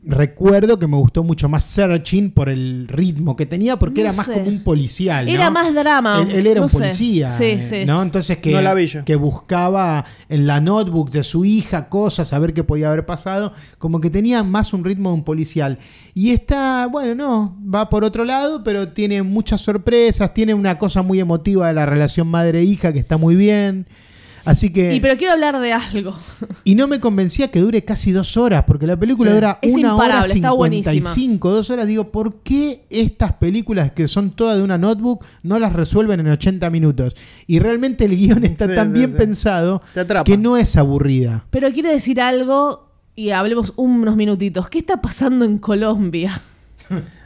Recuerdo 0.10 0.80
que 0.80 0.88
me 0.88 0.96
gustó 0.96 1.22
mucho 1.24 1.50
más 1.50 1.66
Searching 1.66 2.32
por 2.32 2.48
el 2.48 2.88
ritmo 2.88 3.36
que 3.36 3.46
tenía, 3.46 3.78
porque 3.78 4.02
No 4.02 4.08
era 4.10 4.16
más 4.16 4.26
sé. 4.26 4.34
como 4.34 4.48
un 4.48 4.64
policial. 4.64 5.26
¿no? 5.26 5.32
Era 5.32 5.50
más 5.50 5.74
drama. 5.76 6.22
Él, 6.22 6.32
él 6.32 6.48
era 6.48 6.60
No 6.62 6.64
un 6.68 6.70
sé. 6.70 6.78
policía. 6.78 7.30
Sí, 7.30 7.44
eh, 7.44 7.62
sí. 7.62 7.86
¿no? 7.86 8.02
Entonces 8.02 8.38
que, 8.38 8.52
No 8.52 8.62
la 8.62 8.74
vi 8.74 8.88
yo. 8.88 9.04
que 9.04 9.18
buscaba 9.18 10.06
en 10.30 10.48
la 10.48 10.62
notebook 10.62 11.12
de 11.12 11.24
su 11.24 11.44
hija 11.44 11.90
cosas, 11.90 12.32
a 12.32 12.40
ver 12.40 12.54
qué 12.54 12.64
podía 12.64 12.88
haber 12.88 13.06
pasado. 13.06 13.52
Como 13.78 14.00
que 14.00 14.10
tenía 14.10 14.44
más 14.44 14.72
un 14.74 14.86
ritmo 14.86 15.10
de 15.10 15.16
un 15.16 15.24
policial. 15.24 15.78
Y 16.14 16.32
está, 16.32 16.88
bueno, 16.88 17.14
no, 17.14 17.58
va 17.74 17.90
por 17.90 18.04
otro 18.06 18.24
lado, 18.24 18.64
pero 18.64 18.88
tiene 18.90 19.24
muchas 19.24 19.60
sorpresas. 19.62 20.34
Tiene 20.34 20.54
una 20.54 20.78
cosa 20.80 21.02
muy 21.02 21.20
emotiva 21.20 21.68
de 21.68 21.74
la 21.74 21.86
relación 21.86 22.28
madre-hija 22.28 22.94
que 22.94 23.00
está 23.00 23.18
muy 23.18 23.36
bien. 23.36 23.88
Así 24.48 24.72
que. 24.72 24.96
Y 24.96 25.00
pero 25.00 25.18
quiero 25.18 25.34
hablar 25.34 25.60
de 25.60 25.74
algo. 25.74 26.16
Y 26.64 26.76
no 26.76 26.88
me 26.88 27.00
convencía 27.00 27.50
que 27.52 27.60
dure 27.60 27.84
casi 27.84 28.12
dos 28.12 28.38
horas, 28.38 28.64
porque 28.66 28.88
la 28.88 28.98
película 28.98 29.30
Sí. 29.32 29.36
dura 29.36 29.60
Es 29.62 29.74
una 29.74 29.96
hora 29.96 30.24
cincuenta 30.24 30.94
y 30.94 31.02
cinco, 31.02 31.52
dos 31.54 31.70
horas. 31.70 31.86
Digo, 31.86 32.12
¿por 32.12 32.36
qué 32.44 32.86
estas 32.90 33.34
películas 33.34 33.92
que 33.92 34.08
son 34.08 34.32
todas 34.32 34.58
de 34.58 34.64
una 34.64 34.78
notebook 34.78 35.26
no 35.44 35.60
las 35.60 35.74
resuelven 35.74 36.22
en 36.22 36.30
80 36.30 36.70
minutos? 36.70 37.16
Y 37.46 37.60
realmente 37.60 38.06
el 38.06 38.16
guion 38.16 38.44
está 38.46 38.68
Sí, 38.68 38.76
tan 38.76 38.88
sí, 38.94 38.98
bien 39.00 39.12
sí. 39.12 39.18
pensado 39.18 39.82
que 40.26 40.38
no 40.38 40.56
es 40.58 40.78
aburrida. 40.78 41.46
Pero 41.50 41.72
quiero 41.72 41.90
decir 41.92 42.22
algo 42.22 42.90
y 43.16 43.32
hablemos 43.32 43.74
unos 43.76 44.16
minutitos. 44.16 44.70
¿Qué 44.70 44.80
está 44.80 45.02
pasando 45.02 45.44
en 45.46 45.58
Colombia? 45.58 46.42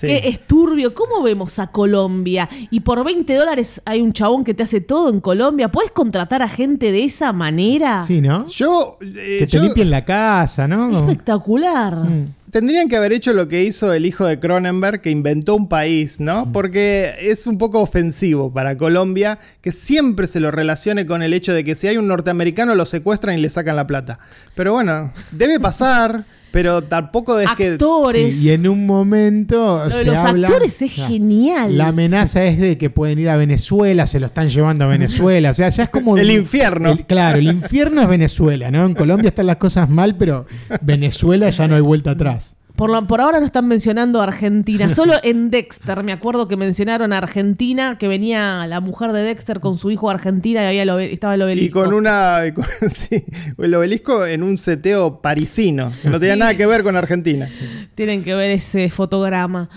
Sí. 0.00 0.06
Que 0.06 0.28
es 0.28 0.46
turbio. 0.46 0.94
¿Cómo 0.94 1.22
vemos 1.22 1.58
a 1.58 1.66
Colombia? 1.66 2.48
Y 2.70 2.80
por 2.80 3.04
20 3.04 3.34
dólares 3.34 3.82
hay 3.84 4.00
un 4.00 4.12
chabón 4.14 4.44
que 4.44 4.54
te 4.54 4.62
hace 4.62 4.80
todo 4.80 5.10
en 5.10 5.20
Colombia. 5.20 5.70
¿Puedes 5.70 5.90
contratar 5.90 6.40
a 6.42 6.48
gente 6.48 6.90
de 6.90 7.04
esa 7.04 7.32
manera? 7.32 8.02
Sí, 8.06 8.20
¿no? 8.20 8.46
Yo, 8.48 8.96
eh, 9.02 9.36
Que 9.40 9.46
te 9.46 9.58
yo- 9.58 9.62
limpien 9.62 9.90
la 9.90 10.04
casa, 10.04 10.66
¿no? 10.66 11.00
Espectacular. 11.00 11.96
Mm. 11.96 12.34
Tendrían 12.50 12.88
que 12.88 12.96
haber 12.96 13.12
hecho 13.12 13.32
lo 13.32 13.46
que 13.46 13.62
hizo 13.62 13.92
el 13.92 14.04
hijo 14.06 14.24
de 14.24 14.40
Cronenberg, 14.40 15.00
que 15.02 15.10
inventó 15.10 15.54
un 15.54 15.68
país, 15.68 16.18
¿no? 16.18 16.50
Porque 16.52 17.12
es 17.20 17.46
un 17.46 17.58
poco 17.58 17.80
ofensivo 17.80 18.52
para 18.52 18.76
Colombia 18.76 19.38
que 19.60 19.70
siempre 19.70 20.26
se 20.26 20.40
lo 20.40 20.50
relacione 20.50 21.06
con 21.06 21.22
el 21.22 21.32
hecho 21.32 21.52
de 21.54 21.62
que 21.62 21.76
si 21.76 21.86
hay 21.86 21.96
un 21.96 22.08
norteamericano 22.08 22.74
lo 22.74 22.86
secuestran 22.86 23.38
y 23.38 23.40
le 23.40 23.50
sacan 23.50 23.76
la 23.76 23.86
plata. 23.86 24.18
Pero 24.56 24.72
bueno, 24.72 25.12
debe 25.30 25.60
pasar, 25.60 26.24
pero 26.52 26.82
tampoco 26.82 27.38
es 27.38 27.48
que... 27.56 27.72
Actores. 27.72 28.34
Sí, 28.36 28.48
y 28.48 28.50
en 28.50 28.66
un 28.68 28.86
momento 28.86 29.78
Lo 29.78 29.84
de 29.88 29.92
se 29.92 30.04
los 30.04 30.16
habla- 30.16 30.48
actores 30.48 30.82
es 30.82 30.92
genial. 30.92 31.76
La 31.78 31.88
amenaza 31.88 32.44
es 32.44 32.58
de 32.58 32.76
que 32.78 32.90
pueden 32.90 33.18
ir 33.18 33.28
a 33.28 33.36
Venezuela, 33.36 34.06
se 34.06 34.20
lo 34.20 34.26
están 34.26 34.48
llevando 34.48 34.84
a 34.84 34.88
Venezuela. 34.88 35.50
O 35.50 35.54
sea, 35.54 35.68
ya 35.68 35.84
es 35.84 35.90
como. 35.90 36.16
El 36.18 36.30
infierno. 36.30 36.92
el- 36.92 37.06
claro, 37.06 37.38
el 37.38 37.46
infierno 37.48 38.02
es 38.02 38.08
Venezuela, 38.08 38.70
¿no? 38.70 38.84
En 38.86 38.94
Colombia 38.94 39.28
están 39.28 39.46
las 39.46 39.56
cosas 39.56 39.88
mal, 39.88 40.16
pero 40.16 40.46
Venezuela 40.82 41.50
ya 41.50 41.68
no 41.68 41.74
hay 41.76 41.80
vuelta 41.82 42.12
atrás. 42.12 42.56
Por, 42.80 42.90
lo- 42.90 43.06
por 43.06 43.20
ahora 43.20 43.40
no 43.40 43.46
están 43.46 43.68
mencionando 43.68 44.20
a 44.20 44.24
Argentina. 44.24 44.88
Solo 44.94 45.12
en 45.22 45.50
Dexter 45.50 46.02
me 46.02 46.12
acuerdo 46.12 46.48
que 46.48 46.56
mencionaron 46.56 47.12
a 47.12 47.18
Argentina, 47.18 47.98
que 47.98 48.08
venía 48.08 48.66
la 48.66 48.80
mujer 48.80 49.12
de 49.12 49.22
Dexter 49.22 49.60
con 49.60 49.76
su 49.76 49.90
hijo 49.90 50.08
a 50.08 50.14
Argentina 50.14 50.62
y 50.62 50.66
había 50.66 50.82
el 50.84 51.00
estaba 51.12 51.34
el 51.34 51.42
obelisco. 51.42 51.80
Y 51.80 51.82
con 51.84 51.92
una... 51.94 52.40
y 52.46 52.52
con- 52.52 52.64
sí, 52.94 53.22
el 53.58 53.74
obelisco 53.74 54.24
en 54.24 54.42
un 54.42 54.56
seteo 54.56 55.20
parisino, 55.20 55.92
que 56.02 56.08
no 56.08 56.18
tenía 56.18 56.36
nada 56.36 56.56
que 56.56 56.64
ver 56.66 56.82
con 56.82 56.96
Argentina. 56.96 57.48
Tienen 57.94 58.24
que 58.24 58.34
ver 58.34 58.50
ese 58.50 58.88
fotograma. 58.88 59.68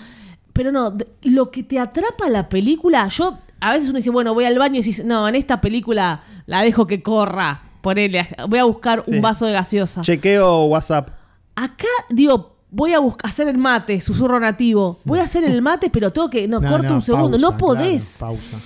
Pero 0.54 0.72
no, 0.72 0.94
lo 1.24 1.50
que 1.50 1.62
te 1.62 1.78
atrapa 1.78 2.28
la 2.30 2.48
película, 2.48 3.06
yo 3.08 3.38
a 3.60 3.72
veces 3.72 3.88
uno 3.90 3.98
dice, 3.98 4.10
bueno, 4.10 4.32
voy 4.34 4.46
al 4.46 4.58
baño 4.58 4.76
y 4.76 4.82
dices, 4.82 5.04
no, 5.04 5.28
en 5.28 5.34
esta 5.34 5.60
película 5.60 6.22
la 6.46 6.62
dejo 6.62 6.86
que 6.86 7.02
corra. 7.02 7.62
Ponele, 7.82 8.26
voy 8.48 8.58
a 8.60 8.64
buscar 8.64 9.02
Sí. 9.04 9.10
un 9.14 9.20
vaso 9.20 9.44
de 9.46 9.52
gaseosa. 9.52 10.00
Chequeo 10.00 10.64
WhatsApp. 10.64 11.10
Acá, 11.56 11.86
digo, 12.08 12.53
voy 12.74 12.92
a 12.92 12.98
buscar 12.98 13.30
hacer 13.30 13.48
el 13.48 13.56
mate, 13.58 14.00
susurro 14.00 14.40
nativo. 14.40 14.98
Voy 15.04 15.20
a 15.20 15.24
hacer 15.24 15.44
el 15.44 15.62
mate, 15.62 15.90
pero 15.90 16.12
tengo 16.12 16.28
que. 16.28 16.48
No, 16.48 16.60
corto 16.68 16.92
un 16.94 17.02
segundo. 17.02 17.38
pausa, 17.38 17.50
no 17.50 17.56
podés. 17.56 18.16
claro, 18.18 18.34
pausa. 18.34 18.56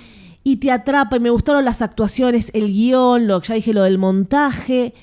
y 0.43 0.57
te 0.57 0.71
atrapa 0.71 1.15
y 1.17 1.19
me 1.19 1.29
gustaron 1.29 1.63
las 1.63 1.81
actuaciones, 1.81 2.49
el 2.53 2.67
guion, 2.67 3.27
lo 3.27 3.41
ya 3.41 3.53
dije 3.55 3.71
lo 3.73 3.83
del 3.83 3.97
montaje. 3.97 4.93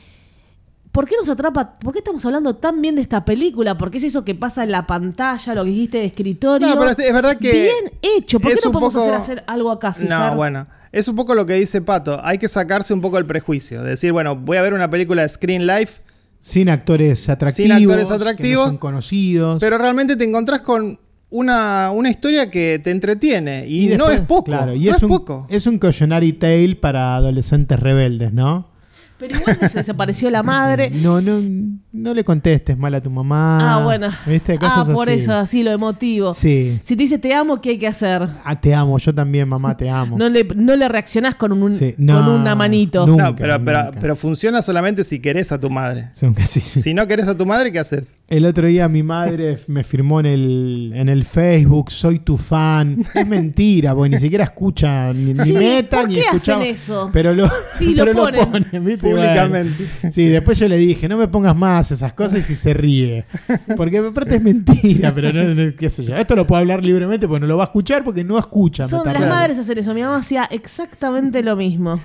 ¿Por 0.93 1.07
qué 1.07 1.15
nos 1.19 1.29
atrapa? 1.29 1.79
¿Por 1.79 1.93
qué 1.93 1.99
estamos 1.99 2.25
hablando 2.25 2.57
tan 2.57 2.81
bien 2.81 2.95
de 2.97 3.03
esta 3.03 3.23
película? 3.25 3.77
¿Por 3.77 3.91
qué 3.91 3.99
es 3.99 4.05
eso 4.05 4.25
que 4.25 4.35
pasa 4.35 4.65
en 4.65 4.71
la 4.73 4.87
pantalla, 4.87 5.55
lo 5.55 5.63
que 5.63 5.71
dijiste 5.71 5.99
de 5.99 6.07
escritorio? 6.07 6.67
No, 6.69 6.79
pero 6.79 6.91
es- 6.91 6.97
verdad 7.13 7.37
que 7.39 7.53
Bien 7.53 7.93
hecho. 8.01 8.41
¿Por 8.41 8.51
qué 8.53 8.59
no 8.65 8.73
podemos 8.73 8.95
poco- 8.95 9.05
hacer, 9.05 9.15
hacer 9.39 9.45
algo 9.47 9.71
acá, 9.71 9.95
No, 10.09 10.35
bueno. 10.37 10.67
Es 10.93 11.07
un 11.09 11.15
poco 11.15 11.35
lo 11.35 11.45
que 11.45 11.53
dice 11.53 11.83
Pato. 11.83 12.19
Hay 12.25 12.39
que 12.39 12.49
sacarse 12.49 12.95
un 12.95 13.03
poco 13.03 13.19
el 13.19 13.27
prejuicio. 13.27 13.83
De 13.83 13.91
decir, 13.91 14.13
bueno, 14.13 14.35
voy 14.37 14.57
a 14.57 14.63
ver 14.63 14.73
una 14.73 14.89
película 14.89 15.21
de 15.21 15.29
Screen 15.29 15.67
Life, 15.67 16.01
Sin 16.47 16.69
actores 16.69 17.29
atractivos. 17.29 17.73
actores 17.73 18.09
Que 18.09 18.15
atractivos, 18.15 18.65
no 18.67 18.69
son 18.71 18.77
conocidos. 18.79 19.57
pero 19.59 19.79
realmente 19.79 20.15
te 20.15 20.23
encontrás 20.25 20.61
con 20.61 21.01
una, 21.29 21.91
una 21.93 22.09
historia 22.09 22.51
que 22.53 22.81
te 22.83 22.93
entretiene. 22.93 23.67
Y, 23.69 23.87
no 23.89 24.07
después- 24.07 24.19
es 24.21 24.21
poco. 24.27 24.45
Claro, 24.45 24.73
y 24.75 24.85
no 24.85 24.91
es, 24.93 24.97
es, 24.99 25.03
un, 25.03 25.09
poco. 25.09 25.47
es 25.51 25.67
un 25.67 25.79
cautionary 25.81 26.35
tale 26.35 26.77
para 26.77 27.17
adolescentes 27.17 27.81
rebeldes, 27.81 28.33
¿no? 28.33 28.69
Pero 29.19 29.39
igual 29.39 29.59
no 29.63 29.69
se 29.69 29.79
desapareció 29.79 30.31
la 30.31 30.43
madre. 30.43 30.91
No, 31.07 31.21
no, 31.21 31.41
no 31.93 32.15
le 32.15 32.25
contestes 32.25 32.77
mal 32.77 32.95
a 32.95 33.01
tu 33.01 33.11
mamá. 33.11 33.77
Ah, 33.77 33.85
bueno. 33.85 34.09
¿Viste? 34.27 34.59
Ah, 34.61 34.85
por 34.93 35.09
así. 35.09 35.21
eso, 35.21 35.33
así 35.35 35.63
lo 35.63 35.71
emotivo. 35.71 36.35
Sí. 36.35 36.79
Si 36.83 36.97
te 36.97 37.03
dice 37.03 37.19
te 37.19 37.33
amo, 37.33 37.61
¿qué 37.61 37.71
hay 37.71 37.79
que 37.79 37.87
hacer? 37.87 38.27
Ah, 38.45 38.61
te 38.61 38.75
amo, 38.75 38.99
yo 38.99 39.15
también, 39.15 39.49
mamá, 39.49 39.77
te 39.77 39.89
amo. 39.89 40.17
No 40.27 40.29
le, 40.29 40.45
no 40.55 40.75
le 40.77 40.89
reaccionás 40.89 41.35
con, 41.37 41.53
un, 41.53 41.73
Sí, 41.73 41.95
con 41.95 42.29
una 42.29 42.55
manito. 42.55 43.07
nunca. 43.07 43.25
No, 43.31 43.37
pero, 43.37 43.59
pero, 43.65 43.85
nunca. 43.85 43.99
pero 44.01 44.17
funciona 44.17 44.61
solamente 44.63 45.05
si 45.05 45.21
querés 45.21 45.53
a 45.53 45.61
tu 45.61 45.71
madre. 45.71 46.09
Casi- 46.35 46.61
Si 46.61 46.93
no 46.95 47.07
querés 47.07 47.29
a 47.29 47.37
tu 47.37 47.47
madre, 47.47 47.71
¿qué 47.73 47.79
haces? 47.79 48.17
El 48.29 48.45
otro 48.47 48.67
día 48.67 48.89
mi 48.89 49.03
madre 49.03 49.59
me 49.69 49.85
firmó 49.85 50.21
en 50.21 50.27
el, 50.27 50.93
en 50.95 51.09
el 51.09 51.25
Facebook, 51.25 51.91
soy 51.91 52.19
tu 52.19 52.37
fan. 52.37 53.03
Es 53.15 53.27
mentira, 53.27 53.95
porque 53.95 54.11
ni 54.11 54.19
siquiera 54.19 54.45
escucha 54.45 55.13
ni, 55.13 55.33
ni 55.35 55.45
Sí, 55.45 55.53
meta 55.53 56.01
¿por 56.01 56.09
ni 56.09 56.15
qué 56.17 56.21
escuchaba. 56.23 56.63
hacen 56.63 56.75
eso? 56.75 57.11
Pero 57.13 57.33
lo, 57.35 57.49
Sí, 57.79 57.95
lo 57.95 58.05
pero 58.05 58.17
ponen. 58.25 58.85
¿viste? 58.85 59.06
Públicamente. 59.11 59.87
Bueno. 60.03 60.13
Sí, 60.13 60.25
después 60.27 60.59
yo 60.59 60.69
le 60.69 60.77
dije, 60.77 61.09
no 61.09 61.17
me 61.17 61.29
pongas 61.29 61.57
más 61.57 61.91
esas 61.93 62.13
cosas 62.13 62.49
y 62.51 62.55
se 62.55 62.75
ríe. 62.75 63.25
Porque 63.77 63.99
aparte 63.99 64.37
es 64.37 64.43
mentira, 64.43 65.13
pero 65.15 65.33
no, 65.33 65.55
no, 65.55 65.75
qué 65.77 65.91
sé 65.91 66.05
yo. 66.05 66.17
Esto 66.17 66.35
lo 66.37 66.47
puedo 66.47 66.61
hablar 66.61 66.85
libremente 66.85 67.27
porque 67.27 67.41
no 67.41 67.47
lo 67.47 67.57
va 67.57 67.65
a 67.65 67.67
escuchar 67.67 68.05
porque 68.05 68.25
no 68.25 68.39
escucha. 68.39 68.87
Son 68.87 69.05
las 69.05 69.21
madres 69.21 69.59
hacen 69.59 69.79
eso. 69.79 69.95
Mi 69.95 70.03
mamá 70.03 70.17
hacía 70.19 70.45
exactamente 70.51 71.43
lo 71.43 71.57
mismo. 71.57 72.01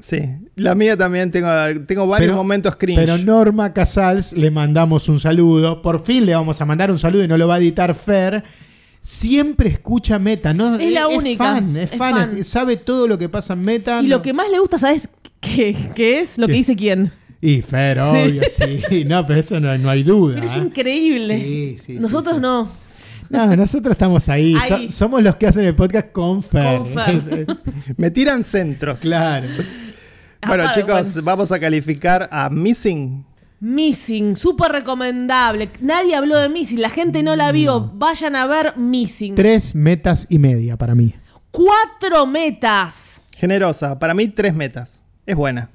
Sí. 0.00 0.18
La 0.56 0.74
mía 0.74 0.96
también 0.96 1.30
tengo, 1.30 1.48
tengo 1.86 2.06
varios 2.06 2.28
Pero- 2.28 2.36
momentos 2.36 2.76
cringe. 2.76 2.98
Pero 3.00 3.16
Norma 3.18 3.72
Casals 3.72 4.32
le 4.32 4.50
mandamos 4.50 5.08
un 5.08 5.20
saludo. 5.20 5.82
Por 5.82 6.04
fin 6.04 6.26
le 6.26 6.34
vamos 6.34 6.60
a 6.60 6.64
mandar 6.64 6.90
un 6.90 6.98
saludo 6.98 7.24
y 7.24 7.28
no 7.28 7.36
lo 7.38 7.46
va 7.48 7.54
a 7.54 7.58
editar 7.58 7.94
Fer. 7.94 8.42
Siempre 9.06 9.68
escucha 9.68 10.18
Meta, 10.18 10.54
¿no? 10.54 10.76
Es 10.76 10.90
la 10.92 11.08
única. 11.08 11.44
fan, 11.44 11.76
es, 11.76 11.92
Es 11.92 11.98
fan, 11.98 12.14
fan. 12.16 12.36
es- 12.38 12.48
sabe 12.48 12.78
todo 12.78 13.06
lo 13.06 13.18
que 13.18 13.28
pasa 13.28 13.52
en 13.52 13.60
Meta. 13.60 14.00
Y 14.00 14.04
no- 14.04 14.16
lo 14.16 14.22
que 14.22 14.32
más 14.32 14.50
le 14.50 14.58
gusta, 14.58 14.78
¿sabes 14.78 15.10
qué, 15.40 15.76
qué 15.94 16.20
es? 16.20 16.38
Lo 16.38 16.46
¿Qué? 16.46 16.52
que 16.54 16.56
dice 16.56 16.74
quién. 16.74 17.12
Y 17.42 17.60
Fer, 17.60 17.98
Sí. 18.02 18.08
obvio, 18.16 18.42
sí. 18.48 19.04
No, 19.06 19.26
pero 19.26 19.40
eso 19.40 19.60
no, 19.60 19.76
no 19.76 19.90
hay 19.90 20.02
duda. 20.04 20.36
Pero 20.36 20.46
es 20.46 20.56
¿eh? 20.56 20.60
increíble. 20.60 21.38
Sí, 21.38 21.76
sí, 21.78 21.92
Nosotros 21.96 22.28
sí, 22.28 22.34
sí. 22.36 22.40
no. 22.40 22.84
No, 23.28 23.56
nosotros 23.56 23.92
estamos 23.92 24.26
ahí. 24.30 24.54
Ahí. 24.58 24.86
So- 24.88 24.96
somos 24.96 25.22
los 25.22 25.36
que 25.36 25.48
hacen 25.48 25.66
el 25.66 25.74
podcast 25.74 26.10
con 26.10 26.42
Fer. 26.42 26.78
Con 26.78 26.86
Fer. 26.94 27.46
Me 27.98 28.10
tiran 28.10 28.42
centros. 28.42 29.00
claro. 29.00 29.48
Bueno, 30.46 30.64
Aparte, 30.64 30.80
chicos, 30.80 31.12
bueno. 31.14 31.22
vamos 31.24 31.52
a 31.52 31.58
calificar 31.60 32.26
a 32.32 32.48
Missing. 32.48 33.24
Missing, 33.64 34.36
súper 34.36 34.72
recomendable. 34.72 35.70
Nadie 35.80 36.14
habló 36.14 36.36
de 36.36 36.50
Missing, 36.50 36.82
la 36.82 36.90
gente 36.90 37.22
no 37.22 37.34
la 37.34 37.50
vio. 37.50 37.92
Vayan 37.94 38.36
a 38.36 38.46
ver 38.46 38.76
Missing. 38.76 39.34
Tres 39.34 39.74
metas 39.74 40.26
y 40.28 40.38
media 40.38 40.76
para 40.76 40.94
mí. 40.94 41.14
Cuatro 41.50 42.26
metas. 42.26 43.22
Generosa. 43.34 43.98
Para 43.98 44.12
mí, 44.12 44.28
tres 44.28 44.54
metas. 44.54 45.06
Es 45.24 45.34
buena. 45.34 45.70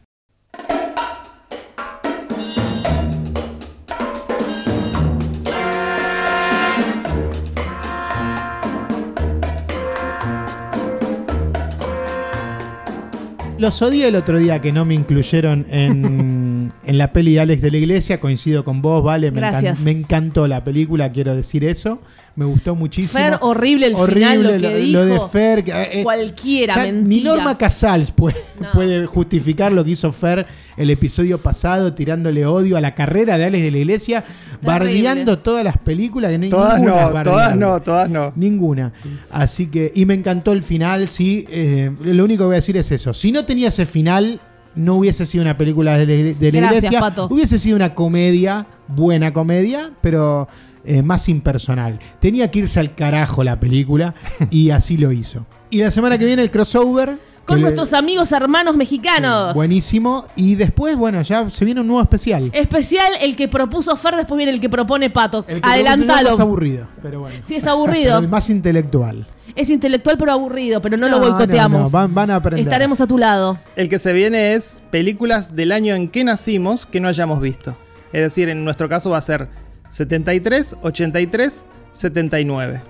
Los 13.60 13.82
odié 13.82 14.08
el 14.08 14.15
otro 14.15 14.39
día 14.39 14.62
que 14.62 14.72
no 14.72 14.86
me 14.86 14.93
incluyeron 14.95 15.65
en, 15.69 16.72
en 16.86 16.98
la 16.98 17.12
peli 17.12 17.34
de 17.34 17.41
Alex 17.41 17.62
de 17.62 17.72
la 17.72 17.78
Iglesia. 17.78 18.19
Coincido 18.19 18.63
con 18.63 18.82
vos, 18.82 19.04
Vale. 19.04 19.32
Me, 19.32 19.41
encan- 19.41 19.52
Gracias. 19.52 19.80
me 19.82 19.91
encantó 19.91 20.48
la 20.48 20.63
película, 20.63 21.12
quiero 21.12 21.36
decir 21.36 21.63
eso. 21.65 22.02
Me 22.39 22.45
gustó 22.45 22.73
muchísimo. 22.73 23.21
Fer, 23.21 23.38
horrible 23.41 23.88
el 23.88 23.95
Horrible 23.95 24.25
final, 24.30 24.43
lo 24.43 24.49
que 24.54 24.60
lo, 24.60 24.75
dijo. 24.78 24.91
lo 24.93 25.06
de 25.06 25.19
Fer. 25.30 25.63
eh, 25.67 25.99
Cualquiera, 26.04 26.75
ya 26.75 26.84
mentira. 26.84 27.08
Ni 27.10 27.21
Norma 27.21 27.58
Casals 27.58 28.12
puede, 28.12 28.38
No. 28.62 28.67
puede 28.73 29.06
justificar 29.08 29.73
lo 29.73 29.84
que 29.84 29.91
hizo 29.91 30.10
Fer 30.13 30.45
el 30.78 30.89
episodio 30.89 31.38
pasado, 31.39 31.93
tirándole 31.93 32.45
odio 32.45 32.78
a 32.78 32.82
la 32.82 32.95
carrera 32.95 33.38
de 33.38 33.43
Alex 33.43 33.62
de 33.65 33.71
la 33.71 33.78
Iglesia, 33.80 34.23
bardeando 34.62 35.39
todas 35.39 35.65
las 35.65 35.78
películas. 35.78 36.32
que 36.32 36.38
ni- 36.38 36.49
Todas 36.49 36.82
no, 36.82 36.93
todas 37.23 37.56
no, 37.58 37.82
todas 37.82 38.10
no. 38.10 38.32
Ninguna. 38.38 38.93
Así 39.30 39.67
que, 39.67 39.91
y 39.93 40.06
me 40.06 40.13
encantó 40.13 40.54
el 40.54 40.63
final, 40.63 41.10
sí. 41.10 41.45
eh, 41.49 41.91
lo 42.04 42.23
único 42.23 42.43
que 42.43 42.47
voy 42.47 42.54
a 42.54 42.63
decir 42.63 42.78
es 42.78 42.89
eso. 42.91 43.13
Si 43.13 43.34
no 43.34 43.43
tenía 43.43 43.67
ese 43.67 43.86
final, 43.86 44.39
no 44.75 44.95
hubiese 44.95 45.25
sido 45.25 45.41
una 45.41 45.58
película 45.58 45.97
de 45.97 46.06
la, 46.06 46.13
de 46.39 46.52
la 46.54 46.60
Gracias, 46.60 46.84
iglesia. 46.86 46.99
Pato. 47.02 47.28
Hubiese 47.30 47.60
sido 47.60 47.75
una 47.75 47.93
comedia, 47.93 48.65
buena 48.88 49.34
comedia, 49.34 49.91
pero 50.02 50.47
eh, 50.86 51.02
más 51.02 51.30
impersonal. 51.30 52.00
Tenía 52.20 52.50
que 52.52 52.60
irse 52.60 52.80
al 52.80 52.96
carajo 52.96 53.44
la 53.44 53.60
película 53.60 54.13
y 54.50 54.70
así 54.72 54.98
lo 54.98 55.12
hizo. 55.12 55.46
Y 55.70 55.80
la 55.82 55.92
semana 55.92 56.18
que 56.18 56.26
viene 56.26 56.42
el 56.42 56.52
crossover. 56.52 57.18
con 57.46 57.62
nuestros 57.62 57.94
amigos 57.94 58.32
hermanos 58.32 58.76
mexicanos. 58.76 59.54
Buenísimo. 59.54 60.26
Y 60.36 60.56
después, 60.56 60.96
bueno, 60.96 61.22
ya 61.22 61.50
se 61.50 61.65
viene 61.65 61.82
un 61.82 61.88
nuevo 61.88 62.02
especial. 62.02 62.50
Especial 62.54 63.12
el 63.22 63.36
que 63.36 63.48
propuso 63.48 63.96
Fer, 63.96 64.15
después 64.15 64.38
viene 64.38 64.52
el 64.52 64.60
que 64.60 64.70
propone 64.70 65.10
Pato. 65.10 65.46
El 65.48 65.62
que 65.62 65.68
Adelantalo. 65.70 66.30
Es 66.34 66.39
aburrido, 66.39 66.88
pero 67.02 67.22
bueno. 67.22 67.36
Sí, 67.44 67.56
es 67.56 67.65
aburrido. 67.68 68.12
Pero 68.13 68.20
el 68.20 68.28
más 68.30 68.50
intelectual. 68.50 69.28
Es 69.56 69.70
intelectual 69.72 70.15
pero 70.18 70.32
aburrido, 70.32 70.80
pero 70.80 70.96
no, 70.96 71.10
lo 71.10 71.20
boicoteamos. 71.20 71.80
no, 71.80 71.86
no, 71.86 71.89
van- 71.89 72.13
van 72.13 72.30
a 72.32 72.36
aprender. 72.36 72.63
Estaremos 72.65 73.02
a 73.02 73.08
tu 73.08 73.18
lado. 73.18 73.58
El 73.76 73.89
que 73.89 73.98
se 73.98 74.13
viene 74.13 74.54
es 74.54 74.84
películas 74.92 75.56
del 75.56 75.72
año 75.72 75.96
en 75.96 76.08
que 76.08 76.24
nacimos 76.24 76.86
que 76.86 77.00
no 77.00 77.08
hayamos 77.08 77.42
visto. 77.42 77.76
Es 78.13 78.22
decir, 78.22 78.48
en 78.48 78.63
nuestro 78.63 78.88
caso 78.88 79.10
va 79.10 79.17
a 79.17 79.21
ser 79.21 79.50
73, 79.90 80.77
83, 80.81 81.65
79. 81.92 82.81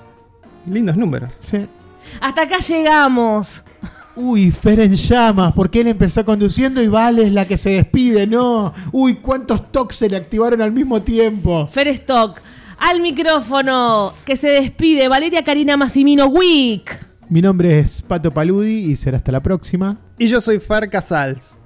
Lindos 0.65 0.97
números. 0.97 1.33
Sí. 1.39 1.65
Hasta 2.21 2.43
acá 2.43 2.59
llegamos. 2.59 3.63
Uy, 4.15 4.51
Fer 4.51 4.81
en 4.81 4.95
llamas, 4.95 5.53
porque 5.53 5.81
él 5.81 5.87
empezó 5.87 6.25
conduciendo 6.25 6.81
y 6.81 6.87
Vale 6.87 7.23
es 7.23 7.31
la 7.31 7.47
que 7.47 7.57
se 7.57 7.69
despide, 7.69 8.27
no. 8.27 8.73
Uy, 8.91 9.15
cuántos 9.15 9.71
toques 9.71 9.97
se 9.97 10.09
le 10.09 10.17
activaron 10.17 10.61
al 10.61 10.71
mismo 10.71 11.01
tiempo. 11.01 11.67
Fer 11.67 11.87
Stock. 11.89 12.41
Al 12.77 13.01
micrófono 13.01 14.13
que 14.25 14.35
se 14.35 14.49
despide 14.49 15.07
Valeria 15.07 15.43
Karina 15.43 15.77
Massimino 15.77 16.27
Wick. 16.27 17.07
Mi 17.29 17.41
nombre 17.41 17.79
es 17.79 18.01
Pato 18.01 18.33
Paludi 18.33 18.91
y 18.91 18.95
será 18.95 19.17
hasta 19.17 19.31
la 19.31 19.43
próxima. 19.43 19.97
Y 20.17 20.27
yo 20.27 20.41
soy 20.41 20.59
Far 20.59 20.89
Casals. 20.89 21.59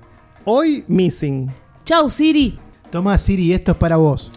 Hoy 0.43 0.84
Missing. 0.88 1.51
Chau, 1.86 2.09
Siri. 2.09 2.59
Tomá, 2.91 3.17
Siri, 3.17 3.53
esto 3.53 3.71
es 3.71 3.77
para 3.77 3.97
vos. 3.97 4.31